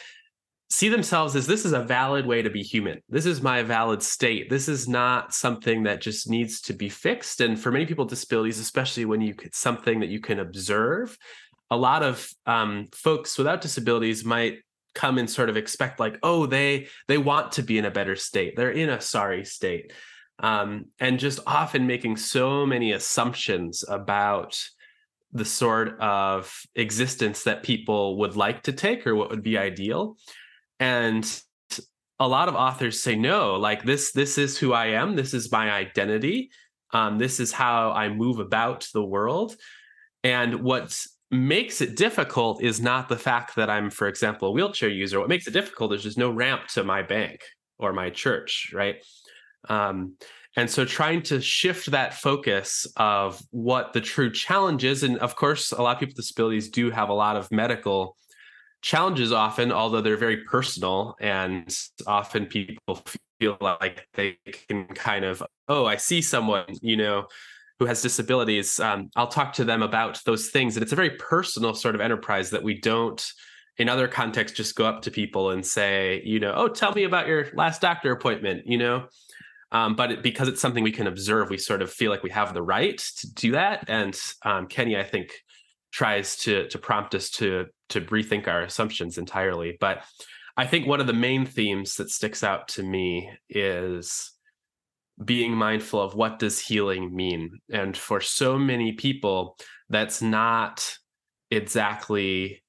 see 0.69 0.89
themselves 0.89 1.35
as 1.35 1.47
this 1.47 1.65
is 1.65 1.73
a 1.73 1.81
valid 1.81 2.25
way 2.25 2.41
to 2.41 2.49
be 2.49 2.61
human. 2.61 3.01
This 3.09 3.25
is 3.25 3.41
my 3.41 3.63
valid 3.63 4.03
state. 4.03 4.49
This 4.49 4.69
is 4.69 4.87
not 4.87 5.33
something 5.33 5.83
that 5.83 6.01
just 6.01 6.29
needs 6.29 6.61
to 6.61 6.73
be 6.73 6.89
fixed. 6.89 7.41
And 7.41 7.59
for 7.59 7.71
many 7.71 7.85
people 7.85 8.05
disabilities 8.05 8.59
especially 8.59 9.05
when 9.05 9.21
you 9.21 9.35
it's 9.41 9.57
something 9.57 9.99
that 10.01 10.09
you 10.09 10.19
can 10.19 10.39
observe 10.39 11.17
a 11.71 11.77
lot 11.77 12.03
of 12.03 12.27
um, 12.45 12.87
folks 12.93 13.37
without 13.37 13.61
disabilities 13.61 14.25
might 14.25 14.59
come 14.95 15.17
and 15.17 15.29
sort 15.29 15.49
of 15.49 15.57
expect 15.57 15.99
like 15.99 16.17
oh 16.23 16.47
they 16.47 16.87
they 17.07 17.17
want 17.17 17.51
to 17.53 17.63
be 17.63 17.77
in 17.77 17.85
a 17.85 17.91
better 17.91 18.15
state. 18.15 18.55
They're 18.55 18.71
in 18.71 18.89
a 18.89 19.01
sorry 19.01 19.45
state. 19.45 19.91
Um, 20.41 20.85
and 20.99 21.19
just 21.19 21.41
often 21.45 21.85
making 21.85 22.15
so 22.15 22.65
many 22.65 22.93
assumptions 22.93 23.83
about 23.87 24.57
the 25.33 25.45
sort 25.45 25.99
of 25.99 26.61
existence 26.75 27.43
that 27.43 27.61
people 27.61 28.17
would 28.19 28.35
like 28.35 28.63
to 28.63 28.71
take 28.71 29.05
or 29.05 29.15
what 29.15 29.29
would 29.29 29.43
be 29.43 29.57
ideal 29.57 30.15
and 30.79 31.41
a 32.19 32.27
lot 32.27 32.49
of 32.49 32.55
authors 32.55 33.01
say 33.01 33.15
no 33.15 33.55
like 33.55 33.83
this 33.83 34.11
this 34.11 34.37
is 34.37 34.57
who 34.57 34.73
i 34.73 34.87
am 34.87 35.15
this 35.15 35.33
is 35.33 35.51
my 35.51 35.71
identity 35.71 36.49
um, 36.91 37.17
this 37.17 37.39
is 37.39 37.51
how 37.51 37.91
i 37.91 38.09
move 38.09 38.39
about 38.39 38.87
the 38.93 39.03
world 39.03 39.55
and 40.23 40.61
what 40.61 40.97
makes 41.31 41.81
it 41.81 41.95
difficult 41.95 42.63
is 42.63 42.81
not 42.81 43.07
the 43.07 43.17
fact 43.17 43.55
that 43.55 43.69
I'm, 43.69 43.89
for 43.89 44.07
example, 44.07 44.47
a 44.47 44.51
wheelchair 44.51 44.89
user. 44.89 45.19
What 45.19 45.29
makes 45.29 45.47
it 45.47 45.53
difficult 45.53 45.93
is 45.93 46.03
there's 46.03 46.17
no 46.17 46.31
ramp 46.31 46.67
to 46.73 46.83
my 46.83 47.03
bank 47.03 47.41
or 47.77 47.93
my 47.93 48.09
church, 48.09 48.71
right? 48.73 48.95
Um, 49.69 50.15
and 50.57 50.69
so 50.69 50.83
trying 50.83 51.21
to 51.23 51.39
shift 51.39 51.91
that 51.91 52.15
focus 52.15 52.87
of 52.97 53.41
what 53.51 53.93
the 53.93 54.01
true 54.01 54.31
challenge 54.31 54.83
is, 54.83 55.03
and 55.03 55.19
of 55.19 55.35
course, 55.35 55.71
a 55.71 55.81
lot 55.81 55.95
of 55.95 55.99
people 55.99 56.11
with 56.11 56.17
disabilities 56.17 56.69
do 56.69 56.89
have 56.89 57.09
a 57.09 57.13
lot 57.13 57.37
of 57.37 57.51
medical 57.51 58.17
challenges 58.81 59.31
often, 59.31 59.71
although 59.71 60.01
they're 60.01 60.17
very 60.17 60.43
personal, 60.43 61.15
and 61.19 61.75
often 62.07 62.45
people 62.45 63.03
feel 63.39 63.57
like 63.61 64.07
they 64.13 64.37
can 64.67 64.85
kind 64.87 65.25
of, 65.25 65.43
oh, 65.67 65.85
I 65.85 65.97
see 65.97 66.21
someone, 66.21 66.65
you 66.81 66.97
know, 66.97 67.27
who 67.79 67.85
has 67.85 68.01
disabilities, 68.01 68.79
um, 68.79 69.09
I'll 69.15 69.27
talk 69.27 69.53
to 69.53 69.63
them 69.63 69.81
about 69.81 70.19
those 70.25 70.49
things. 70.49 70.75
And 70.75 70.83
it's 70.83 70.91
a 70.91 70.97
very 70.97 71.11
personal 71.11 71.73
sort 71.73 71.95
of 71.95 72.01
enterprise 72.01 72.49
that 72.49 72.63
we 72.63 72.79
don't, 72.79 73.25
in 73.77 73.87
other 73.87 74.09
contexts, 74.09 74.57
just 74.57 74.75
go 74.75 74.85
up 74.85 75.01
to 75.03 75.11
people 75.11 75.51
and 75.51 75.65
say, 75.65 76.21
you 76.25 76.39
know, 76.39 76.53
oh, 76.55 76.67
tell 76.67 76.93
me 76.93 77.05
about 77.05 77.27
your 77.27 77.47
last 77.53 77.79
doctor 77.79 78.11
appointment, 78.11 78.63
you 78.65 78.77
know. 78.77 79.07
Um, 79.71 79.95
but 79.95 80.11
it, 80.11 80.23
because 80.23 80.49
it's 80.49 80.59
something 80.59 80.83
we 80.83 80.91
can 80.91 81.07
observe, 81.07 81.49
we 81.49 81.57
sort 81.57 81.81
of 81.81 81.91
feel 81.91 82.11
like 82.11 82.23
we 82.23 82.31
have 82.31 82.53
the 82.53 82.61
right 82.61 82.97
to 82.97 83.33
do 83.33 83.51
that. 83.51 83.85
And 83.87 84.19
um, 84.43 84.67
Kenny, 84.67 84.97
I 84.97 85.03
think, 85.03 85.31
tries 85.91 86.35
to 86.37 86.67
to 86.69 86.77
prompt 86.77 87.15
us 87.15 87.29
to 87.31 87.65
to 87.89 88.01
rethink 88.01 88.47
our 88.47 88.61
assumptions 88.61 89.17
entirely. 89.17 89.77
But 89.79 90.03
I 90.57 90.65
think 90.65 90.87
one 90.87 90.99
of 90.99 91.07
the 91.07 91.13
main 91.13 91.45
themes 91.45 91.95
that 91.95 92.09
sticks 92.09 92.43
out 92.43 92.67
to 92.69 92.83
me 92.83 93.29
is 93.49 94.31
being 95.23 95.53
mindful 95.53 96.01
of 96.01 96.15
what 96.15 96.39
does 96.39 96.59
healing 96.59 97.13
mean 97.15 97.59
and 97.71 97.95
for 97.95 98.21
so 98.21 98.57
many 98.57 98.93
people 98.93 99.57
that's 99.89 100.21
not 100.21 100.97
exactly 101.51 102.63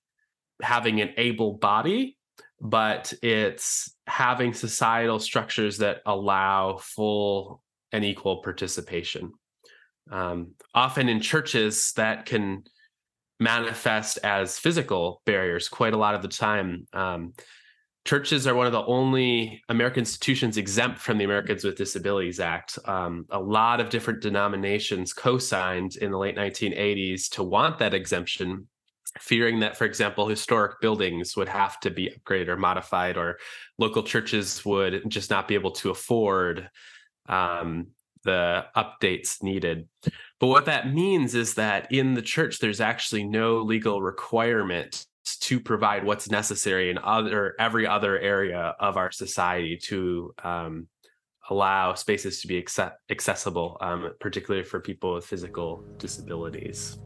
having 0.62 1.00
an 1.00 1.10
able 1.16 1.54
body 1.54 2.16
but 2.60 3.12
it's 3.22 3.94
having 4.06 4.52
societal 4.52 5.18
structures 5.18 5.78
that 5.78 6.00
allow 6.06 6.76
full 6.76 7.62
and 7.92 8.04
equal 8.04 8.42
participation 8.42 9.32
um, 10.10 10.52
often 10.74 11.08
in 11.08 11.20
churches 11.20 11.92
that 11.96 12.26
can 12.26 12.64
manifest 13.40 14.18
as 14.22 14.58
physical 14.58 15.22
barriers 15.24 15.68
quite 15.68 15.94
a 15.94 15.96
lot 15.96 16.14
of 16.14 16.22
the 16.22 16.28
time 16.28 16.86
um, 16.92 17.32
churches 18.04 18.46
are 18.46 18.54
one 18.54 18.66
of 18.66 18.72
the 18.72 18.84
only 18.84 19.62
American 19.68 20.00
institutions 20.00 20.56
exempt 20.56 20.98
from 20.98 21.18
the 21.18 21.24
Americans 21.24 21.64
with 21.64 21.76
Disabilities 21.76 22.40
Act. 22.40 22.78
Um, 22.84 23.26
a 23.30 23.40
lot 23.40 23.80
of 23.80 23.90
different 23.90 24.20
denominations 24.20 25.12
co 25.12 25.38
signed 25.38 25.96
in 25.96 26.10
the 26.10 26.18
late 26.18 26.36
1980s 26.36 27.28
to 27.30 27.42
want 27.42 27.78
that 27.78 27.94
exemption, 27.94 28.68
fearing 29.18 29.60
that, 29.60 29.76
for 29.76 29.84
example, 29.84 30.26
historic 30.26 30.80
buildings 30.80 31.36
would 31.36 31.48
have 31.48 31.78
to 31.80 31.90
be 31.90 32.10
upgraded 32.10 32.48
or 32.48 32.56
modified, 32.56 33.16
or 33.16 33.38
local 33.78 34.02
churches 34.02 34.64
would 34.64 35.08
just 35.08 35.30
not 35.30 35.46
be 35.46 35.54
able 35.54 35.72
to 35.72 35.90
afford 35.90 36.70
um, 37.28 37.88
the 38.24 38.64
updates 38.76 39.42
needed. 39.42 39.88
But 40.40 40.46
what 40.46 40.64
that 40.64 40.92
means 40.92 41.34
is 41.34 41.54
that 41.54 41.92
in 41.92 42.14
the 42.14 42.22
church, 42.22 42.58
there's 42.58 42.80
actually 42.80 43.24
no 43.24 43.58
legal 43.58 44.00
requirement 44.00 45.06
to 45.40 45.60
provide 45.60 46.02
what's 46.02 46.30
necessary 46.30 46.90
in 46.90 46.98
other 46.98 47.54
every 47.60 47.86
other 47.86 48.18
area 48.18 48.74
of 48.80 48.96
our 48.96 49.12
society 49.12 49.76
to 49.76 50.34
um, 50.42 50.88
allow 51.50 51.92
spaces 51.94 52.40
to 52.40 52.48
be 52.48 52.64
accessible, 53.10 53.76
um, 53.82 54.14
particularly 54.18 54.64
for 54.64 54.80
people 54.80 55.14
with 55.14 55.26
physical 55.26 55.84
disabilities. 55.98 56.98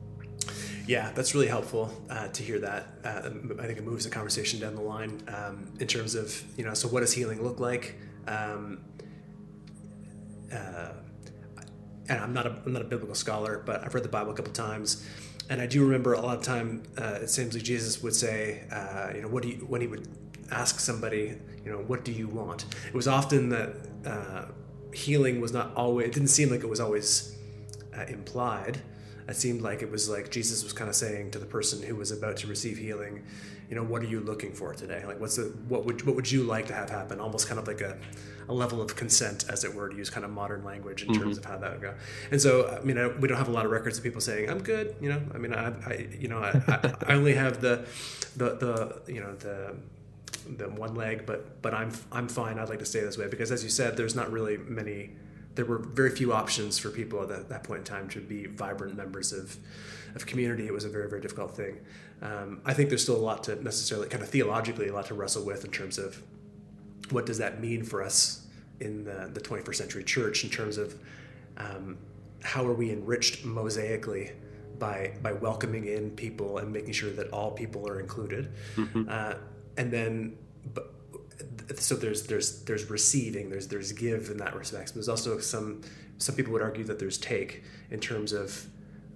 Yeah, 0.86 1.10
that's 1.12 1.34
really 1.34 1.48
helpful 1.48 1.90
uh, 2.10 2.28
to 2.28 2.42
hear 2.42 2.60
that. 2.60 2.86
Uh, 3.04 3.30
I 3.60 3.66
think 3.66 3.78
it 3.78 3.84
moves 3.84 4.04
the 4.04 4.10
conversation 4.10 4.60
down 4.60 4.76
the 4.76 4.82
line 4.82 5.22
um, 5.28 5.72
in 5.80 5.88
terms 5.88 6.14
of 6.14 6.40
you 6.56 6.64
know. 6.64 6.74
So, 6.74 6.86
what 6.86 7.00
does 7.00 7.12
healing 7.12 7.42
look 7.42 7.58
like? 7.58 7.96
Um, 8.28 8.84
uh, 10.52 10.92
and 12.08 12.20
I'm 12.20 12.32
not 12.32 12.46
a 12.46 12.50
I'm 12.64 12.72
not 12.72 12.82
a 12.82 12.86
biblical 12.86 13.14
scholar, 13.14 13.62
but 13.64 13.82
I've 13.84 13.94
read 13.94 14.04
the 14.04 14.08
Bible 14.08 14.32
a 14.32 14.34
couple 14.34 14.52
times, 14.52 15.06
and 15.48 15.60
I 15.60 15.66
do 15.66 15.82
remember 15.82 16.14
a 16.14 16.20
lot 16.20 16.36
of 16.36 16.42
time. 16.42 16.82
Uh, 16.98 17.18
it 17.22 17.30
seems 17.30 17.54
like 17.54 17.62
Jesus 17.62 18.02
would 18.02 18.14
say, 18.14 18.64
uh, 18.70 19.10
you 19.14 19.22
know, 19.22 19.28
what 19.28 19.42
do 19.42 19.48
you 19.48 19.56
when 19.66 19.80
he 19.80 19.86
would 19.86 20.08
ask 20.50 20.80
somebody, 20.80 21.36
you 21.64 21.70
know, 21.70 21.78
what 21.78 22.04
do 22.04 22.12
you 22.12 22.28
want? 22.28 22.66
It 22.86 22.94
was 22.94 23.08
often 23.08 23.48
that 23.50 23.74
uh, 24.06 24.44
healing 24.92 25.40
was 25.40 25.52
not 25.52 25.74
always. 25.74 26.08
It 26.08 26.12
didn't 26.12 26.28
seem 26.28 26.50
like 26.50 26.60
it 26.60 26.68
was 26.68 26.80
always 26.80 27.36
uh, 27.96 28.04
implied. 28.08 28.80
It 29.26 29.36
seemed 29.36 29.62
like 29.62 29.80
it 29.80 29.90
was 29.90 30.08
like 30.08 30.30
Jesus 30.30 30.62
was 30.62 30.74
kind 30.74 30.90
of 30.90 30.96
saying 30.96 31.30
to 31.30 31.38
the 31.38 31.46
person 31.46 31.82
who 31.82 31.96
was 31.96 32.10
about 32.10 32.36
to 32.38 32.46
receive 32.46 32.76
healing, 32.76 33.24
you 33.70 33.74
know, 33.74 33.82
what 33.82 34.02
are 34.02 34.06
you 34.06 34.20
looking 34.20 34.52
for 34.52 34.74
today? 34.74 35.02
Like, 35.06 35.18
what's 35.18 35.36
the 35.36 35.44
what 35.68 35.86
would 35.86 36.04
what 36.04 36.14
would 36.14 36.30
you 36.30 36.42
like 36.42 36.66
to 36.66 36.74
have 36.74 36.90
happen? 36.90 37.20
Almost 37.20 37.48
kind 37.48 37.58
of 37.58 37.66
like 37.66 37.80
a 37.80 37.96
a 38.48 38.54
level 38.54 38.80
of 38.80 38.96
consent, 38.96 39.44
as 39.48 39.64
it 39.64 39.74
were, 39.74 39.88
to 39.88 39.96
use 39.96 40.10
kind 40.10 40.24
of 40.24 40.30
modern 40.30 40.64
language 40.64 41.02
in 41.02 41.08
mm-hmm. 41.08 41.22
terms 41.22 41.38
of 41.38 41.44
how 41.44 41.58
that 41.58 41.72
would 41.72 41.80
go. 41.80 41.94
And 42.30 42.40
so, 42.40 42.68
I 42.68 42.84
mean, 42.84 42.98
I, 42.98 43.08
we 43.08 43.28
don't 43.28 43.38
have 43.38 43.48
a 43.48 43.52
lot 43.52 43.64
of 43.64 43.72
records 43.72 43.98
of 43.98 44.04
people 44.04 44.20
saying, 44.20 44.50
"I'm 44.50 44.62
good," 44.62 44.96
you 45.00 45.08
know. 45.08 45.22
I 45.34 45.38
mean, 45.38 45.54
I, 45.54 45.68
I 45.86 46.08
you 46.18 46.28
know, 46.28 46.38
I, 46.38 46.94
I, 47.06 47.14
only 47.14 47.34
have 47.34 47.60
the, 47.60 47.86
the, 48.36 48.56
the, 48.56 49.12
you 49.12 49.20
know, 49.20 49.34
the 49.36 49.74
the 50.56 50.68
one 50.68 50.94
leg, 50.94 51.26
but 51.26 51.62
but 51.62 51.74
I'm 51.74 51.92
I'm 52.12 52.28
fine. 52.28 52.58
I'd 52.58 52.68
like 52.68 52.80
to 52.80 52.84
stay 52.84 53.00
this 53.00 53.18
way 53.18 53.28
because, 53.28 53.50
as 53.50 53.64
you 53.64 53.70
said, 53.70 53.96
there's 53.96 54.14
not 54.14 54.30
really 54.30 54.56
many. 54.56 55.10
There 55.54 55.64
were 55.64 55.78
very 55.78 56.10
few 56.10 56.32
options 56.32 56.78
for 56.78 56.90
people 56.90 57.22
at 57.22 57.28
that, 57.28 57.48
that 57.48 57.62
point 57.62 57.80
in 57.80 57.84
time 57.84 58.08
to 58.10 58.20
be 58.20 58.46
vibrant 58.46 58.96
members 58.96 59.32
of 59.32 59.56
of 60.14 60.26
community. 60.26 60.66
It 60.66 60.72
was 60.72 60.84
a 60.84 60.88
very 60.88 61.08
very 61.08 61.20
difficult 61.20 61.56
thing. 61.56 61.78
Um, 62.22 62.60
I 62.64 62.74
think 62.74 62.88
there's 62.88 63.02
still 63.02 63.16
a 63.16 63.18
lot 63.18 63.44
to 63.44 63.62
necessarily 63.62 64.08
kind 64.08 64.22
of 64.22 64.28
theologically 64.28 64.88
a 64.88 64.92
lot 64.92 65.06
to 65.06 65.14
wrestle 65.14 65.44
with 65.44 65.64
in 65.64 65.70
terms 65.70 65.98
of 65.98 66.22
what 67.10 67.26
does 67.26 67.38
that 67.38 67.60
mean 67.60 67.82
for 67.82 68.02
us 68.02 68.46
in 68.80 69.04
the, 69.04 69.30
the 69.32 69.40
21st 69.40 69.74
century 69.74 70.04
church 70.04 70.44
in 70.44 70.50
terms 70.50 70.78
of 70.78 70.94
um, 71.56 71.96
how 72.42 72.66
are 72.66 72.74
we 72.74 72.90
enriched 72.90 73.44
mosaically 73.44 74.32
by 74.78 75.12
by 75.22 75.32
welcoming 75.32 75.86
in 75.86 76.10
people 76.10 76.58
and 76.58 76.72
making 76.72 76.92
sure 76.92 77.10
that 77.10 77.30
all 77.30 77.52
people 77.52 77.88
are 77.88 78.00
included 78.00 78.52
mm-hmm. 78.76 79.04
uh, 79.08 79.34
and 79.76 79.90
then 79.90 80.36
but, 80.72 80.90
so 81.76 81.94
there's 81.94 82.26
there's 82.26 82.62
there's 82.64 82.90
receiving 82.90 83.50
there's 83.50 83.68
there's 83.68 83.92
give 83.92 84.30
in 84.30 84.36
that 84.36 84.54
respect 84.54 84.88
but 84.88 84.94
there's 84.94 85.08
also 85.08 85.38
some 85.38 85.80
some 86.18 86.34
people 86.34 86.52
would 86.52 86.62
argue 86.62 86.84
that 86.84 86.98
there's 86.98 87.18
take 87.18 87.62
in 87.90 88.00
terms 88.00 88.32
of 88.32 88.66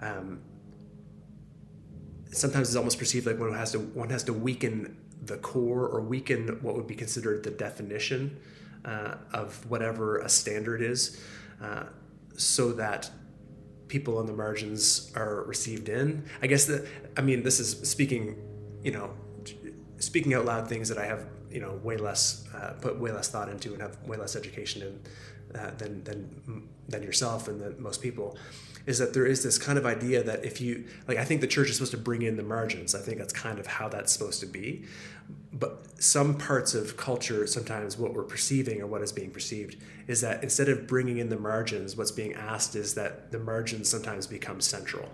um, 0.01 0.41
sometimes 2.32 2.68
it's 2.68 2.76
almost 2.76 2.99
perceived 2.99 3.26
like 3.26 3.39
one 3.39 3.53
has 3.53 3.72
to 3.72 3.78
one 3.78 4.11
has 4.11 4.22
to 4.24 4.32
weaken 4.32 4.97
the 5.29 5.37
core 5.37 5.87
or 5.87 6.01
weaken 6.01 6.59
what 6.62 6.74
would 6.74 6.87
be 6.87 6.95
considered 6.95 7.45
the 7.45 7.51
definition 7.51 8.39
uh, 8.85 9.14
of 9.33 9.68
whatever 9.70 10.18
a 10.18 10.29
standard 10.29 10.83
is, 10.83 11.20
uh, 11.62 11.85
so 12.37 12.72
that 12.72 13.11
people 13.89 14.18
on 14.18 14.26
the 14.26 14.33
margins 14.33 15.12
are 15.14 15.45
received 15.45 15.89
in. 15.89 16.24
I 16.43 16.47
guess 16.47 16.66
that 16.66 16.87
I 17.16 17.20
mean 17.20 17.43
this 17.43 17.61
is 17.61 17.89
speaking, 17.89 18.37
you 18.83 18.93
know, 18.93 19.11
speaking 19.99 20.35
out 20.35 20.45
loud 20.45 20.68
things 20.68 20.89
that 20.89 20.99
I 20.99 21.07
have 21.07 21.26
you 21.51 21.61
know 21.61 21.81
way 21.83 21.97
less 21.97 22.45
uh, 22.55 22.74
put 22.81 22.99
way 22.99 23.11
less 23.11 23.29
thought 23.29 23.49
into 23.49 23.72
and 23.72 23.83
have 23.83 23.97
way 24.05 24.16
less 24.16 24.37
education 24.37 24.83
in 24.83 25.59
uh, 25.59 25.70
than 25.79 26.05
than 26.05 26.68
than 26.89 27.03
yourself 27.03 27.49
and 27.49 27.61
than 27.61 27.81
most 27.81 28.03
people 28.03 28.37
is 28.87 28.99
that 28.99 29.12
there 29.12 29.26
is 29.26 29.43
this 29.43 29.59
kind 29.59 29.79
of 29.79 29.85
idea 29.85 30.22
that 30.22 30.45
if 30.45 30.61
you 30.61 30.85
like 31.07 31.18
i 31.18 31.24
think 31.24 31.41
the 31.41 31.47
church 31.47 31.68
is 31.68 31.76
supposed 31.76 31.93
to 31.93 31.99
bring 31.99 32.22
in 32.22 32.37
the 32.37 32.43
margins 32.43 32.95
i 32.95 33.01
think 33.01 33.18
that's 33.18 33.33
kind 33.33 33.59
of 33.59 33.66
how 33.66 33.89
that's 33.89 34.12
supposed 34.12 34.41
to 34.41 34.47
be 34.47 34.85
but 35.53 35.87
some 36.01 36.35
parts 36.35 36.74
of 36.74 36.97
culture 36.97 37.47
sometimes 37.47 37.97
what 37.97 38.14
we're 38.14 38.22
perceiving 38.22 38.81
or 38.81 38.87
what 38.87 39.03
is 39.03 39.12
being 39.12 39.31
perceived 39.31 39.76
is 40.07 40.20
that 40.20 40.43
instead 40.43 40.68
of 40.68 40.87
bringing 40.87 41.18
in 41.18 41.29
the 41.29 41.39
margins 41.39 41.97
what's 41.97 42.12
being 42.12 42.35
asked 42.35 42.76
is 42.76 42.95
that 42.95 43.33
the 43.33 43.39
margins 43.39 43.89
sometimes 43.89 44.26
become 44.26 44.61
central 44.61 45.11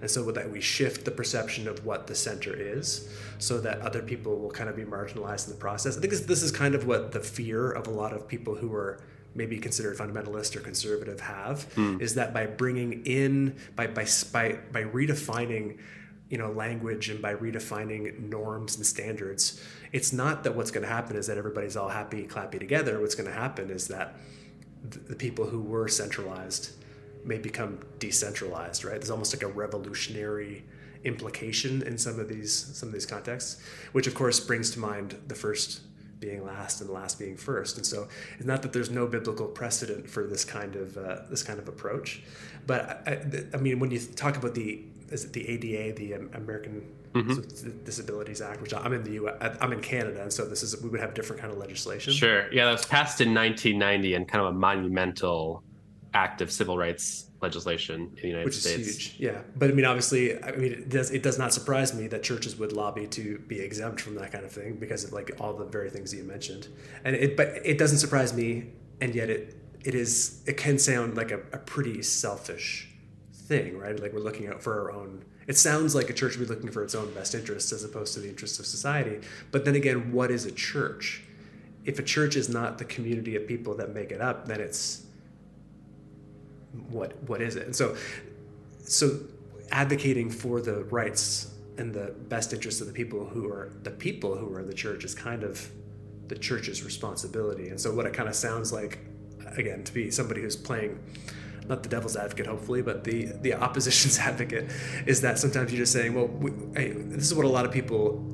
and 0.00 0.10
so 0.10 0.30
that 0.32 0.50
we 0.50 0.60
shift 0.60 1.04
the 1.04 1.10
perception 1.10 1.68
of 1.68 1.84
what 1.86 2.06
the 2.06 2.14
center 2.14 2.54
is 2.54 3.08
so 3.38 3.60
that 3.60 3.80
other 3.80 4.02
people 4.02 4.38
will 4.38 4.50
kind 4.50 4.68
of 4.68 4.76
be 4.76 4.82
marginalized 4.84 5.46
in 5.46 5.52
the 5.52 5.58
process 5.58 5.96
i 5.96 6.00
think 6.00 6.12
this 6.12 6.42
is 6.42 6.50
kind 6.50 6.74
of 6.74 6.86
what 6.86 7.12
the 7.12 7.20
fear 7.20 7.70
of 7.70 7.86
a 7.86 7.90
lot 7.90 8.12
of 8.12 8.26
people 8.26 8.54
who 8.54 8.72
are 8.74 9.00
maybe 9.34 9.58
considered 9.58 9.96
fundamentalist 9.96 10.54
or 10.56 10.60
conservative 10.60 11.20
have 11.20 11.68
mm. 11.74 12.00
is 12.00 12.14
that 12.14 12.32
by 12.32 12.46
bringing 12.46 13.04
in 13.04 13.56
by 13.76 13.86
by 13.86 14.06
by, 14.32 14.58
by 14.72 14.82
redefining 14.82 15.78
you 16.28 16.38
know 16.38 16.50
language 16.50 17.08
and 17.10 17.20
by 17.20 17.34
redefining 17.34 18.18
norms 18.28 18.76
and 18.76 18.86
standards 18.86 19.62
it's 19.92 20.12
not 20.12 20.44
that 20.44 20.54
what's 20.54 20.70
going 20.70 20.82
to 20.82 20.92
happen 20.92 21.16
is 21.16 21.26
that 21.26 21.38
everybody's 21.38 21.76
all 21.76 21.88
happy 21.88 22.26
clappy 22.26 22.58
together 22.58 23.00
what's 23.00 23.14
going 23.14 23.28
to 23.28 23.34
happen 23.34 23.70
is 23.70 23.88
that 23.88 24.16
the 24.82 25.16
people 25.16 25.46
who 25.46 25.60
were 25.60 25.88
centralized 25.88 26.72
may 27.24 27.38
become 27.38 27.78
decentralized 27.98 28.84
right 28.84 29.00
there's 29.00 29.10
almost 29.10 29.34
like 29.34 29.42
a 29.42 29.52
revolutionary 29.52 30.64
implication 31.04 31.82
in 31.82 31.98
some 31.98 32.18
of 32.18 32.28
these 32.28 32.52
some 32.52 32.88
of 32.88 32.92
these 32.92 33.06
contexts 33.06 33.62
which 33.92 34.06
of 34.06 34.14
course 34.14 34.40
brings 34.40 34.70
to 34.70 34.78
mind 34.78 35.16
the 35.28 35.34
first 35.34 35.82
being 36.24 36.44
last 36.44 36.80
and 36.80 36.88
the 36.88 36.94
last 36.94 37.18
being 37.18 37.36
first. 37.36 37.76
And 37.76 37.86
so 37.86 38.08
it's 38.36 38.46
not 38.46 38.62
that 38.62 38.72
there's 38.72 38.90
no 38.90 39.06
biblical 39.06 39.46
precedent 39.46 40.08
for 40.08 40.26
this 40.26 40.44
kind 40.44 40.74
of 40.76 40.96
uh, 40.96 41.18
this 41.28 41.42
kind 41.42 41.58
of 41.58 41.68
approach, 41.68 42.22
but 42.66 43.02
I, 43.06 43.44
I, 43.52 43.56
mean 43.58 43.78
when 43.78 43.90
you 43.90 43.98
talk 43.98 44.36
about 44.36 44.54
the 44.54 44.82
is 45.10 45.24
it 45.24 45.32
the 45.32 45.46
ADA, 45.46 45.96
the 45.98 46.12
American 46.36 46.86
mm-hmm. 47.12 47.84
Disabilities 47.84 48.40
Act, 48.40 48.60
which 48.60 48.74
I'm 48.74 48.92
in 48.92 49.04
the 49.04 49.12
U.S. 49.12 49.56
I'm 49.60 49.72
in 49.72 49.80
Canada, 49.80 50.22
and 50.22 50.32
so 50.32 50.44
this 50.44 50.62
is 50.62 50.80
we 50.82 50.88
would 50.88 51.00
have 51.00 51.14
different 51.14 51.40
kind 51.40 51.52
of 51.52 51.58
legislation. 51.58 52.12
Sure, 52.12 52.52
yeah, 52.52 52.66
that 52.66 52.72
was 52.72 52.86
passed 52.86 53.20
in 53.20 53.34
1990 53.34 54.14
and 54.14 54.28
kind 54.28 54.44
of 54.44 54.54
a 54.54 54.56
monumental 54.56 55.62
act 56.12 56.40
of 56.40 56.50
civil 56.50 56.78
rights 56.78 57.26
legislation 57.42 58.12
in 58.16 58.22
the 58.22 58.28
United 58.28 58.44
Which 58.46 58.56
States. 58.56 58.88
Is 58.88 58.98
huge. 58.98 59.20
Yeah, 59.20 59.40
but 59.56 59.70
I 59.70 59.74
mean, 59.74 59.84
obviously, 59.84 60.42
I 60.42 60.52
mean, 60.52 60.72
it 60.72 60.88
does 60.88 61.10
it 61.10 61.22
does 61.22 61.38
not 61.38 61.52
surprise 61.52 61.94
me 61.94 62.06
that 62.08 62.22
churches 62.22 62.56
would 62.56 62.72
lobby 62.72 63.06
to 63.08 63.38
be 63.46 63.60
exempt 63.60 64.00
from 64.00 64.14
that 64.16 64.32
kind 64.32 64.44
of 64.44 64.52
thing 64.52 64.76
because 64.76 65.04
of 65.04 65.12
like 65.12 65.32
all 65.40 65.54
the 65.54 65.66
very 65.66 65.90
things 65.90 66.14
you 66.14 66.24
mentioned, 66.24 66.68
and 67.04 67.14
it 67.14 67.36
but 67.36 67.48
it 67.64 67.78
doesn't 67.78 67.98
surprise 67.98 68.32
me, 68.34 68.72
and 69.00 69.14
yet 69.14 69.30
it 69.30 69.56
it 69.84 69.94
is 69.94 70.42
it 70.46 70.56
can 70.56 70.78
sound 70.78 71.16
like 71.16 71.30
a, 71.30 71.40
a 71.52 71.58
pretty 71.58 72.02
selfish 72.02 72.88
thing, 73.54 73.78
right? 73.78 74.00
Like 74.00 74.12
we're 74.12 74.20
looking 74.20 74.48
out 74.48 74.62
for 74.62 74.80
our 74.80 74.92
own. 74.92 75.24
It 75.46 75.56
sounds 75.56 75.94
like 75.94 76.10
a 76.10 76.12
church 76.12 76.36
would 76.36 76.48
be 76.48 76.54
looking 76.54 76.70
for 76.70 76.82
its 76.82 76.94
own 76.94 77.12
best 77.14 77.34
interests 77.34 77.72
as 77.72 77.84
opposed 77.84 78.14
to 78.14 78.20
the 78.20 78.28
interests 78.28 78.58
of 78.58 78.66
society. 78.66 79.20
But 79.52 79.64
then 79.64 79.74
again, 79.74 80.12
what 80.12 80.30
is 80.30 80.44
a 80.46 80.52
church? 80.52 81.22
If 81.84 81.98
a 81.98 82.02
church 82.02 82.34
is 82.34 82.48
not 82.48 82.78
the 82.78 82.84
community 82.84 83.36
of 83.36 83.46
people 83.46 83.74
that 83.76 83.94
make 83.94 84.10
it 84.10 84.20
up, 84.20 84.46
then 84.46 84.60
it's 84.60 85.04
what 86.88 87.12
what 87.28 87.40
is 87.40 87.56
it? 87.56 87.66
And 87.66 87.76
so 87.76 87.96
so 88.80 89.20
advocating 89.70 90.30
for 90.30 90.60
the 90.60 90.84
rights 90.84 91.54
and 91.78 91.92
the 91.92 92.14
best 92.28 92.52
interests 92.52 92.80
of 92.80 92.86
the 92.86 92.92
people 92.92 93.24
who 93.26 93.48
are 93.48 93.70
the 93.82 93.90
people 93.90 94.34
who 94.36 94.52
are 94.54 94.64
the 94.64 94.74
church 94.74 95.04
is 95.04 95.14
kind 95.14 95.44
of 95.44 95.70
the 96.28 96.36
church's 96.36 96.82
responsibility. 96.82 97.68
And 97.68 97.80
so 97.80 97.94
what 97.94 98.06
it 98.06 98.14
kind 98.14 98.28
of 98.28 98.34
sounds 98.34 98.72
like 98.72 98.98
again 99.56 99.84
to 99.84 99.92
be 99.92 100.10
somebody 100.10 100.40
who's 100.40 100.56
playing 100.56 100.98
not 101.68 101.82
the 101.82 101.88
devil's 101.88 102.16
advocate 102.16 102.46
hopefully 102.46 102.82
but 102.82 103.04
the 103.04 103.26
the 103.42 103.54
opposition's 103.54 104.18
advocate 104.30 104.70
is 105.06 105.20
that 105.20 105.38
sometimes 105.38 105.72
you're 105.72 105.80
just 105.80 105.92
saying 105.92 106.14
well 106.14 106.26
we, 106.26 106.50
hey, 106.74 106.92
this 106.92 107.24
is 107.24 107.34
what 107.34 107.46
a 107.46 107.48
lot 107.48 107.64
of 107.64 107.72
people 107.72 108.24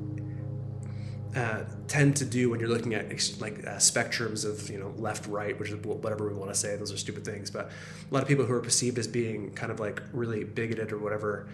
uh, 1.35 1.63
tend 1.87 2.15
to 2.17 2.25
do 2.25 2.49
when 2.49 2.59
you're 2.59 2.69
looking 2.69 2.93
at 2.93 3.09
ex- 3.09 3.39
like 3.39 3.59
uh, 3.65 3.77
spectrums 3.77 4.43
of 4.43 4.69
you 4.69 4.77
know 4.77 4.93
left 4.97 5.25
right 5.27 5.57
which 5.57 5.69
is 5.69 5.75
whatever 5.85 6.27
we 6.27 6.33
want 6.33 6.51
to 6.51 6.57
say 6.57 6.75
those 6.75 6.91
are 6.91 6.97
stupid 6.97 7.23
things 7.23 7.49
but 7.49 7.67
a 8.09 8.13
lot 8.13 8.21
of 8.21 8.27
people 8.27 8.43
who 8.43 8.53
are 8.53 8.59
perceived 8.59 8.97
as 8.97 9.07
being 9.07 9.49
kind 9.53 9.71
of 9.71 9.79
like 9.79 10.01
really 10.11 10.43
bigoted 10.43 10.91
or 10.91 10.97
whatever 10.97 11.47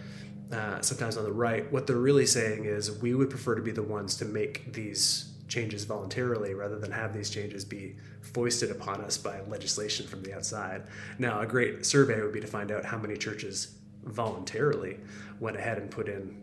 uh, 0.52 0.82
sometimes 0.82 1.16
on 1.16 1.24
the 1.24 1.32
right 1.32 1.72
what 1.72 1.86
they're 1.86 1.98
really 1.98 2.26
saying 2.26 2.66
is 2.66 2.92
we 3.02 3.14
would 3.14 3.30
prefer 3.30 3.54
to 3.54 3.62
be 3.62 3.72
the 3.72 3.84
ones 3.84 4.16
to 4.16 4.26
make 4.26 4.74
these 4.74 5.32
changes 5.48 5.86
voluntarily 5.86 6.54
rather 6.54 6.78
than 6.78 6.91
have 6.91 7.14
these 7.14 7.30
changes 7.30 7.64
be 7.64 7.95
foisted 8.22 8.72
upon 8.72 9.02
us 9.02 9.18
by 9.18 9.41
legislation 9.41 10.08
from 10.08 10.22
the 10.24 10.34
outside. 10.34 10.84
Now 11.18 11.39
a 11.41 11.45
great 11.45 11.86
survey 11.86 12.22
would 12.22 12.34
be 12.34 12.41
to 12.41 12.48
find 12.48 12.72
out 12.72 12.86
how 12.86 12.98
many 12.98 13.18
churches 13.18 13.78
voluntarily 14.04 15.00
went 15.39 15.58
ahead 15.58 15.78
and 15.78 15.89
put 15.89 16.08
in 16.08 16.41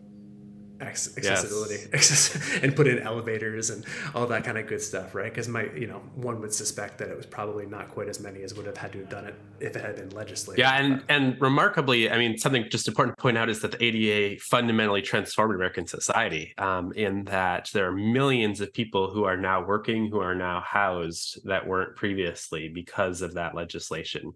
accessibility 0.81 1.87
yes. 1.93 2.37
and 2.61 2.75
put 2.75 2.87
in 2.87 2.99
elevators 2.99 3.69
and 3.69 3.85
all 4.13 4.27
that 4.27 4.43
kind 4.43 4.57
of 4.57 4.67
good 4.67 4.81
stuff 4.81 5.15
right? 5.15 5.31
Because 5.31 5.47
my 5.47 5.69
you 5.75 5.87
know 5.87 6.01
one 6.15 6.41
would 6.41 6.53
suspect 6.53 6.97
that 6.99 7.09
it 7.09 7.17
was 7.17 7.25
probably 7.25 7.65
not 7.65 7.89
quite 7.89 8.09
as 8.09 8.19
many 8.19 8.43
as 8.43 8.53
would 8.53 8.65
have 8.65 8.77
had 8.77 8.91
to 8.93 8.99
have 8.99 9.09
done 9.09 9.25
it 9.25 9.35
if 9.59 9.75
it 9.75 9.83
had 9.83 9.95
been 9.95 10.09
legislated. 10.09 10.59
Yeah 10.59 10.75
and 10.75 11.03
and 11.09 11.39
remarkably 11.39 12.09
i 12.09 12.17
mean 12.17 12.37
something 12.37 12.65
just 12.69 12.87
important 12.87 13.17
to 13.17 13.21
point 13.21 13.37
out 13.37 13.49
is 13.49 13.61
that 13.61 13.71
the 13.71 13.83
ada 13.83 14.39
fundamentally 14.39 15.01
transformed 15.01 15.55
american 15.55 15.87
society 15.87 16.53
um, 16.57 16.91
in 16.93 17.23
that 17.25 17.69
there 17.73 17.87
are 17.87 17.91
millions 17.91 18.61
of 18.61 18.73
people 18.73 19.09
who 19.09 19.23
are 19.23 19.37
now 19.37 19.65
working 19.65 20.09
who 20.09 20.19
are 20.19 20.35
now 20.35 20.61
housed 20.61 21.39
that 21.45 21.67
weren't 21.67 21.95
previously 21.95 22.69
because 22.69 23.21
of 23.21 23.33
that 23.35 23.55
legislation. 23.55 24.33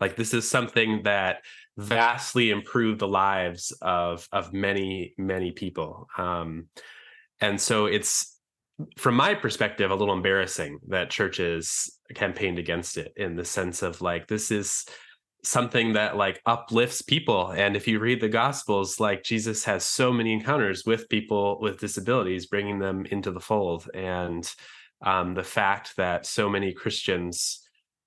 Like 0.00 0.16
this 0.16 0.32
is 0.32 0.48
something 0.48 1.02
that 1.04 1.42
vastly 1.80 2.50
improved 2.50 3.00
the 3.00 3.08
lives 3.08 3.72
of 3.82 4.28
of 4.32 4.52
many 4.52 5.14
many 5.18 5.52
people. 5.52 6.08
Um, 6.16 6.66
and 7.40 7.60
so 7.60 7.86
it's 7.86 8.38
from 8.96 9.14
my 9.14 9.34
perspective 9.34 9.90
a 9.90 9.94
little 9.94 10.14
embarrassing 10.14 10.78
that 10.88 11.10
churches 11.10 11.98
campaigned 12.14 12.58
against 12.58 12.96
it 12.96 13.12
in 13.16 13.36
the 13.36 13.44
sense 13.44 13.82
of 13.82 14.00
like 14.00 14.26
this 14.26 14.50
is 14.50 14.84
something 15.42 15.94
that 15.94 16.16
like 16.16 16.40
uplifts 16.44 17.00
people. 17.02 17.50
And 17.50 17.74
if 17.74 17.88
you 17.88 17.98
read 17.98 18.20
the 18.20 18.28
gospels 18.28 19.00
like 19.00 19.22
jesus 19.22 19.64
has 19.64 19.84
so 19.84 20.12
many 20.12 20.32
encounters 20.32 20.84
with 20.84 21.08
people 21.08 21.58
with 21.60 21.80
disabilities 21.80 22.46
bringing 22.46 22.78
them 22.78 23.06
into 23.06 23.30
the 23.30 23.40
fold. 23.40 23.88
And 23.94 24.50
um, 25.02 25.34
the 25.34 25.44
fact 25.44 25.96
that 25.96 26.26
so 26.26 26.48
many 26.50 26.74
christians 26.74 27.59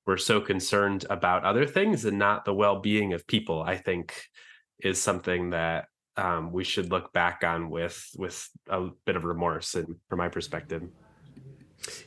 we're 0.05 0.17
so 0.17 0.41
concerned 0.41 1.05
about 1.09 1.43
other 1.43 1.65
things 1.65 2.05
and 2.05 2.19
not 2.19 2.45
the 2.45 2.53
well-being 2.53 3.13
of 3.13 3.25
people 3.27 3.61
i 3.61 3.77
think 3.77 4.13
is 4.79 5.01
something 5.01 5.51
that 5.51 5.85
um, 6.17 6.51
we 6.51 6.63
should 6.63 6.91
look 6.91 7.11
back 7.13 7.43
on 7.43 7.69
with 7.69 8.09
with 8.17 8.47
a 8.69 8.89
bit 9.05 9.15
of 9.15 9.23
remorse 9.23 9.75
and 9.75 9.95
from 10.09 10.19
my 10.19 10.29
perspective. 10.29 10.83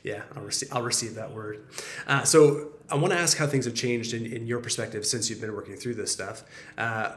Yeah 0.03 0.23
i'll 0.35 0.43
receive 0.43 0.69
i'll 0.71 0.81
receive 0.81 1.15
that 1.15 1.31
word. 1.31 1.67
Uh, 2.07 2.23
so 2.23 2.69
i 2.89 2.95
want 2.95 3.13
to 3.13 3.19
ask 3.19 3.37
how 3.37 3.47
things 3.47 3.65
have 3.65 3.75
changed 3.75 4.13
in, 4.13 4.25
in 4.25 4.47
your 4.47 4.59
perspective 4.59 5.05
since 5.05 5.29
you've 5.29 5.41
been 5.41 5.53
working 5.53 5.75
through 5.75 5.95
this 5.95 6.11
stuff. 6.11 6.43
Uh, 6.77 7.11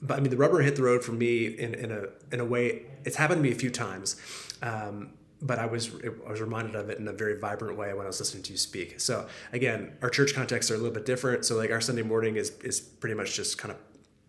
but 0.00 0.16
i 0.16 0.20
mean 0.20 0.30
the 0.30 0.36
rubber 0.36 0.60
hit 0.60 0.76
the 0.76 0.82
road 0.82 1.02
for 1.02 1.12
me 1.12 1.46
in, 1.46 1.74
in 1.74 1.90
a 1.90 2.04
in 2.30 2.40
a 2.40 2.44
way 2.44 2.82
it's 3.04 3.16
happened 3.16 3.38
to 3.38 3.42
me 3.42 3.52
a 3.52 3.58
few 3.58 3.70
times. 3.70 4.16
Um, 4.62 5.14
but 5.40 5.58
I 5.58 5.66
was 5.66 5.90
I 6.26 6.30
was 6.30 6.40
reminded 6.40 6.74
of 6.74 6.90
it 6.90 6.98
in 6.98 7.06
a 7.08 7.12
very 7.12 7.38
vibrant 7.38 7.76
way 7.76 7.92
when 7.94 8.04
I 8.04 8.08
was 8.08 8.18
listening 8.18 8.42
to 8.44 8.52
you 8.52 8.58
speak. 8.58 9.00
So 9.00 9.28
again, 9.52 9.92
our 10.02 10.10
church 10.10 10.34
contexts 10.34 10.70
are 10.70 10.74
a 10.74 10.78
little 10.78 10.92
bit 10.92 11.06
different. 11.06 11.44
So 11.44 11.56
like 11.56 11.70
our 11.70 11.80
Sunday 11.80 12.02
morning 12.02 12.36
is 12.36 12.50
is 12.60 12.80
pretty 12.80 13.14
much 13.14 13.34
just 13.34 13.58
kind 13.58 13.72
of 13.72 13.78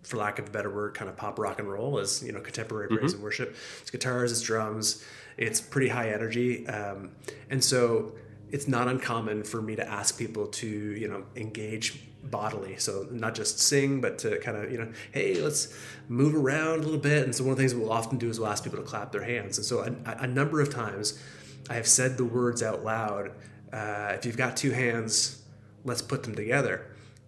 for 0.04 0.18
lack 0.18 0.40
of 0.40 0.48
a 0.48 0.52
better 0.52 0.70
word, 0.70 0.94
kind 0.94 1.10
of 1.10 1.18
pop 1.18 1.38
rock 1.40 1.60
and 1.60 1.70
roll 1.70 2.00
as 2.00 2.24
you 2.24 2.32
know 2.32 2.40
contemporary 2.40 2.88
mm-hmm. 2.88 2.98
praise 2.98 3.14
and 3.14 3.24
worship. 3.24 3.56
It's 3.82 3.90
guitars, 3.90 4.32
it's 4.32 4.42
drums, 4.42 5.04
it's 5.38 5.60
pretty 5.60 5.90
high 5.90 6.10
energy, 6.10 6.68
um, 6.68 7.12
and 7.50 7.64
so 7.64 8.14
it's 8.52 8.68
not 8.68 8.88
uncommon 8.88 9.44
for 9.44 9.62
me 9.62 9.76
to 9.76 9.88
ask 9.88 10.18
people 10.18 10.48
to 10.48 10.68
you 10.68 11.08
know 11.08 11.24
engage 11.36 12.09
bodily. 12.24 12.78
So 12.78 13.08
not 13.12 13.34
just 13.36 13.60
sing 13.60 14.02
but 14.02 14.18
to 14.20 14.40
kind 14.40 14.58
of 14.58 14.72
you 14.72 14.78
know 14.78 14.92
hey 15.12 15.42
let's 15.42 15.76
move 16.08 16.36
around 16.36 16.80
a 16.80 16.84
little 16.84 17.00
bit. 17.00 17.24
And 17.24 17.36
so 17.36 17.44
one 17.44 17.52
of 17.52 17.58
the 17.58 17.64
things 17.64 17.74
we'll 17.74 17.92
often 17.92 18.18
do 18.18 18.30
is 18.30 18.40
we'll 18.40 18.50
ask 18.50 18.64
people 18.64 18.80
to 18.80 18.86
clap 18.86 19.12
their 19.12 19.24
hands. 19.24 19.58
And 19.58 19.66
so 19.66 19.80
a, 19.80 20.24
a 20.24 20.28
number 20.28 20.62
of 20.62 20.74
times 20.74 21.22
i 21.70 21.74
have 21.74 21.88
said 21.88 22.18
the 22.18 22.26
words 22.26 22.64
out 22.64 22.84
loud 22.84 23.32
uh, 23.72 24.14
if 24.16 24.26
you've 24.26 24.38
got 24.38 24.58
two 24.58 24.72
hands 24.72 25.40
let's 25.84 26.02
put 26.02 26.24
them 26.24 26.36
together. 26.36 26.86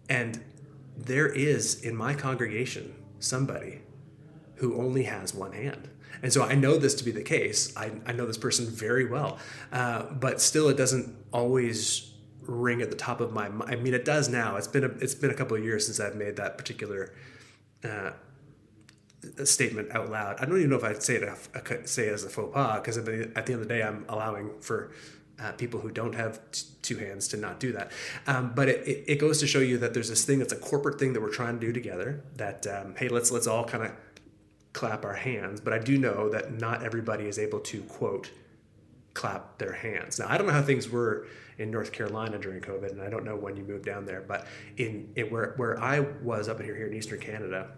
And 0.10 0.42
there 0.98 1.28
is 1.28 1.82
in 1.82 1.96
my 1.96 2.14
congregation 2.14 2.94
somebody 3.20 3.82
who 4.56 4.78
only 4.78 5.04
has 5.04 5.34
one 5.34 5.54
hand. 5.54 5.90
And 6.22 6.32
so 6.32 6.44
I 6.44 6.54
know 6.54 6.78
this 6.78 6.94
to 6.96 7.04
be 7.04 7.12
the 7.12 7.24
case. 7.24 7.76
I, 7.76 7.92
I 8.06 8.12
know 8.12 8.28
this 8.28 8.38
person 8.38 8.68
very 8.68 9.06
well, 9.06 9.40
uh, 9.72 10.04
but 10.14 10.40
still, 10.40 10.70
it 10.70 10.78
doesn't 10.78 11.16
always 11.32 12.11
ring 12.44 12.82
at 12.82 12.90
the 12.90 12.96
top 12.96 13.22
of 13.22 13.32
my 13.32 13.50
mind. 13.50 13.72
I 13.72 13.76
mean, 13.76 13.94
it 13.94 14.06
does 14.06 14.30
now. 14.30 14.56
It's 14.56 14.68
been 14.68 14.84
a, 14.84 14.90
it's 15.00 15.16
been 15.16 15.32
a 15.32 15.36
couple 15.36 15.58
of 15.58 15.64
years 15.64 15.86
since 15.86 16.00
I've 16.00 16.16
made 16.16 16.36
that 16.38 16.58
particular 16.58 17.14
uh, 17.84 18.12
statement 19.44 19.92
out 19.92 20.10
loud. 20.10 20.38
I 20.40 20.46
don't 20.46 20.58
even 20.58 20.70
know 20.70 20.78
if 20.78 20.84
I'd 20.84 21.04
say 21.04 21.16
it 21.16 21.24
I 21.24 21.86
say 21.86 22.08
it 22.08 22.14
as 22.14 22.24
a 22.24 22.30
faux 22.30 22.54
pas 22.54 22.80
because 22.80 22.98
at 22.98 23.06
the 23.06 23.32
end 23.36 23.50
of 23.50 23.60
the 23.60 23.66
day, 23.66 23.84
I'm 23.84 24.06
allowing 24.10 24.52
for 24.62 24.92
uh, 25.40 25.52
people 25.54 25.80
who 25.80 25.92
don't 25.92 26.14
have 26.14 26.40
t- 26.52 26.66
two 26.82 26.98
hands 26.98 27.28
to 27.30 27.38
not 27.38 27.60
do 27.60 27.72
that. 27.74 27.92
Um, 28.28 28.54
but 28.56 28.70
it, 28.70 28.88
it, 28.88 29.04
it, 29.08 29.16
goes 29.16 29.40
to 29.40 29.48
show 29.48 29.60
you 29.60 29.78
that 29.80 29.94
there's 29.94 30.10
this 30.10 30.24
thing 30.24 30.40
that's 30.40 30.54
a 30.54 30.58
corporate 30.58 31.00
thing 31.00 31.14
that 31.14 31.22
we're 31.22 31.32
trying 31.32 31.60
to 31.60 31.66
do 31.66 31.74
together. 31.74 32.24
That 32.36 32.68
um, 32.68 32.96
hey, 32.96 33.10
let's 33.10 33.32
let's 33.32 33.48
all 33.48 33.66
kind 33.66 33.84
of 33.84 33.92
clap 34.74 35.04
our 35.04 35.16
hands. 35.16 35.60
But 35.60 35.74
I 35.74 35.80
do 35.80 35.98
know 35.98 36.30
that 36.30 36.54
not 36.54 36.84
everybody 36.84 37.26
is 37.26 37.40
able 37.40 37.60
to 37.62 37.82
quote 37.84 38.32
clap 39.14 39.58
their 39.58 39.74
hands. 39.74 40.20
Now 40.20 40.28
I 40.30 40.38
don't 40.38 40.48
know 40.48 40.54
how 40.54 40.62
things 40.62 40.90
were 40.90 41.28
in 41.58 41.70
North 41.70 41.92
Carolina 41.92 42.38
during 42.40 42.62
COVID, 42.62 42.92
and 42.92 43.02
I 43.02 43.10
don't 43.10 43.26
know 43.26 43.36
when 43.36 43.56
you 43.56 43.64
moved 43.64 43.86
down 43.86 44.06
there, 44.06 44.22
but 44.22 44.48
in 44.78 45.12
it, 45.16 45.32
where 45.32 45.54
where 45.58 45.80
I 45.80 46.00
was 46.00 46.50
up 46.50 46.62
here 46.62 46.76
here 46.76 46.88
in 46.88 46.94
Eastern 46.94 47.20
Canada, 47.20 47.72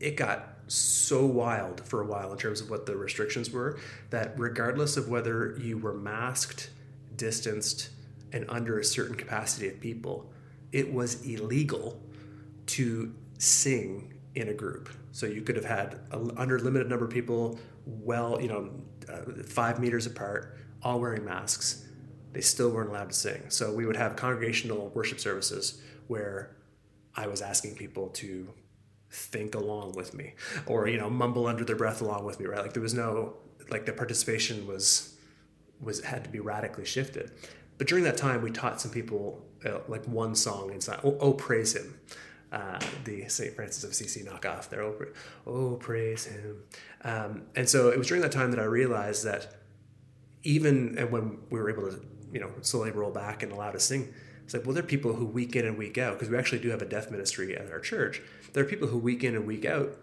it 0.00 0.16
got 0.16 0.56
so 0.66 1.24
wild 1.26 1.84
for 1.86 2.02
a 2.02 2.06
while 2.06 2.32
in 2.32 2.38
terms 2.38 2.60
of 2.60 2.70
what 2.70 2.86
the 2.86 2.96
restrictions 2.96 3.50
were 3.50 3.78
that 4.10 4.38
regardless 4.38 4.96
of 4.96 5.08
whether 5.08 5.56
you 5.60 5.78
were 5.78 5.94
masked, 5.94 6.70
distanced, 7.16 7.90
and 8.32 8.44
under 8.48 8.78
a 8.78 8.84
certain 8.84 9.14
capacity 9.14 9.68
of 9.68 9.80
people, 9.80 10.32
it 10.72 10.92
was 10.92 11.24
illegal 11.26 12.00
to 12.66 13.14
sing 13.38 14.14
in 14.34 14.48
a 14.48 14.54
group. 14.54 14.88
So 15.12 15.26
you 15.26 15.42
could 15.42 15.56
have 15.56 15.64
had 15.64 16.00
a 16.10 16.18
under 16.36 16.58
limited 16.58 16.88
number 16.88 17.04
of 17.04 17.10
people, 17.10 17.58
well, 17.84 18.40
you 18.40 18.48
know, 18.48 18.70
uh, 19.08 19.42
five 19.44 19.80
meters 19.80 20.06
apart, 20.06 20.58
all 20.82 21.00
wearing 21.00 21.24
masks. 21.24 21.86
They 22.32 22.40
still 22.40 22.70
weren't 22.70 22.90
allowed 22.90 23.10
to 23.10 23.16
sing. 23.16 23.50
So 23.50 23.72
we 23.72 23.84
would 23.84 23.96
have 23.96 24.16
congregational 24.16 24.90
worship 24.94 25.20
services 25.20 25.80
where 26.06 26.56
I 27.14 27.26
was 27.26 27.42
asking 27.42 27.76
people 27.76 28.08
to 28.08 28.48
think 29.10 29.54
along 29.54 29.92
with 29.92 30.14
me 30.14 30.32
or 30.66 30.88
you 30.88 30.96
know 30.96 31.10
mumble 31.10 31.46
under 31.46 31.64
their 31.64 31.76
breath 31.76 32.00
along 32.00 32.24
with 32.24 32.40
me 32.40 32.46
right 32.46 32.62
like 32.62 32.72
there 32.72 32.82
was 32.82 32.94
no 32.94 33.34
like 33.68 33.84
the 33.84 33.92
participation 33.92 34.66
was 34.66 35.18
was 35.80 36.02
had 36.02 36.24
to 36.24 36.30
be 36.30 36.40
radically 36.40 36.86
shifted 36.86 37.30
but 37.76 37.86
during 37.86 38.04
that 38.04 38.16
time 38.16 38.40
we 38.40 38.50
taught 38.50 38.80
some 38.80 38.90
people 38.90 39.44
uh, 39.66 39.78
like 39.86 40.02
one 40.06 40.34
song 40.34 40.72
inside 40.72 40.98
oh, 41.04 41.16
oh 41.20 41.34
praise 41.34 41.76
him 41.76 42.00
uh, 42.52 42.78
the 43.04 43.26
St. 43.28 43.54
Francis 43.54 43.82
of 43.82 43.90
Assisi 43.90 44.22
knockoff 44.22 44.68
there. 44.68 44.82
Oh, 44.82 45.06
oh 45.46 45.76
praise 45.76 46.26
him. 46.26 46.62
Um, 47.02 47.42
and 47.56 47.68
so 47.68 47.88
it 47.88 47.98
was 47.98 48.06
during 48.06 48.22
that 48.22 48.32
time 48.32 48.50
that 48.50 48.60
I 48.60 48.64
realized 48.64 49.24
that 49.24 49.54
even 50.44 50.96
when 51.10 51.38
we 51.50 51.58
were 51.58 51.70
able 51.70 51.90
to, 51.90 52.00
you 52.30 52.40
know, 52.40 52.50
slowly 52.60 52.90
roll 52.90 53.10
back 53.10 53.42
and 53.42 53.52
allow 53.52 53.70
to 53.70 53.80
sing, 53.80 54.12
it's 54.44 54.52
like, 54.52 54.66
well, 54.66 54.74
there 54.74 54.84
are 54.84 54.86
people 54.86 55.14
who 55.14 55.24
week 55.24 55.56
in 55.56 55.64
and 55.64 55.78
week 55.78 55.96
out, 55.96 56.14
because 56.14 56.28
we 56.28 56.36
actually 56.36 56.60
do 56.60 56.68
have 56.68 56.82
a 56.82 56.86
deaf 56.86 57.10
ministry 57.10 57.56
at 57.56 57.70
our 57.70 57.80
church. 57.80 58.20
There 58.52 58.62
are 58.62 58.66
people 58.66 58.88
who 58.88 58.98
week 58.98 59.24
in 59.24 59.34
and 59.34 59.46
week 59.46 59.64
out 59.64 59.96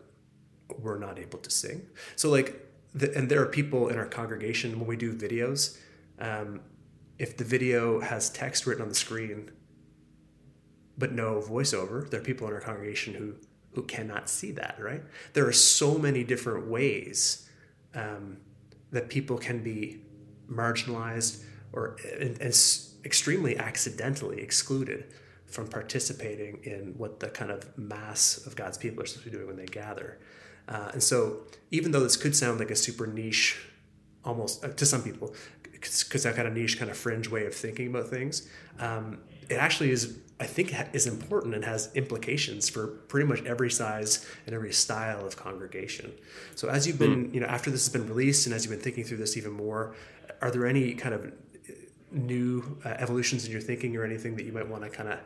were 0.80 0.98
not 0.98 1.20
able 1.20 1.40
to 1.40 1.52
sing. 1.52 1.88
So 2.16 2.30
like, 2.30 2.66
the, 2.96 3.16
and 3.16 3.30
there 3.30 3.42
are 3.42 3.48
people 3.48 3.90
in 3.90 3.98
our 3.98 4.08
congregation 4.08 4.80
when 4.80 4.88
we 4.88 4.96
do 4.96 5.14
videos. 5.14 5.78
Um, 6.20 6.62
if 7.20 7.38
the 7.38 7.44
video 7.44 8.00
has 8.00 8.30
text 8.30 8.66
written 8.66 8.82
on 8.82 8.90
the 8.90 8.96
screen, 8.96 9.52
but 11.00 11.14
no 11.14 11.42
voiceover, 11.42 12.08
there 12.10 12.20
are 12.20 12.24
people 12.24 12.48
in 12.48 12.54
our 12.54 12.62
congregation 12.62 13.14
who 13.16 13.36
who 13.74 13.84
cannot 13.84 14.30
see 14.30 14.52
that. 14.52 14.78
Right? 14.80 15.02
There 15.34 15.48
are 15.48 15.54
so 15.54 15.98
many 15.98 16.24
different 16.24 16.68
ways 16.68 17.50
um, 17.96 18.38
that 18.92 19.10
people 19.10 19.38
can 19.38 19.64
be 19.64 20.02
marginalized 20.52 21.44
or 21.74 21.98
and, 22.20 22.40
and 22.42 22.54
extremely 23.06 23.58
accidentally 23.58 24.42
excluded 24.42 25.06
from 25.50 25.68
participating 25.68 26.60
in 26.64 26.94
what 26.98 27.20
the 27.20 27.28
kind 27.30 27.52
of 27.52 27.78
mass 27.78 28.46
of 28.46 28.56
God's 28.56 28.78
people 28.78 29.02
are 29.02 29.06
supposed 29.06 29.24
to 29.24 29.32
be 29.32 29.36
doing 29.36 29.48
when 29.48 29.56
they 29.56 29.66
gather. 29.66 30.20
Uh, 30.68 30.92
and 30.94 31.02
so, 31.02 31.40
even 31.72 31.92
though 31.92 32.02
this 32.02 32.16
could 32.16 32.36
sound 32.36 32.60
like 32.60 32.70
a 32.70 32.76
super 32.76 33.08
niche, 33.08 33.60
almost 34.24 34.64
uh, 34.64 34.68
to 34.70 34.86
some 34.86 35.02
people, 35.02 35.34
because 35.72 36.24
that 36.24 36.36
kind 36.36 36.48
of 36.48 36.54
niche, 36.54 36.78
kind 36.78 36.92
of 36.92 36.98
fringe 36.98 37.30
way 37.30 37.46
of 37.48 37.56
thinking 37.56 37.88
about 37.88 38.08
things, 38.08 38.48
um, 38.80 39.20
it 39.50 39.56
actually 39.56 39.90
is, 39.90 40.20
I 40.40 40.46
think, 40.46 40.74
is 40.94 41.06
important 41.06 41.54
and 41.54 41.66
has 41.66 41.90
implications 41.96 42.70
for 42.70 42.88
pretty 42.88 43.28
much 43.28 43.44
every 43.44 43.70
size 43.70 44.26
and 44.46 44.56
every 44.56 44.72
style 44.72 45.26
of 45.26 45.36
congregation. 45.36 46.14
So, 46.56 46.70
as 46.70 46.88
you've 46.88 46.98
been, 46.98 47.28
mm. 47.28 47.34
you 47.34 47.42
know, 47.42 47.48
after 47.48 47.70
this 47.70 47.86
has 47.86 47.92
been 47.92 48.08
released, 48.08 48.46
and 48.46 48.56
as 48.56 48.64
you've 48.64 48.72
been 48.72 48.82
thinking 48.82 49.04
through 49.04 49.18
this 49.18 49.36
even 49.36 49.52
more, 49.52 49.96
are 50.42 50.50
there 50.50 50.66
any 50.66 50.94
kind 50.94 51.14
of 51.14 51.34
new 52.12 52.78
uh, 52.86 52.90
evolutions 52.90 53.46
in 53.46 53.52
your 53.52 53.62
thinking 53.62 53.96
or 53.98 54.06
anything 54.06 54.36
that 54.38 54.46
you 54.46 54.52
might 54.52 54.68
want 54.68 54.84
to 54.84 54.90
kind 54.90 55.10
of 55.10 55.20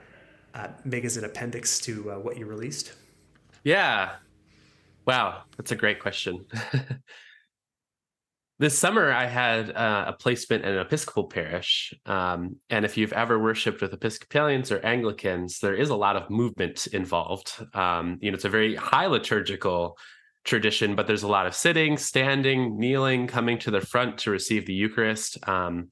uh, 0.56 0.68
make 0.84 1.06
as 1.06 1.18
an 1.18 1.26
appendix 1.26 1.80
to 1.82 2.12
uh, 2.12 2.16
what 2.20 2.38
you 2.38 2.46
released? 2.46 2.94
Yeah. 3.64 4.16
Wow, 5.06 5.44
that's 5.58 5.72
a 5.72 5.76
great 5.76 6.00
question. 6.00 6.46
this 8.60 8.78
summer, 8.78 9.12
I 9.12 9.26
had 9.26 9.72
uh, 9.72 10.06
a 10.08 10.14
placement 10.14 10.64
in 10.64 10.74
an 10.74 10.80
Episcopal 10.80 11.26
parish. 11.26 11.94
Um, 12.06 12.58
and 12.70 12.86
if 12.86 12.98
you've 12.98 13.14
ever 13.14 13.40
worshiped 13.40 13.82
with 13.82 13.94
Episcopalians 13.94 14.72
or 14.72 14.80
Anglicans, 14.86 15.60
there 15.60 15.74
is 15.74 15.90
a 15.90 15.96
lot 15.96 16.16
of 16.16 16.30
movement 16.30 16.88
involved. 16.88 17.54
Um, 17.74 18.20
you 18.22 18.30
know, 18.30 18.36
it's 18.36 18.46
a 18.46 18.50
very 18.50 18.76
high 18.76 19.08
liturgical 19.08 19.98
tradition, 20.44 20.96
but 20.96 21.08
there's 21.08 21.24
a 21.24 21.28
lot 21.28 21.48
of 21.48 21.56
sitting, 21.56 21.98
standing, 21.98 22.78
kneeling, 22.78 23.28
coming 23.28 23.58
to 23.60 23.72
the 23.72 23.82
front 23.82 24.20
to 24.20 24.32
receive 24.32 24.66
the 24.66 24.74
Eucharist. 24.74 25.38
Um, 25.48 25.90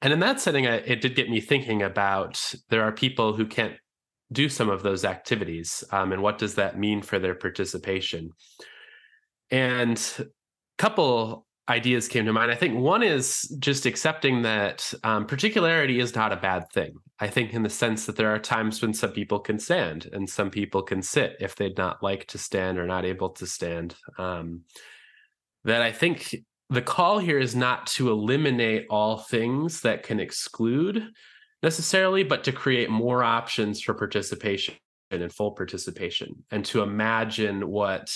and 0.00 0.12
in 0.12 0.20
that 0.20 0.40
setting, 0.40 0.64
it 0.64 1.00
did 1.00 1.14
get 1.14 1.28
me 1.28 1.40
thinking 1.40 1.82
about 1.82 2.54
there 2.70 2.82
are 2.82 2.92
people 2.92 3.34
who 3.34 3.46
can't 3.46 3.74
do 4.32 4.48
some 4.48 4.70
of 4.70 4.82
those 4.82 5.04
activities, 5.04 5.84
um, 5.90 6.12
and 6.12 6.22
what 6.22 6.38
does 6.38 6.54
that 6.54 6.78
mean 6.78 7.02
for 7.02 7.18
their 7.18 7.34
participation? 7.34 8.30
And 9.50 10.00
a 10.18 10.24
couple 10.78 11.46
ideas 11.68 12.08
came 12.08 12.26
to 12.26 12.32
mind. 12.32 12.50
I 12.50 12.56
think 12.56 12.78
one 12.78 13.02
is 13.02 13.42
just 13.60 13.86
accepting 13.86 14.42
that 14.42 14.92
um, 15.04 15.26
particularity 15.26 16.00
is 16.00 16.14
not 16.14 16.32
a 16.32 16.36
bad 16.36 16.70
thing. 16.72 16.94
I 17.20 17.28
think, 17.28 17.52
in 17.52 17.62
the 17.62 17.70
sense 17.70 18.06
that 18.06 18.16
there 18.16 18.34
are 18.34 18.38
times 18.38 18.80
when 18.80 18.94
some 18.94 19.12
people 19.12 19.40
can 19.40 19.58
stand 19.58 20.08
and 20.12 20.28
some 20.28 20.50
people 20.50 20.82
can 20.82 21.02
sit 21.02 21.36
if 21.38 21.54
they'd 21.54 21.76
not 21.76 22.02
like 22.02 22.26
to 22.28 22.38
stand 22.38 22.78
or 22.78 22.86
not 22.86 23.04
able 23.04 23.30
to 23.30 23.46
stand. 23.46 23.94
Um, 24.18 24.62
that 25.64 25.82
I 25.82 25.92
think 25.92 26.34
the 26.70 26.82
call 26.82 27.18
here 27.18 27.38
is 27.38 27.54
not 27.54 27.86
to 27.88 28.10
eliminate 28.10 28.86
all 28.88 29.18
things 29.18 29.82
that 29.82 30.02
can 30.02 30.18
exclude 30.18 31.10
necessarily, 31.62 32.24
but 32.24 32.44
to 32.44 32.52
create 32.52 32.88
more 32.88 33.22
options 33.22 33.82
for 33.82 33.92
participation 33.92 34.76
and 35.10 35.32
full 35.32 35.50
participation 35.50 36.44
and 36.50 36.64
to 36.64 36.82
imagine 36.82 37.68
what 37.68 38.10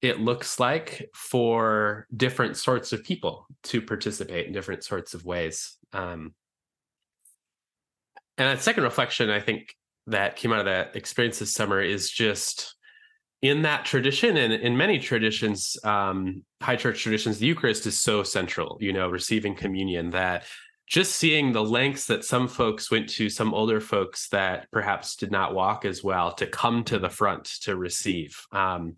it 0.00 0.20
looks 0.20 0.60
like 0.60 1.10
for 1.14 2.06
different 2.14 2.56
sorts 2.56 2.92
of 2.92 3.02
people 3.02 3.46
to 3.64 3.82
participate 3.82 4.46
in 4.46 4.52
different 4.52 4.84
sorts 4.84 5.14
of 5.14 5.24
ways. 5.24 5.76
Um, 5.92 6.34
and 8.36 8.56
a 8.56 8.60
second 8.60 8.84
reflection, 8.84 9.30
I 9.30 9.40
think, 9.40 9.74
that 10.06 10.36
came 10.36 10.52
out 10.52 10.60
of 10.60 10.66
that 10.66 10.96
experience 10.96 11.38
this 11.38 11.52
summer 11.52 11.82
is 11.82 12.10
just 12.10 12.74
in 13.42 13.62
that 13.62 13.84
tradition 13.84 14.36
and 14.36 14.52
in 14.52 14.76
many 14.76 14.98
traditions 14.98 15.76
um, 15.84 16.42
high 16.60 16.76
church 16.76 17.02
traditions 17.02 17.38
the 17.38 17.46
eucharist 17.46 17.86
is 17.86 18.00
so 18.00 18.22
central 18.22 18.76
you 18.80 18.92
know 18.92 19.08
receiving 19.08 19.54
communion 19.54 20.10
that 20.10 20.44
just 20.88 21.16
seeing 21.16 21.52
the 21.52 21.62
lengths 21.62 22.06
that 22.06 22.24
some 22.24 22.48
folks 22.48 22.90
went 22.90 23.08
to 23.08 23.28
some 23.28 23.52
older 23.52 23.80
folks 23.80 24.28
that 24.30 24.66
perhaps 24.72 25.14
did 25.14 25.30
not 25.30 25.54
walk 25.54 25.84
as 25.84 26.02
well 26.02 26.32
to 26.32 26.46
come 26.46 26.82
to 26.82 26.98
the 26.98 27.10
front 27.10 27.44
to 27.44 27.76
receive 27.76 28.44
um, 28.52 28.96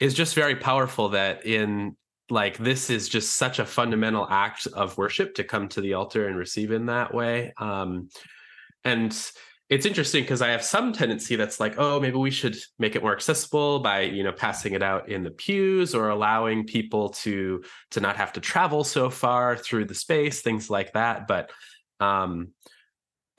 is 0.00 0.14
just 0.14 0.34
very 0.34 0.56
powerful 0.56 1.10
that 1.10 1.44
in 1.46 1.96
like 2.30 2.58
this 2.58 2.90
is 2.90 3.08
just 3.08 3.36
such 3.36 3.58
a 3.58 3.64
fundamental 3.64 4.26
act 4.28 4.66
of 4.68 4.98
worship 4.98 5.34
to 5.34 5.44
come 5.44 5.68
to 5.68 5.80
the 5.80 5.94
altar 5.94 6.28
and 6.28 6.36
receive 6.36 6.72
in 6.72 6.86
that 6.86 7.14
way 7.14 7.52
um, 7.58 8.08
and 8.84 9.30
it's 9.70 9.84
interesting 9.84 10.22
because 10.22 10.40
I 10.40 10.48
have 10.48 10.64
some 10.64 10.92
tendency 10.94 11.36
that's 11.36 11.60
like, 11.60 11.74
oh, 11.76 12.00
maybe 12.00 12.16
we 12.16 12.30
should 12.30 12.56
make 12.78 12.96
it 12.96 13.02
more 13.02 13.12
accessible 13.12 13.80
by, 13.80 14.00
you 14.00 14.24
know, 14.24 14.32
passing 14.32 14.72
it 14.72 14.82
out 14.82 15.10
in 15.10 15.22
the 15.22 15.30
pews 15.30 15.94
or 15.94 16.08
allowing 16.08 16.64
people 16.64 17.10
to 17.10 17.62
to 17.90 18.00
not 18.00 18.16
have 18.16 18.32
to 18.34 18.40
travel 18.40 18.82
so 18.82 19.10
far 19.10 19.56
through 19.56 19.84
the 19.84 19.94
space, 19.94 20.40
things 20.40 20.70
like 20.70 20.94
that. 20.94 21.26
But 21.26 21.50
um 22.00 22.48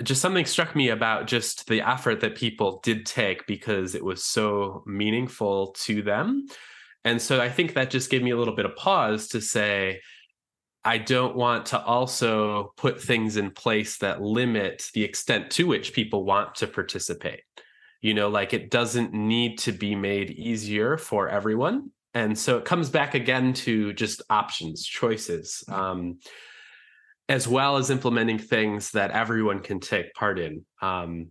just 0.04 0.22
something 0.22 0.45
struck 0.45 0.76
me 0.76 0.89
about 0.89 1.28
just 1.28 1.68
the 1.68 1.82
effort 1.82 2.22
that 2.22 2.36
people 2.36 2.80
did 2.84 3.06
take 3.06 3.45
because 3.47 3.95
it 3.95 4.04
was 4.04 4.24
so 4.24 4.84
meaningful 4.86 5.74
to 5.80 6.02
them. 6.02 6.47
And 7.04 7.22
so 7.22 7.41
I 7.41 7.50
think 7.50 7.74
that 7.74 7.89
just 7.89 8.10
gave 8.10 8.24
me 8.24 8.32
a 8.32 8.38
little 8.38 8.56
bit 8.56 8.66
of 8.66 8.76
pause 8.76 9.30
to 9.30 9.41
say, 9.41 10.02
I 10.84 10.97
don't 10.97 11.36
want 11.36 11.68
to 11.68 11.82
also 11.82 12.74
put 12.78 13.02
things 13.02 13.38
in 13.38 13.52
place 13.52 13.97
that 13.97 14.22
limit 14.22 14.89
the 14.93 15.04
extent 15.04 15.52
to 15.52 15.68
which 15.68 15.93
people 15.93 16.24
want 16.24 16.56
to 16.56 16.68
participate. 16.68 17.41
You 18.02 18.14
know, 18.14 18.30
like 18.30 18.54
it 18.54 18.72
doesn't 18.72 19.14
need 19.14 19.60
to 19.60 19.74
be 19.74 19.93
made 19.95 20.32
easier 20.32 20.97
for 20.97 21.28
everyone. 21.28 21.91
And 22.14 22.38
so 22.38 22.58
it 22.58 22.66
comes 22.66 22.89
back 22.89 23.14
again 23.14 23.54
to 23.54 23.93
just 23.93 24.22
options, 24.30 24.86
choices, 24.86 25.64
um, 25.68 26.20
as 27.30 27.48
well 27.48 27.78
as 27.78 27.90
implementing 27.90 28.40
things 28.40 28.92
that 28.92 29.12
everyone 29.12 29.62
can 29.62 29.80
take 29.80 30.14
part 30.14 30.40
in. 30.40 30.66
Um, 30.82 31.30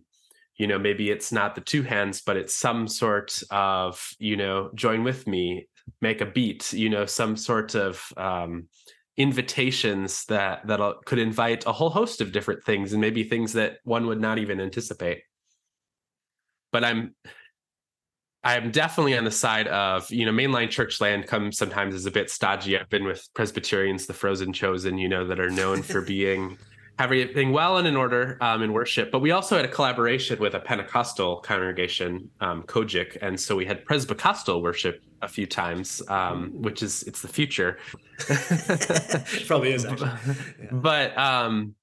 you 0.59 0.67
know 0.67 0.77
maybe 0.77 1.09
it's 1.09 1.31
not 1.31 1.55
the 1.55 1.61
two 1.61 1.81
hands 1.81 2.21
but 2.21 2.37
it's 2.37 2.55
some 2.55 2.87
sort 2.87 3.41
of 3.49 4.07
you 4.19 4.37
know 4.37 4.69
join 4.75 5.03
with 5.03 5.25
me 5.25 5.67
make 6.01 6.21
a 6.21 6.25
beat 6.25 6.71
you 6.73 6.89
know 6.89 7.07
some 7.07 7.35
sort 7.35 7.73
of 7.73 8.13
um, 8.17 8.67
invitations 9.17 10.25
that 10.25 10.67
that 10.67 10.79
could 11.05 11.17
invite 11.17 11.65
a 11.65 11.71
whole 11.71 11.89
host 11.89 12.21
of 12.21 12.31
different 12.31 12.63
things 12.63 12.91
and 12.93 13.01
maybe 13.01 13.23
things 13.23 13.53
that 13.53 13.77
one 13.83 14.05
would 14.05 14.21
not 14.21 14.37
even 14.37 14.61
anticipate 14.61 15.23
but 16.71 16.83
i'm 16.83 17.15
i'm 18.43 18.71
definitely 18.71 19.17
on 19.17 19.23
the 19.23 19.31
side 19.31 19.67
of 19.67 20.09
you 20.11 20.25
know 20.25 20.31
mainline 20.31 20.69
church 20.69 21.01
land 21.01 21.27
comes 21.27 21.57
sometimes 21.57 21.93
as 21.93 22.05
a 22.05 22.11
bit 22.11 22.29
stodgy 22.29 22.77
i've 22.77 22.89
been 22.89 23.05
with 23.05 23.27
presbyterians 23.33 24.05
the 24.05 24.13
frozen 24.13 24.53
chosen 24.53 24.97
you 24.97 25.09
know 25.09 25.25
that 25.27 25.39
are 25.39 25.49
known 25.49 25.81
for 25.81 26.01
being 26.15 26.57
everything 26.99 27.53
well 27.53 27.77
and 27.77 27.87
in 27.87 27.95
order 27.95 28.37
um, 28.41 28.61
in 28.61 28.73
worship. 28.73 29.09
But 29.09 29.19
we 29.19 29.31
also 29.31 29.55
had 29.55 29.65
a 29.65 29.69
collaboration 29.69 30.37
with 30.39 30.53
a 30.53 30.59
Pentecostal 30.59 31.37
congregation, 31.37 32.29
um, 32.41 32.63
COGIC, 32.63 33.17
and 33.21 33.39
so 33.39 33.55
we 33.55 33.65
had 33.65 33.85
Presbycostal 33.85 34.61
worship 34.61 35.01
a 35.21 35.27
few 35.27 35.45
times, 35.45 36.01
um, 36.09 36.51
which 36.53 36.83
is 36.83 37.03
it's 37.03 37.21
the 37.21 37.27
future. 37.27 37.77
Probably 39.47 39.71
is 39.71 39.85
actually. 39.85 40.09
Yeah. 40.09 40.69
But 40.71 41.17
um, 41.17 41.75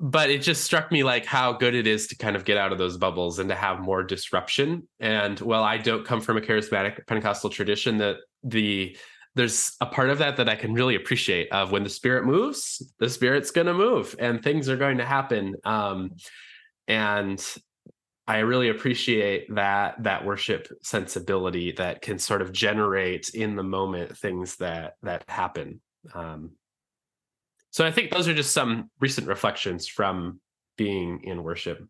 but 0.00 0.30
it 0.30 0.42
just 0.42 0.64
struck 0.64 0.90
me 0.90 1.04
like 1.04 1.24
how 1.24 1.52
good 1.52 1.74
it 1.74 1.86
is 1.86 2.08
to 2.08 2.16
kind 2.16 2.36
of 2.36 2.44
get 2.44 2.56
out 2.56 2.72
of 2.72 2.78
those 2.78 2.96
bubbles 2.96 3.38
and 3.38 3.48
to 3.48 3.54
have 3.54 3.80
more 3.80 4.02
disruption. 4.02 4.88
And 5.00 5.38
well, 5.40 5.62
I 5.62 5.78
don't 5.78 6.04
come 6.04 6.20
from 6.20 6.36
a 6.36 6.40
charismatic 6.40 7.06
Pentecostal 7.06 7.50
tradition 7.50 7.98
that 7.98 8.16
the 8.42 8.96
there's 9.36 9.72
a 9.80 9.86
part 9.86 10.10
of 10.10 10.18
that 10.18 10.36
that 10.36 10.48
I 10.48 10.54
can 10.54 10.74
really 10.74 10.94
appreciate 10.94 11.50
of 11.50 11.72
when 11.72 11.82
the 11.82 11.90
spirit 11.90 12.24
moves, 12.24 12.80
the 13.00 13.08
spirit's 13.08 13.50
going 13.50 13.66
to 13.66 13.74
move 13.74 14.14
and 14.18 14.42
things 14.42 14.68
are 14.68 14.76
going 14.76 14.98
to 14.98 15.04
happen. 15.04 15.56
Um, 15.64 16.12
and 16.86 17.44
I 18.26 18.38
really 18.38 18.68
appreciate 18.68 19.54
that 19.54 20.02
that 20.04 20.24
worship 20.24 20.68
sensibility 20.82 21.72
that 21.72 22.00
can 22.00 22.18
sort 22.18 22.42
of 22.42 22.52
generate 22.52 23.30
in 23.30 23.56
the 23.56 23.62
moment 23.62 24.16
things 24.16 24.56
that 24.56 24.94
that 25.02 25.24
happen. 25.28 25.80
Um, 26.14 26.52
so 27.74 27.84
I 27.84 27.90
think 27.90 28.12
those 28.12 28.28
are 28.28 28.34
just 28.34 28.52
some 28.52 28.88
recent 29.00 29.26
reflections 29.26 29.88
from 29.88 30.38
being 30.78 31.24
in 31.24 31.42
worship. 31.42 31.80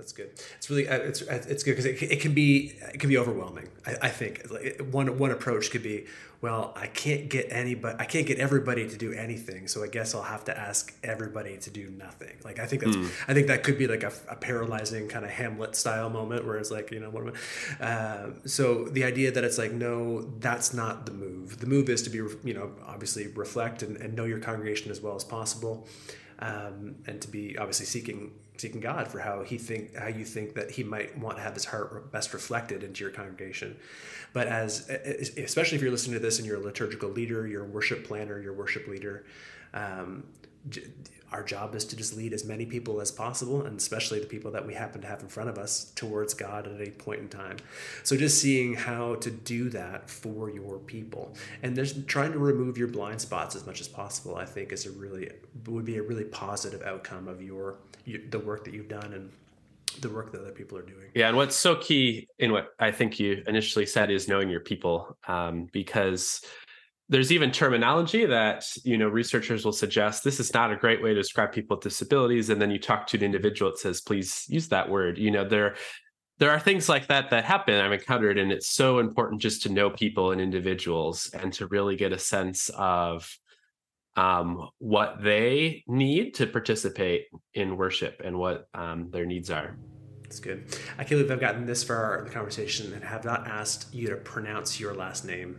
That's 0.00 0.12
good. 0.12 0.30
It's 0.56 0.70
really 0.70 0.88
uh, 0.88 0.96
it's 0.96 1.20
it's 1.20 1.62
good 1.62 1.72
because 1.72 1.84
it, 1.84 2.02
it 2.02 2.20
can 2.22 2.32
be 2.32 2.72
it 2.94 2.98
can 2.98 3.10
be 3.10 3.18
overwhelming. 3.18 3.68
I, 3.86 3.96
I 4.04 4.08
think 4.08 4.46
one 4.90 5.18
one 5.18 5.30
approach 5.30 5.70
could 5.70 5.82
be, 5.82 6.06
well, 6.40 6.72
I 6.74 6.86
can't 6.86 7.28
get 7.28 7.48
anybody, 7.50 7.96
I 7.98 8.06
can't 8.06 8.26
get 8.26 8.38
everybody 8.38 8.88
to 8.88 8.96
do 8.96 9.12
anything, 9.12 9.68
so 9.68 9.84
I 9.84 9.88
guess 9.88 10.14
I'll 10.14 10.22
have 10.22 10.46
to 10.46 10.58
ask 10.58 10.96
everybody 11.04 11.58
to 11.58 11.70
do 11.70 11.90
nothing. 11.90 12.34
Like 12.42 12.58
I 12.58 12.64
think 12.64 12.82
that's 12.82 12.96
mm. 12.96 13.10
I 13.28 13.34
think 13.34 13.48
that 13.48 13.62
could 13.62 13.76
be 13.76 13.86
like 13.86 14.02
a, 14.02 14.12
a, 14.30 14.36
paralyzing 14.36 15.06
kind 15.06 15.22
of 15.22 15.32
Hamlet 15.32 15.76
style 15.76 16.08
moment 16.08 16.46
where 16.46 16.56
it's 16.56 16.70
like 16.70 16.90
you 16.90 17.00
know 17.00 17.10
what 17.10 17.26
am 17.26 17.34
I? 17.78 17.84
Uh, 17.84 18.30
so 18.46 18.84
the 18.84 19.04
idea 19.04 19.30
that 19.32 19.44
it's 19.44 19.58
like 19.58 19.72
no, 19.72 20.22
that's 20.38 20.72
not 20.72 21.04
the 21.04 21.12
move. 21.12 21.58
The 21.58 21.66
move 21.66 21.90
is 21.90 22.00
to 22.04 22.10
be 22.10 22.22
you 22.42 22.54
know 22.54 22.70
obviously 22.86 23.26
reflect 23.26 23.82
and, 23.82 23.98
and 23.98 24.14
know 24.14 24.24
your 24.24 24.38
congregation 24.38 24.90
as 24.90 25.02
well 25.02 25.14
as 25.14 25.24
possible 25.24 25.86
um, 26.40 26.96
and 27.06 27.20
to 27.20 27.28
be 27.28 27.56
obviously 27.58 27.86
seeking 27.86 28.32
seeking 28.60 28.80
God 28.80 29.08
for 29.08 29.18
how 29.18 29.42
he 29.42 29.58
think 29.58 29.96
how 29.96 30.08
you 30.08 30.24
think 30.24 30.54
that 30.54 30.70
he 30.70 30.84
might 30.84 31.16
want 31.18 31.36
to 31.36 31.42
have 31.42 31.54
his 31.54 31.64
heart 31.64 32.12
best 32.12 32.32
reflected 32.32 32.82
into 32.84 33.02
your 33.02 33.12
congregation. 33.12 33.76
But 34.32 34.46
as 34.46 34.88
especially 34.88 35.76
if 35.76 35.82
you're 35.82 35.90
listening 35.90 36.14
to 36.14 36.20
this 36.20 36.38
and 36.38 36.46
you're 36.46 36.58
a 36.58 36.64
liturgical 36.64 37.08
leader, 37.10 37.46
you're 37.46 37.64
a 37.64 37.68
worship 37.68 38.04
planner, 38.04 38.40
you're 38.40 38.52
worship 38.52 38.86
leader. 38.86 39.24
Um, 39.74 40.24
our 41.32 41.42
job 41.44 41.74
is 41.74 41.84
to 41.86 41.96
just 41.96 42.16
lead 42.16 42.32
as 42.32 42.44
many 42.44 42.66
people 42.66 43.00
as 43.00 43.10
possible, 43.10 43.62
and 43.62 43.78
especially 43.78 44.18
the 44.18 44.26
people 44.26 44.50
that 44.50 44.66
we 44.66 44.74
happen 44.74 45.00
to 45.00 45.06
have 45.06 45.22
in 45.22 45.28
front 45.28 45.48
of 45.48 45.58
us 45.58 45.92
towards 45.94 46.34
God 46.34 46.66
at 46.66 46.80
any 46.80 46.90
point 46.90 47.20
in 47.20 47.28
time. 47.28 47.56
So 48.02 48.16
just 48.16 48.40
seeing 48.40 48.74
how 48.74 49.14
to 49.16 49.30
do 49.30 49.70
that 49.70 50.10
for 50.10 50.50
your 50.50 50.78
people, 50.78 51.34
and 51.62 51.76
just 51.76 52.06
trying 52.08 52.32
to 52.32 52.38
remove 52.38 52.76
your 52.76 52.88
blind 52.88 53.20
spots 53.20 53.54
as 53.54 53.64
much 53.64 53.80
as 53.80 53.88
possible, 53.88 54.36
I 54.36 54.44
think 54.44 54.72
is 54.72 54.86
a 54.86 54.90
really 54.90 55.30
would 55.66 55.84
be 55.84 55.96
a 55.98 56.02
really 56.02 56.24
positive 56.24 56.82
outcome 56.82 57.28
of 57.28 57.42
your, 57.42 57.76
the 58.30 58.38
work 58.38 58.64
that 58.64 58.74
you've 58.74 58.88
done 58.88 59.12
and 59.12 59.30
the 60.00 60.08
work 60.08 60.30
that 60.32 60.40
other 60.40 60.52
people 60.52 60.78
are 60.78 60.82
doing. 60.82 61.06
Yeah, 61.14 61.28
and 61.28 61.36
what's 61.36 61.56
so 61.56 61.76
key 61.76 62.28
in 62.38 62.52
what 62.52 62.74
I 62.78 62.90
think 62.92 63.18
you 63.18 63.42
initially 63.46 63.86
said 63.86 64.10
is 64.10 64.28
knowing 64.28 64.48
your 64.48 64.60
people, 64.60 65.16
um, 65.26 65.68
because 65.72 66.42
there's 67.10 67.32
even 67.32 67.50
terminology 67.50 68.24
that 68.24 68.64
you 68.84 68.96
know 68.96 69.08
researchers 69.08 69.64
will 69.64 69.72
suggest 69.72 70.22
this 70.22 70.40
is 70.40 70.54
not 70.54 70.72
a 70.72 70.76
great 70.76 71.02
way 71.02 71.10
to 71.10 71.20
describe 71.20 71.52
people 71.52 71.76
with 71.76 71.82
disabilities. 71.82 72.48
And 72.48 72.62
then 72.62 72.70
you 72.70 72.78
talk 72.78 73.06
to 73.08 73.18
an 73.18 73.24
individual 73.24 73.72
it 73.72 73.78
says 73.78 74.00
please 74.00 74.46
use 74.48 74.68
that 74.68 74.88
word. 74.88 75.18
You 75.18 75.30
know 75.30 75.46
there 75.46 75.74
there 76.38 76.50
are 76.50 76.60
things 76.60 76.88
like 76.88 77.08
that 77.08 77.28
that 77.28 77.44
happen 77.44 77.74
i've 77.74 77.92
encountered 77.92 78.38
and 78.38 78.50
it's 78.50 78.70
so 78.70 78.98
important 78.98 79.42
just 79.42 79.62
to 79.62 79.68
know 79.68 79.90
people 79.90 80.30
and 80.30 80.40
individuals 80.40 81.30
and 81.34 81.52
to 81.52 81.66
really 81.66 81.96
get 81.96 82.14
a 82.14 82.18
sense 82.18 82.70
of 82.70 83.28
um, 84.16 84.68
what 84.78 85.22
they 85.22 85.84
need 85.86 86.34
to 86.34 86.46
participate 86.46 87.26
in 87.54 87.76
worship 87.76 88.20
and 88.24 88.36
what 88.36 88.66
um, 88.74 89.08
their 89.10 89.24
needs 89.24 89.50
are. 89.50 89.76
That's 90.22 90.40
good. 90.40 90.64
I 90.94 91.04
can't 91.04 91.10
believe 91.10 91.30
i've 91.30 91.40
gotten 91.40 91.66
this 91.66 91.84
far 91.84 92.18
in 92.18 92.24
the 92.24 92.30
conversation 92.30 92.92
and 92.92 93.04
have 93.04 93.24
not 93.24 93.46
asked 93.46 93.92
you 93.94 94.08
to 94.08 94.16
pronounce 94.16 94.80
your 94.80 94.94
last 94.94 95.24
name 95.24 95.58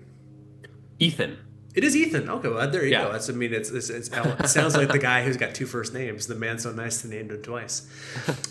Eithun. 1.01 1.37
It 1.73 1.85
is 1.85 1.95
Eithun. 1.95 2.27
Okay, 2.27 2.49
well, 2.49 2.69
there 2.69 2.83
you 2.83 2.91
yeah. 2.91 3.03
go. 3.03 3.13
That's, 3.13 3.29
I 3.29 3.33
mean, 3.33 3.53
it's, 3.53 3.69
it's, 3.69 3.89
it's 3.89 4.09
it 4.09 4.47
sounds 4.47 4.75
like 4.75 4.89
the 4.89 4.99
guy 4.99 5.23
who's 5.23 5.37
got 5.37 5.55
two 5.55 5.65
first 5.65 5.93
names. 5.93 6.27
The 6.27 6.35
man 6.35 6.59
so 6.59 6.71
nice 6.71 7.01
to 7.01 7.07
name 7.07 7.29
him 7.29 7.41
twice, 7.41 7.87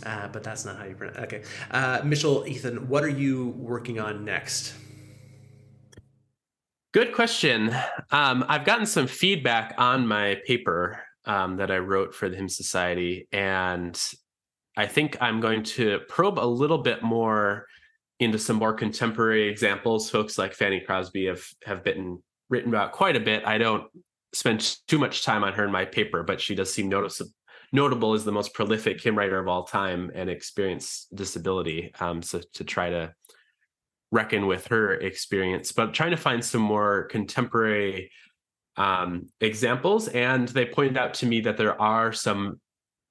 uh, 0.07 0.28
but 0.28 0.42
that's 0.42 0.64
not 0.64 0.78
how 0.78 0.84
you 0.84 0.94
pronounce. 0.94 1.18
Okay, 1.18 1.42
uh, 1.70 2.01
Mitchell, 2.03 2.44
Eithun, 2.44 2.86
what 2.86 3.05
are 3.05 3.11
you 3.11 3.48
working 3.59 4.01
on 4.01 4.24
next? 4.24 4.74
Good 6.92 7.12
question. 7.12 7.74
Um, 8.11 8.44
I've 8.48 8.64
gotten 8.64 8.86
some 8.86 9.07
feedback 9.07 9.74
on 9.76 10.09
my 10.09 10.40
paper 10.46 11.01
um, 11.26 11.59
that 11.59 11.70
I 11.70 11.78
wrote 11.78 12.14
for 12.14 12.28
the 12.28 12.36
Hymn 12.36 12.48
Society, 12.48 13.28
and 13.32 14.01
I 14.76 14.86
think 14.86 15.18
I'm 15.20 15.40
going 15.40 15.62
to 15.64 16.01
probe 16.09 16.38
a 16.38 16.46
little 16.46 16.78
bit 16.78 17.03
more 17.03 17.66
into 18.18 18.38
some 18.38 18.57
more 18.57 18.72
contemporary 18.72 19.48
examples. 19.48 20.11
Folks 20.11 20.38
like 20.38 20.55
Fanny 20.55 20.80
Crosby 20.80 21.26
have 21.26 21.44
have 21.64 21.84
been 21.84 22.22
written 22.51 22.68
about 22.68 22.92
quite 22.92 23.16
a 23.16 23.20
bit. 23.20 23.46
I 23.46 23.57
don't 23.57 23.84
spend 24.34 24.76
too 24.86 24.98
much 24.98 25.24
time 25.24 25.42
on 25.44 25.55
her 25.55 25.64
in 25.64 25.72
my 25.72 25.86
paper, 25.86 26.22
but 26.22 26.40
she 26.40 26.55
does 26.55 26.72
seem 26.72 26.88
noticeable 26.88 27.32
notable 27.72 28.14
as 28.14 28.24
the 28.24 28.32
most 28.32 28.53
prolific 28.53 29.01
hymn 29.01 29.16
writer 29.16 29.38
of 29.38 29.48
all 29.48 29.64
time 29.64 30.11
and 30.14 30.28
experienced 30.28 31.14
disability. 31.14 31.92
Um, 32.01 32.22
so 32.22 32.40
to 32.55 32.64
try 32.64 32.90
to 32.90 33.14
reckon 34.11 34.46
with 34.46 34.66
her 34.68 34.94
experience, 34.94 35.70
but 35.72 35.94
trying 35.94 36.11
to 36.11 36.16
find 36.16 36.44
some 36.44 36.62
more 36.62 37.05
contemporary 37.05 38.11
um, 38.76 39.28
examples. 39.40 40.09
And 40.09 40.48
they 40.48 40.66
pointed 40.66 40.98
out 40.98 41.14
to 41.14 41.26
me 41.26 41.42
that 41.42 41.57
there 41.57 41.80
are 41.80 42.12
some 42.12 42.61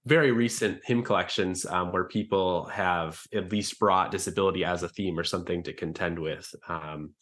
very 0.06 0.32
recent 0.32 0.82
hymn 0.84 1.04
collections 1.04 1.66
um, 1.66 1.92
where 1.92 2.06
people 2.06 2.66
have 2.66 3.22
at 3.34 3.52
least 3.52 3.80
brought 3.80 4.12
disability 4.12 4.66
as 4.66 4.84
a 4.84 4.90
theme 4.90 5.18
or 5.18 5.24
something 5.24 5.64
to 5.64 5.74
contend 5.74 6.18
with. 6.20 6.54
Um, 6.68 7.14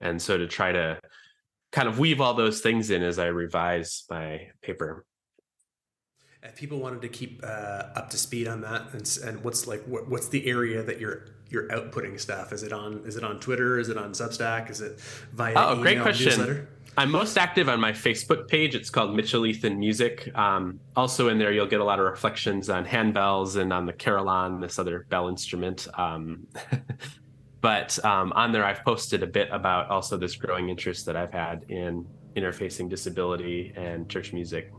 and 0.00 0.20
so 0.20 0.36
to 0.36 0.46
try 0.46 0.72
to 0.72 0.98
kind 1.74 1.88
of 1.88 1.98
weave 1.98 2.20
all 2.20 2.34
those 2.34 2.60
things 2.60 2.90
in 2.90 3.02
as 3.02 3.18
I 3.18 3.26
revise 3.26 4.04
my 4.08 4.46
paper. 4.62 5.04
If 6.40 6.54
people 6.54 6.78
wanted 6.78 7.02
to 7.02 7.08
keep 7.08 7.40
uh, 7.42 7.86
up 7.96 8.10
to 8.10 8.16
speed 8.16 8.46
on 8.46 8.60
that, 8.60 8.92
and, 8.92 9.18
and 9.24 9.42
what's 9.42 9.66
like 9.66 9.82
what, 9.84 10.08
what's 10.08 10.28
the 10.28 10.46
area 10.46 10.82
that 10.84 11.00
you're 11.00 11.26
you're 11.50 11.66
outputting 11.68 12.20
stuff? 12.20 12.52
Is 12.52 12.62
it 12.62 12.72
on 12.72 13.02
is 13.06 13.16
it 13.16 13.24
on 13.24 13.40
Twitter? 13.40 13.78
Is 13.78 13.88
it 13.88 13.96
on 13.96 14.12
Substack? 14.12 14.70
Is 14.70 14.80
it 14.80 15.00
via 15.32 15.54
oh 15.56 15.82
great 15.82 16.00
question. 16.00 16.26
Newsletter? 16.26 16.68
I'm 16.96 17.10
most 17.10 17.36
active 17.36 17.68
on 17.68 17.80
my 17.80 17.90
Facebook 17.90 18.46
page. 18.46 18.76
It's 18.76 18.88
called 18.88 19.16
Mitchell 19.16 19.42
Eithun 19.42 19.78
Music. 19.78 20.30
Um, 20.36 20.78
also 20.94 21.28
in 21.28 21.38
there, 21.38 21.50
you'll 21.50 21.66
get 21.66 21.80
a 21.80 21.84
lot 21.84 21.98
of 21.98 22.04
reflections 22.04 22.70
on 22.70 22.84
handbells 22.84 23.56
and 23.60 23.72
on 23.72 23.84
the 23.84 23.92
carillon, 23.92 24.60
this 24.60 24.78
other 24.78 25.04
bell 25.08 25.28
instrument. 25.28 25.88
Um, 25.94 26.46
but 27.64 28.04
um, 28.04 28.30
on 28.34 28.52
there 28.52 28.62
i've 28.62 28.84
posted 28.84 29.22
a 29.22 29.26
bit 29.26 29.48
about 29.50 29.88
also 29.88 30.18
this 30.18 30.36
growing 30.36 30.68
interest 30.68 31.06
that 31.06 31.16
i've 31.16 31.32
had 31.32 31.64
in 31.70 32.06
interfacing 32.36 32.90
disability 32.90 33.72
and 33.76 34.06
church 34.10 34.34
music. 34.34 34.70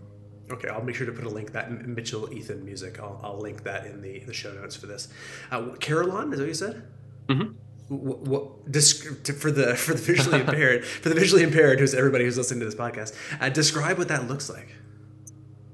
Okay 0.52 0.70
i'll 0.70 0.84
make 0.84 0.96
sure 0.96 1.08
to 1.08 1.12
put 1.12 1.26
a 1.26 1.30
link 1.30 1.52
that 1.54 1.72
mitchell 1.88 2.28
Eithun 2.28 2.64
music 2.64 3.00
i'll, 3.00 3.20
I'll 3.24 3.40
link 3.40 3.64
that 3.64 3.88
in 3.88 4.04
the, 4.04 4.20
the 4.20 4.34
show 4.34 4.54
notes 4.54 4.76
for 4.76 4.86
this. 4.86 5.08
Uh, 5.52 5.70
carillon 5.82 6.32
is 6.32 6.38
that 6.38 6.44
what 6.44 6.48
you 6.48 6.54
said? 6.54 6.88
Mm-hmm. 7.28 7.54
What, 7.88 8.20
what 8.22 8.74
for 9.40 9.52
the 9.52 9.76
for 9.76 9.94
the 9.94 10.02
visually 10.02 10.42
impaired 10.42 10.86
for 10.86 11.10
the 11.10 11.16
visually 11.16 11.42
impaired 11.42 11.80
who's 11.80 11.96
everybody 11.96 12.26
who's 12.26 12.38
listening 12.38 12.60
to 12.60 12.66
this 12.68 12.76
podcast 12.76 13.16
uh, 13.42 13.50
describe 13.50 13.98
what 13.98 14.10
that 14.10 14.28
looks 14.28 14.48
like 14.48 14.76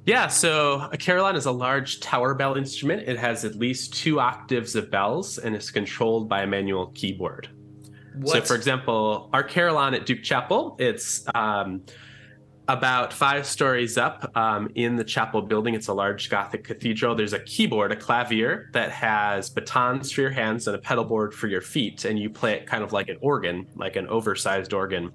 yeah, 0.06 0.28
so 0.28 0.90
a 0.92 0.98
carillon 0.98 1.36
is 1.36 1.46
a 1.46 1.52
large 1.52 2.00
tower 2.00 2.34
bell 2.34 2.56
instrument. 2.56 3.08
It 3.08 3.18
has 3.18 3.46
at 3.46 3.56
least 3.56 3.94
two 3.94 4.20
octaves 4.20 4.76
of 4.76 4.90
bells 4.90 5.38
and 5.38 5.56
is 5.56 5.70
controlled 5.70 6.28
by 6.28 6.42
a 6.42 6.48
manual 6.48 6.88
keyboard. 6.88 7.50
What? 8.16 8.34
So, 8.34 8.42
for 8.42 8.56
example, 8.56 9.30
our 9.32 9.44
carillon 9.44 9.94
at 9.94 10.06
Duke 10.06 10.24
Chapel, 10.24 10.76
it's 10.80 11.24
um, 11.36 11.84
about 12.68 13.14
five 13.14 13.46
stories 13.46 13.98
up 13.98 14.36
um, 14.36 14.70
in 14.76 14.96
the 14.96 15.04
chapel 15.04 15.42
building. 15.42 15.76
It's 15.76 15.88
a 15.88 15.94
large 15.94 16.30
Gothic 16.30 16.64
cathedral. 16.64 17.16
There's 17.16 17.34
a 17.34 17.40
keyboard, 17.40 17.92
a 17.92 17.96
clavier 17.96 18.70
that 18.74 18.92
has 18.92 19.50
batons 19.50 20.12
for 20.12 20.22
your 20.22 20.32
hands 20.32 20.68
and 20.68 20.76
a 20.76 20.80
pedal 20.80 21.04
board 21.04 21.34
for 21.34 21.48
your 21.48 21.62
feet. 21.62 22.06
And 22.06 22.18
you 22.18 22.30
play 22.30 22.54
it 22.54 22.66
kind 22.66 22.84
of 22.84 22.92
like 22.92 23.08
an 23.10 23.18
organ, 23.22 23.68
like 23.76 23.96
an 23.96 24.08
oversized 24.08 24.74
organ. 24.74 25.12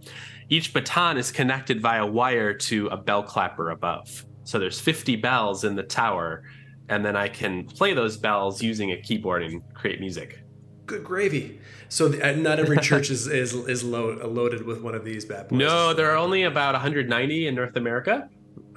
Each 0.49 0.73
baton 0.73 1.19
is 1.19 1.33
connected 1.33 1.81
via 1.81 2.07
wire 2.07 2.55
to 2.55 2.87
a 2.89 2.97
bell 2.97 3.23
clapper 3.23 3.71
above. 3.71 4.25
So 4.47 4.61
there's 4.61 4.81
50 4.81 5.17
bells 5.17 5.65
in 5.65 5.75
the 5.75 5.83
tower. 5.83 6.45
And 6.89 7.05
then 7.05 7.17
I 7.17 7.29
can 7.29 7.65
play 7.65 7.95
those 7.95 8.17
bells 8.17 8.63
using 8.63 8.93
a 8.93 8.97
keyboard 8.97 9.43
and 9.43 9.63
create 9.75 10.01
music. 10.01 10.41
Good 10.87 11.03
gravy. 11.03 11.61
So 11.89 12.07
the, 12.09 12.23
uh, 12.23 12.33
not 12.37 12.61
every 12.61 12.79
church 12.79 13.11
is 13.11 13.27
is 13.27 13.55
is 13.55 13.83
lo- 13.83 14.21
loaded 14.25 14.65
with 14.65 14.83
one 14.83 14.95
of 14.95 15.05
these 15.05 15.25
bad 15.25 15.49
boys. 15.49 15.59
No, 15.59 15.93
there 15.93 16.13
are 16.13 16.17
only 16.17 16.45
about 16.45 16.75
190 16.75 17.49
in 17.49 17.55
North 17.57 17.75
America. 17.75 18.29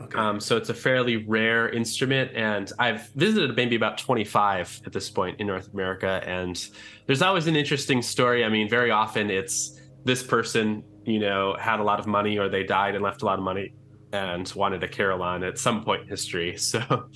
Okay. 0.02 0.18
Um, 0.18 0.40
so 0.40 0.58
it's 0.58 0.70
a 0.70 0.74
fairly 0.74 1.18
rare 1.18 1.70
instrument, 1.70 2.32
and 2.34 2.72
I've 2.80 3.10
visited 3.10 3.56
maybe 3.56 3.76
about 3.76 4.00
25 4.00 4.82
at 4.88 4.92
this 4.92 5.08
point 5.10 5.40
in 5.40 5.46
North 5.46 5.72
America. 5.72 6.24
And 6.26 6.60
there's 7.06 7.22
always 7.22 7.46
an 7.46 7.56
interesting 7.56 8.02
story. 8.02 8.44
I 8.44 8.50
mean, 8.50 8.68
very 8.70 8.90
often 8.90 9.30
it's 9.30 9.80
this 10.06 10.24
person, 10.24 10.84
you 11.06 11.20
know, 11.20 11.56
had 11.60 11.80
a 11.80 11.84
lot 11.84 12.00
of 12.00 12.08
money, 12.08 12.40
or 12.40 12.50
they 12.50 12.64
died 12.64 12.96
and 12.96 13.04
left 13.04 13.22
a 13.22 13.26
lot 13.26 13.38
of 13.38 13.46
money, 13.46 13.74
and 14.12 14.52
wanted 14.56 14.84
a 14.84 14.88
carillon 14.88 15.44
at 15.44 15.58
some 15.58 15.84
point 15.84 16.04
in 16.04 16.08
history. 16.08 16.58
So 16.58 17.10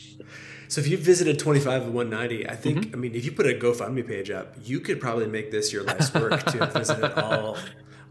So 0.73 0.81
if 0.81 0.87
you 0.87 0.97
visited 0.97 1.37
25 1.37 1.83
of 1.83 1.93
190, 1.93 2.49
I 2.49 2.55
think, 2.55 2.79
mm-hmm. 2.79 2.95
I 2.95 2.97
mean, 2.97 3.13
if 3.13 3.25
you 3.25 3.31
put 3.31 3.45
a 3.45 3.53
GoFundMe 3.53 4.07
page 4.07 4.31
up, 4.31 4.55
you 4.63 4.79
could 4.79 4.99
probably 4.99 5.27
make 5.27 5.51
this 5.51 5.71
your 5.71 5.83
life's 5.83 6.11
work 6.15 6.43
to 6.45 6.57
have 6.65 6.73
visited 6.73 7.13
all. 7.13 7.57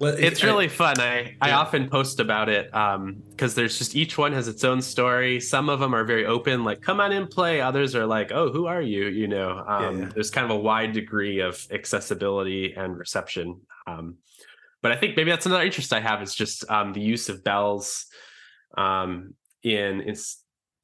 It's 0.00 0.44
really 0.44 0.68
fun. 0.68 1.00
I, 1.00 1.20
yeah. 1.20 1.32
I 1.40 1.50
often 1.52 1.88
post 1.88 2.20
about 2.20 2.48
it 2.48 2.66
because 2.66 2.96
um, 2.96 3.54
there's 3.54 3.78
just 3.78 3.96
each 3.96 4.16
one 4.16 4.32
has 4.32 4.46
its 4.46 4.62
own 4.62 4.80
story. 4.80 5.40
Some 5.40 5.68
of 5.68 5.80
them 5.80 5.92
are 5.92 6.04
very 6.04 6.24
open, 6.24 6.62
like 6.62 6.82
come 6.82 7.00
on 7.00 7.10
in, 7.10 7.26
play. 7.26 7.60
Others 7.60 7.96
are 7.96 8.06
like, 8.06 8.30
oh, 8.30 8.50
who 8.50 8.66
are 8.66 8.82
you? 8.82 9.06
You 9.06 9.26
know, 9.26 9.64
um, 9.66 9.82
yeah, 9.82 10.04
yeah. 10.04 10.10
there's 10.14 10.30
kind 10.30 10.44
of 10.44 10.56
a 10.56 10.60
wide 10.60 10.92
degree 10.92 11.40
of 11.40 11.66
accessibility 11.72 12.74
and 12.74 12.96
reception. 12.96 13.60
Um, 13.88 14.18
but 14.82 14.92
I 14.92 14.96
think 14.96 15.16
maybe 15.16 15.30
that's 15.30 15.46
another 15.46 15.64
interest 15.64 15.92
I 15.92 16.00
have 16.00 16.22
is 16.22 16.34
just 16.34 16.68
um, 16.70 16.92
the 16.92 17.00
use 17.00 17.28
of 17.28 17.42
bells 17.42 18.06
um, 18.76 19.34
in, 19.62 20.00
in 20.02 20.16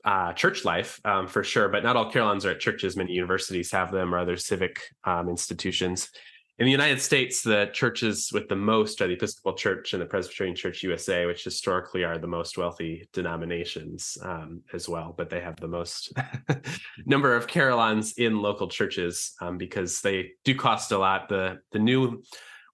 uh, 0.05 0.33
church 0.33 0.65
life 0.65 1.01
um, 1.05 1.27
for 1.27 1.45
sure, 1.45 1.69
but 1.69 1.83
not 1.83 1.97
all 1.97 2.11
carillons 2.11 2.47
are 2.47 2.51
at 2.51 2.61
churches. 2.61 2.97
Many 2.97 3.13
universities 3.13 3.71
have 3.73 3.93
them 3.93 4.15
or 4.15 4.19
other 4.19 4.37
civic 4.37 4.81
um, 5.05 5.29
institutions. 5.29 6.11
In 6.59 6.65
the 6.65 6.73
United 6.73 7.01
States, 7.01 7.41
the 7.41 7.71
churches 7.73 8.31
with 8.33 8.49
the 8.49 8.57
most 8.57 9.01
are 9.01 9.07
the 9.07 9.13
Episcopal 9.13 9.53
Church 9.53 9.93
and 9.93 10.03
the 10.03 10.07
Presbyterian 10.07 10.57
Church 10.57 10.83
USA, 10.83 11.25
which 11.25 11.45
historically 11.45 12.03
are 12.03 12.19
the 12.19 12.27
most 12.27 12.59
wealthy 12.59 13.09
denominations 13.13 14.19
um, 14.23 14.63
as 14.73 14.89
well. 14.89 15.15
But 15.17 15.31
they 15.31 15.41
have 15.41 15.55
the 15.61 15.69
most 15.69 16.13
number 17.07 17.37
of 17.37 17.47
carillons 17.47 18.15
in 18.15 18.43
local 18.43 18.67
churches 18.67 19.35
um, 19.41 19.57
because 19.57 20.01
they 20.01 20.33
do 20.45 20.57
cost 20.57 20.91
a 20.91 20.99
lot. 20.99 21.29
The 21.29 21.61
the 21.71 21.79
new 21.79 22.25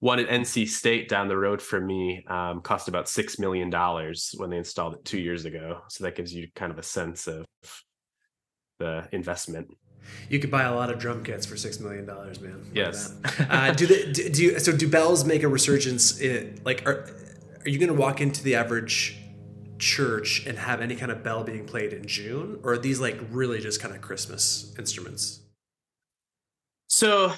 one 0.04 0.18
at 0.18 0.28
NC 0.28 0.68
State 0.68 1.08
down 1.08 1.28
the 1.28 1.36
road 1.36 1.62
from 1.62 1.86
me 1.86 2.22
um, 2.26 2.60
cost 2.60 2.88
about 2.88 3.08
six 3.08 3.38
million 3.38 3.70
dollars 3.70 4.34
when 4.36 4.50
they 4.50 4.58
installed 4.58 4.92
it 4.92 5.02
two 5.02 5.18
years 5.18 5.46
ago. 5.46 5.80
So 5.88 6.04
that 6.04 6.14
gives 6.14 6.34
you 6.34 6.46
kind 6.54 6.70
of 6.70 6.78
a 6.78 6.82
sense 6.82 7.26
of 7.26 7.46
the 8.78 9.08
investment. 9.12 9.74
You 10.28 10.40
could 10.40 10.50
buy 10.50 10.64
a 10.64 10.74
lot 10.74 10.90
of 10.90 10.98
drum 10.98 11.24
kits 11.24 11.46
for 11.46 11.56
six 11.56 11.80
million 11.80 12.04
dollars, 12.04 12.38
man. 12.38 12.70
Yes. 12.74 13.14
uh, 13.48 13.72
do 13.72 13.86
they? 13.86 14.12
Do, 14.12 14.28
do, 14.28 14.42
you? 14.42 14.58
So 14.58 14.76
do 14.76 14.86
bells 14.86 15.24
make 15.24 15.42
a 15.42 15.48
resurgence? 15.48 16.20
In, 16.20 16.60
like, 16.66 16.86
are 16.86 17.08
are 17.64 17.70
you 17.70 17.78
going 17.78 17.88
to 17.88 17.98
walk 17.98 18.20
into 18.20 18.44
the 18.44 18.56
average 18.56 19.16
church 19.78 20.44
and 20.46 20.58
have 20.58 20.82
any 20.82 20.96
kind 20.96 21.12
of 21.12 21.22
bell 21.22 21.44
being 21.44 21.64
played 21.64 21.94
in 21.94 22.06
June, 22.06 22.60
or 22.62 22.74
are 22.74 22.78
these 22.78 23.00
like 23.00 23.18
really 23.30 23.58
just 23.58 23.80
kind 23.80 23.94
of 23.94 24.02
Christmas 24.02 24.74
instruments? 24.78 25.40
So 26.88 27.32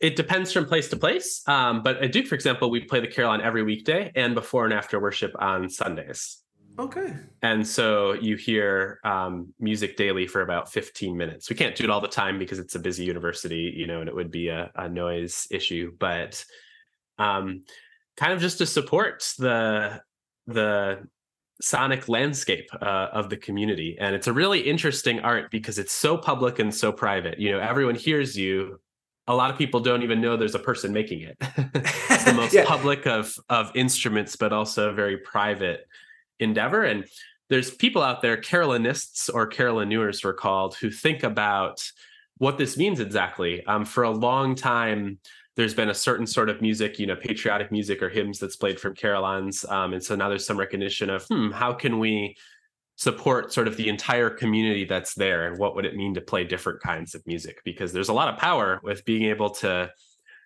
it 0.00 0.16
depends 0.16 0.52
from 0.52 0.66
place 0.66 0.88
to 0.90 0.96
place. 0.96 1.42
Um, 1.46 1.82
but 1.82 2.02
at 2.02 2.12
Duke, 2.12 2.26
for 2.26 2.34
example, 2.34 2.70
we 2.70 2.80
play 2.80 3.00
the 3.00 3.08
carillon 3.08 3.40
every 3.40 3.62
weekday 3.62 4.12
and 4.14 4.34
before 4.34 4.64
and 4.64 4.74
after 4.74 5.00
worship 5.00 5.32
on 5.38 5.68
Sundays. 5.68 6.42
Okay. 6.78 7.14
And 7.40 7.66
so 7.66 8.12
you 8.12 8.36
hear 8.36 9.00
um, 9.02 9.54
music 9.58 9.96
daily 9.96 10.26
for 10.26 10.42
about 10.42 10.70
15 10.70 11.16
minutes. 11.16 11.48
We 11.48 11.56
can't 11.56 11.74
do 11.74 11.84
it 11.84 11.90
all 11.90 12.02
the 12.02 12.08
time 12.08 12.38
because 12.38 12.58
it's 12.58 12.74
a 12.74 12.78
busy 12.78 13.04
university, 13.04 13.72
you 13.74 13.86
know, 13.86 14.00
and 14.00 14.08
it 14.08 14.14
would 14.14 14.30
be 14.30 14.48
a, 14.48 14.70
a 14.74 14.88
noise 14.88 15.46
issue. 15.50 15.92
But 15.98 16.44
um, 17.18 17.64
kind 18.16 18.32
of 18.32 18.40
just 18.40 18.58
to 18.58 18.66
support 18.66 19.26
the 19.38 20.00
the 20.46 21.06
sonic 21.60 22.08
landscape 22.08 22.68
uh, 22.82 23.08
of 23.12 23.30
the 23.30 23.36
community 23.36 23.96
and 23.98 24.14
it's 24.14 24.26
a 24.26 24.32
really 24.32 24.60
interesting 24.60 25.20
art 25.20 25.50
because 25.50 25.78
it's 25.78 25.92
so 25.92 26.16
public 26.16 26.58
and 26.58 26.74
so 26.74 26.92
private 26.92 27.38
you 27.38 27.50
know 27.50 27.58
everyone 27.58 27.94
hears 27.94 28.36
you 28.36 28.78
a 29.28 29.34
lot 29.34 29.50
of 29.50 29.58
people 29.58 29.80
don't 29.80 30.02
even 30.02 30.20
know 30.20 30.36
there's 30.36 30.54
a 30.54 30.60
person 30.60 30.92
making 30.92 31.22
it. 31.22 31.36
it's 31.74 32.24
the 32.24 32.32
most 32.32 32.54
yeah. 32.54 32.64
public 32.64 33.06
of 33.06 33.38
of 33.48 33.70
instruments, 33.74 34.36
but 34.36 34.52
also 34.52 34.90
a 34.90 34.92
very 34.92 35.16
private 35.18 35.86
endeavor. 36.38 36.84
And 36.84 37.04
there's 37.48 37.70
people 37.70 38.02
out 38.02 38.22
there, 38.22 38.36
carillonists 38.36 39.28
or 39.32 39.48
carillonneurs 39.48 40.24
were 40.24 40.34
called, 40.34 40.76
who 40.76 40.90
think 40.90 41.22
about 41.22 41.82
what 42.38 42.58
this 42.58 42.76
means 42.76 43.00
exactly. 43.00 43.64
Um, 43.66 43.84
for 43.84 44.02
a 44.02 44.10
long 44.10 44.54
time, 44.54 45.18
there's 45.56 45.74
been 45.74 45.88
a 45.88 45.94
certain 45.94 46.26
sort 46.26 46.50
of 46.50 46.60
music, 46.60 46.98
you 46.98 47.06
know, 47.06 47.16
patriotic 47.16 47.72
music 47.72 48.02
or 48.02 48.10
hymns 48.10 48.38
that's 48.38 48.56
played 48.56 48.78
from 48.78 48.94
carillons. 48.94 49.64
Um, 49.64 49.94
and 49.94 50.04
so 50.04 50.14
now 50.14 50.28
there's 50.28 50.46
some 50.46 50.58
recognition 50.58 51.08
of, 51.08 51.24
hmm, 51.30 51.50
how 51.50 51.72
can 51.72 51.98
we 51.98 52.36
support 52.96 53.52
sort 53.52 53.68
of 53.68 53.76
the 53.76 53.88
entire 53.88 54.30
community 54.30 54.84
that's 54.84 55.14
there 55.14 55.46
and 55.46 55.58
what 55.58 55.76
would 55.76 55.84
it 55.84 55.94
mean 55.94 56.14
to 56.14 56.20
play 56.20 56.44
different 56.44 56.80
kinds 56.80 57.14
of 57.14 57.26
music 57.26 57.60
because 57.64 57.92
there's 57.92 58.08
a 58.08 58.12
lot 58.12 58.32
of 58.32 58.38
power 58.38 58.80
with 58.82 59.04
being 59.04 59.24
able 59.24 59.50
to 59.50 59.90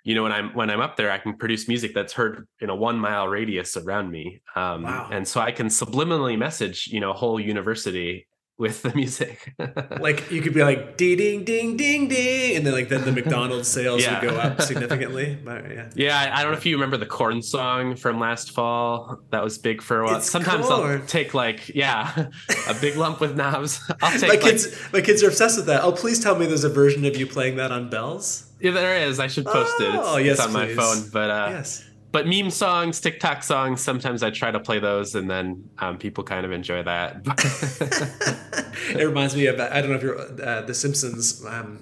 you 0.02 0.16
know 0.16 0.24
when 0.24 0.32
i'm 0.32 0.52
when 0.54 0.68
i'm 0.68 0.80
up 0.80 0.96
there 0.96 1.12
i 1.12 1.18
can 1.18 1.36
produce 1.36 1.68
music 1.68 1.94
that's 1.94 2.12
heard 2.12 2.48
in 2.60 2.68
a 2.68 2.74
one 2.74 2.98
mile 2.98 3.28
radius 3.28 3.76
around 3.76 4.10
me 4.10 4.42
um, 4.56 4.82
wow. 4.82 5.08
and 5.12 5.26
so 5.26 5.40
i 5.40 5.52
can 5.52 5.68
subliminally 5.68 6.36
message 6.36 6.88
you 6.88 6.98
know 6.98 7.10
a 7.10 7.14
whole 7.14 7.38
university 7.38 8.26
with 8.60 8.82
the 8.82 8.94
music. 8.94 9.54
like 10.00 10.30
you 10.30 10.42
could 10.42 10.52
be 10.52 10.62
like 10.62 10.98
ding 10.98 11.16
ding 11.16 11.44
ding 11.44 11.76
ding 11.78 12.08
ding, 12.08 12.56
and 12.56 12.66
then 12.66 12.74
like 12.74 12.90
then 12.90 13.04
the 13.04 13.12
McDonald's 13.20 13.66
sales 13.66 14.02
yeah. 14.02 14.20
would 14.20 14.30
go 14.30 14.36
up 14.36 14.60
significantly. 14.70 15.38
But, 15.42 15.68
yeah. 15.70 15.90
Yeah, 15.94 16.30
I 16.32 16.42
don't 16.42 16.52
know 16.52 16.58
if 16.58 16.66
you 16.66 16.76
remember 16.76 16.98
the 16.98 17.06
corn 17.06 17.42
song 17.42 17.96
from 17.96 18.20
last 18.20 18.52
fall. 18.52 19.18
That 19.30 19.42
was 19.42 19.56
big 19.58 19.80
for 19.80 20.02
a 20.02 20.04
while. 20.04 20.16
It's 20.18 20.30
Sometimes 20.30 20.66
corn. 20.66 21.00
I'll 21.00 21.06
take 21.06 21.32
like 21.32 21.70
yeah, 21.70 22.28
a 22.68 22.74
big 22.80 22.96
lump 22.96 23.20
with 23.20 23.34
knobs. 23.34 23.80
I'll 24.02 24.18
take 24.18 24.28
my 24.28 24.36
kids. 24.36 24.82
Like, 24.84 24.92
my 24.92 25.00
kids 25.00 25.24
are 25.24 25.28
obsessed 25.28 25.56
with 25.56 25.66
that. 25.66 25.82
Oh, 25.82 25.92
please 25.92 26.22
tell 26.22 26.36
me 26.36 26.46
there's 26.46 26.64
a 26.64 26.68
version 26.68 27.04
of 27.06 27.16
you 27.16 27.26
playing 27.26 27.56
that 27.56 27.72
on 27.72 27.88
bells. 27.88 28.46
Yeah, 28.60 28.72
there 28.72 28.94
is. 28.94 29.18
I 29.18 29.26
should 29.26 29.46
post 29.46 29.72
oh, 29.80 29.84
it. 29.84 29.94
It's, 29.94 30.06
oh, 30.06 30.16
yes, 30.18 30.32
it's 30.38 30.46
on 30.46 30.52
please. 30.52 30.76
my 30.76 30.82
phone. 30.82 31.10
But 31.10 31.30
uh, 31.30 31.48
yes 31.52 31.89
but 32.12 32.26
meme 32.26 32.50
songs, 32.50 33.00
TikTok 33.00 33.42
songs, 33.42 33.80
sometimes 33.80 34.22
I 34.22 34.30
try 34.30 34.50
to 34.50 34.60
play 34.60 34.78
those 34.78 35.14
and 35.14 35.30
then 35.30 35.68
um, 35.78 35.98
people 35.98 36.24
kind 36.24 36.44
of 36.44 36.52
enjoy 36.52 36.82
that. 36.82 37.22
it 38.98 39.04
reminds 39.04 39.36
me 39.36 39.46
of, 39.46 39.60
I 39.60 39.80
don't 39.80 39.90
know 39.90 39.96
if 39.96 40.02
you're, 40.02 40.20
uh, 40.20 40.62
The 40.62 40.74
Simpsons. 40.74 41.44
Um, 41.44 41.80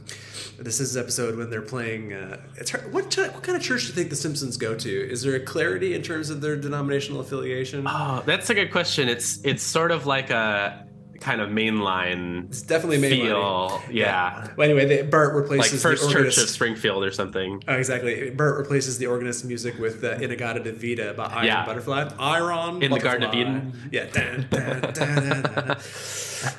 this 0.58 0.80
is 0.80 0.96
episode 0.96 1.36
when 1.36 1.50
they're 1.50 1.62
playing. 1.62 2.12
Uh, 2.12 2.40
it's 2.56 2.70
hard, 2.70 2.92
what, 2.92 3.04
what 3.16 3.42
kind 3.42 3.56
of 3.56 3.62
church 3.62 3.82
do 3.82 3.88
you 3.88 3.94
think 3.94 4.10
The 4.10 4.16
Simpsons 4.16 4.56
go 4.56 4.74
to? 4.74 5.10
Is 5.10 5.22
there 5.22 5.36
a 5.36 5.40
clarity 5.40 5.94
in 5.94 6.02
terms 6.02 6.30
of 6.30 6.40
their 6.40 6.56
denominational 6.56 7.20
affiliation? 7.20 7.86
Oh, 7.86 8.22
that's 8.26 8.50
a 8.50 8.54
good 8.54 8.72
question. 8.72 9.08
It's 9.08 9.38
it's 9.44 9.62
sort 9.62 9.92
of 9.92 10.06
like 10.06 10.30
a 10.30 10.87
kind 11.20 11.40
of 11.40 11.50
mainline. 11.50 12.48
It's 12.48 12.62
definitely 12.62 12.98
mainline. 12.98 13.10
Feel, 13.10 13.82
yeah. 13.90 14.44
yeah. 14.44 14.48
Well, 14.56 14.64
anyway, 14.68 14.86
they, 14.86 15.02
Bart 15.02 15.34
replaces 15.34 15.84
like 15.84 15.98
First 15.98 16.10
Church 16.10 16.38
of 16.38 16.48
Springfield 16.48 17.04
or 17.04 17.10
something. 17.10 17.62
Oh, 17.68 17.74
exactly. 17.74 18.30
Bart 18.30 18.58
replaces 18.58 18.98
the 18.98 19.06
organist 19.06 19.44
music 19.44 19.78
with 19.78 20.04
uh, 20.04 20.12
In-A-Gadda-Da-Vida 20.12 21.14
by 21.14 21.26
Iron 21.26 21.46
yeah. 21.46 21.66
Butterfly. 21.66 22.10
Iron 22.18 22.82
in 22.82 22.90
Butterfly. 22.90 22.98
the 22.98 23.00
Garden 23.00 23.28
of 23.28 23.34
Eden. 23.34 23.72
Yeah. 23.90 24.06
Dun, 24.06 24.46
dun, 24.50 24.92
dun, 24.92 25.76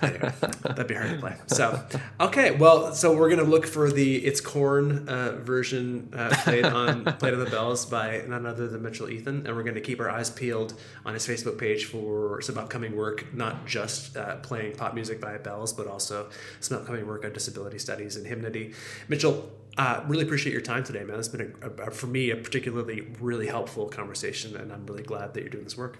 anyway, 0.01 0.31
that'd 0.63 0.87
be 0.87 0.95
hard 0.95 1.11
to 1.11 1.17
play. 1.17 1.35
So, 1.47 1.81
okay, 2.19 2.51
well, 2.51 2.93
so 2.93 3.15
we're 3.15 3.29
gonna 3.29 3.43
look 3.43 3.65
for 3.65 3.91
the 3.91 4.17
"It's 4.25 4.41
Corn" 4.41 5.07
uh, 5.07 5.37
version 5.41 6.09
uh, 6.15 6.35
played 6.43 6.65
on 6.65 7.05
played 7.19 7.33
on 7.33 7.39
the 7.39 7.49
bells 7.49 7.85
by 7.85 8.23
none 8.27 8.45
other 8.45 8.67
than 8.67 8.81
Mitchell 8.81 9.07
Eithun, 9.07 9.45
and 9.45 9.55
we're 9.55 9.63
gonna 9.63 9.81
keep 9.81 9.99
our 9.99 10.09
eyes 10.09 10.29
peeled 10.29 10.73
on 11.05 11.13
his 11.13 11.27
Facebook 11.27 11.57
page 11.57 11.85
for 11.85 12.41
some 12.41 12.57
upcoming 12.57 12.95
work, 12.95 13.33
not 13.33 13.65
just 13.65 14.17
uh, 14.17 14.37
playing 14.49 14.75
pop 14.75 14.93
music 14.93 15.21
by 15.21 15.37
bells, 15.37 15.71
but 15.71 15.87
also 15.87 16.29
some 16.59 16.79
upcoming 16.79 17.07
work 17.07 17.23
on 17.23 17.31
disability 17.31 17.79
studies 17.79 18.17
and 18.17 18.27
hymnody. 18.27 18.73
Mitchell, 19.07 19.49
uh, 19.77 20.03
really 20.07 20.25
appreciate 20.25 20.51
your 20.51 20.61
time 20.61 20.83
today, 20.83 21.03
man. 21.03 21.19
It's 21.19 21.29
been 21.29 21.53
a, 21.61 21.69
a, 21.83 21.91
for 21.91 22.07
me 22.07 22.31
a 22.31 22.35
particularly 22.35 23.07
really 23.21 23.47
helpful 23.47 23.87
conversation, 23.87 24.57
and 24.57 24.73
I'm 24.73 24.85
really 24.87 25.03
glad 25.03 25.33
that 25.33 25.41
you're 25.41 25.51
doing 25.51 25.63
this 25.63 25.77
work. 25.77 25.99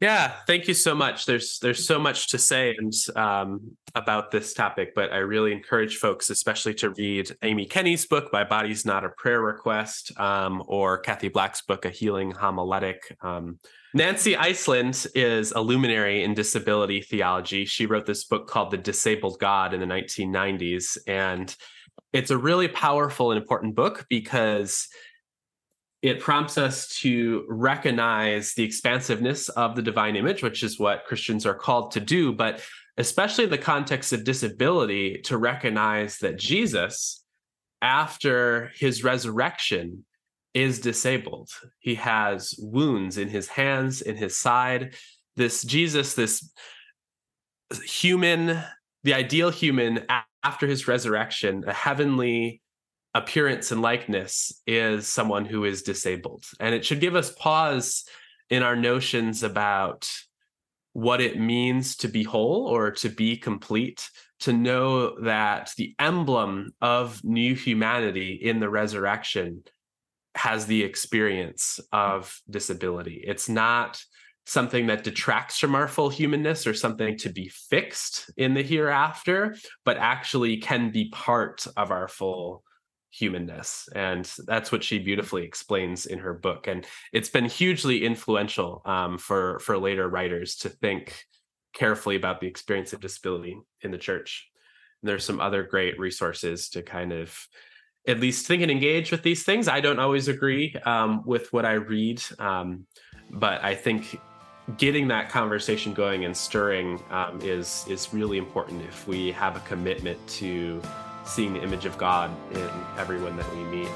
Yeah, 0.00 0.34
thank 0.46 0.68
you 0.68 0.74
so 0.74 0.94
much. 0.94 1.26
There's 1.26 1.58
there's 1.60 1.84
so 1.84 1.98
much 1.98 2.28
to 2.28 2.38
say 2.38 2.76
and 2.76 2.92
um, 3.16 3.76
about 3.96 4.30
this 4.30 4.54
topic, 4.54 4.94
but 4.94 5.12
I 5.12 5.18
really 5.18 5.52
encourage 5.52 5.96
folks, 5.96 6.30
especially 6.30 6.74
to 6.74 6.90
read 6.90 7.34
Amy 7.42 7.64
Kenny's 7.64 8.06
book, 8.06 8.32
"My 8.32 8.44
Body's 8.44 8.84
Not 8.84 9.04
a 9.04 9.08
Prayer 9.08 9.40
Request," 9.40 10.12
um, 10.20 10.62
or 10.68 10.98
Kathy 10.98 11.28
Black's 11.28 11.62
book, 11.62 11.84
"A 11.84 11.90
Healing 11.90 12.32
Homiletic." 12.32 12.98
Um, 13.22 13.58
Nancy 13.94 14.34
Eiesland 14.34 15.06
is 15.14 15.52
a 15.52 15.60
luminary 15.60 16.22
in 16.22 16.34
disability 16.34 17.00
theology. 17.00 17.64
She 17.64 17.86
wrote 17.86 18.04
this 18.04 18.24
book 18.24 18.46
called 18.46 18.70
"The 18.70 18.76
Disabled 18.76 19.38
God" 19.40 19.72
in 19.72 19.80
the 19.80 19.86
1990s, 19.86 20.98
and 21.06 21.54
it's 22.12 22.30
a 22.30 22.36
really 22.36 22.68
powerful 22.68 23.30
and 23.30 23.40
important 23.40 23.74
book 23.74 24.06
because 24.10 24.88
it 26.02 26.20
prompts 26.20 26.58
us 26.58 26.88
to 27.00 27.44
recognize 27.48 28.54
the 28.54 28.62
expansiveness 28.62 29.48
of 29.48 29.74
the 29.74 29.82
divine 29.82 30.16
image, 30.16 30.42
which 30.42 30.62
is 30.62 30.78
what 30.78 31.06
Christians 31.06 31.44
are 31.44 31.54
called 31.54 31.90
to 31.92 32.00
do, 32.00 32.32
but 32.32 32.62
especially 32.98 33.44
in 33.44 33.50
the 33.50 33.58
context 33.58 34.12
of 34.12 34.22
disability, 34.22 35.20
to 35.22 35.36
recognize 35.36 36.18
that 36.18 36.38
Jesus, 36.38 37.24
after 37.80 38.70
his 38.76 39.02
resurrection, 39.02 40.04
is 40.58 40.80
disabled. 40.80 41.50
He 41.78 41.94
has 41.94 42.52
wounds 42.58 43.16
in 43.16 43.28
his 43.28 43.46
hands, 43.46 44.02
in 44.02 44.16
his 44.16 44.36
side. 44.36 44.96
This 45.36 45.62
Jesus, 45.62 46.14
this 46.14 46.50
human, 47.84 48.60
the 49.04 49.14
ideal 49.14 49.50
human 49.50 50.04
after 50.42 50.66
his 50.66 50.88
resurrection, 50.88 51.62
a 51.68 51.72
heavenly 51.72 52.60
appearance 53.14 53.70
and 53.70 53.82
likeness 53.82 54.60
is 54.66 55.06
someone 55.06 55.44
who 55.44 55.64
is 55.64 55.82
disabled. 55.82 56.44
And 56.58 56.74
it 56.74 56.84
should 56.84 57.00
give 57.00 57.14
us 57.14 57.30
pause 57.30 58.04
in 58.50 58.64
our 58.64 58.74
notions 58.74 59.44
about 59.44 60.10
what 60.92 61.20
it 61.20 61.38
means 61.38 61.96
to 61.98 62.08
be 62.08 62.24
whole 62.24 62.66
or 62.66 62.90
to 62.90 63.08
be 63.08 63.36
complete, 63.36 64.10
to 64.40 64.52
know 64.52 65.20
that 65.20 65.70
the 65.76 65.94
emblem 66.00 66.72
of 66.80 67.22
new 67.22 67.54
humanity 67.54 68.32
in 68.32 68.58
the 68.58 68.68
resurrection 68.68 69.62
has 70.38 70.66
the 70.66 70.84
experience 70.84 71.80
of 71.92 72.40
disability. 72.48 73.24
It's 73.26 73.48
not 73.48 74.00
something 74.46 74.86
that 74.86 75.02
detracts 75.02 75.58
from 75.58 75.74
our 75.74 75.88
full 75.88 76.08
humanness 76.08 76.64
or 76.64 76.72
something 76.72 77.18
to 77.18 77.28
be 77.28 77.48
fixed 77.48 78.30
in 78.36 78.54
the 78.54 78.62
hereafter, 78.62 79.56
but 79.84 79.98
actually 79.98 80.56
can 80.56 80.90
be 80.90 81.10
part 81.10 81.66
of 81.76 81.90
our 81.90 82.06
full 82.06 82.62
humanness. 83.10 83.88
And 83.96 84.30
that's 84.46 84.70
what 84.70 84.84
she 84.84 85.00
beautifully 85.00 85.44
explains 85.44 86.06
in 86.06 86.20
her 86.20 86.34
book. 86.34 86.68
And 86.68 86.86
it's 87.12 87.30
been 87.30 87.46
hugely 87.46 88.04
influential 88.04 88.80
um, 88.84 89.18
for 89.18 89.58
for 89.58 89.76
later 89.76 90.08
writers 90.08 90.54
to 90.58 90.68
think 90.68 91.24
carefully 91.74 92.14
about 92.14 92.40
the 92.40 92.46
experience 92.46 92.92
of 92.92 93.00
disability 93.00 93.58
in 93.80 93.90
the 93.90 93.98
church. 93.98 94.48
And 95.02 95.08
there's 95.08 95.24
some 95.24 95.40
other 95.40 95.64
great 95.64 95.98
resources 95.98 96.68
to 96.70 96.82
kind 96.82 97.12
of 97.12 97.36
at 98.08 98.18
least 98.18 98.46
think 98.46 98.62
and 98.62 98.70
engage 98.70 99.10
with 99.12 99.22
these 99.22 99.44
things 99.44 99.68
i 99.68 99.80
don't 99.80 100.00
always 100.00 100.28
agree 100.28 100.74
um, 100.84 101.22
with 101.24 101.52
what 101.52 101.64
i 101.64 101.74
read 101.74 102.20
um, 102.38 102.86
but 103.30 103.62
i 103.62 103.74
think 103.74 104.18
getting 104.76 105.08
that 105.08 105.30
conversation 105.30 105.94
going 105.94 106.24
and 106.24 106.36
stirring 106.36 107.02
um, 107.10 107.40
is 107.42 107.86
is 107.88 108.12
really 108.12 108.36
important 108.36 108.82
if 108.82 109.08
we 109.08 109.32
have 109.32 109.56
a 109.56 109.60
commitment 109.60 110.18
to 110.28 110.82
seeing 111.24 111.52
the 111.52 111.62
image 111.62 111.84
of 111.84 111.96
God 111.98 112.30
in 112.52 112.70
everyone 112.96 113.36
that 113.36 113.54
we 113.54 113.62
meet. 113.64 113.88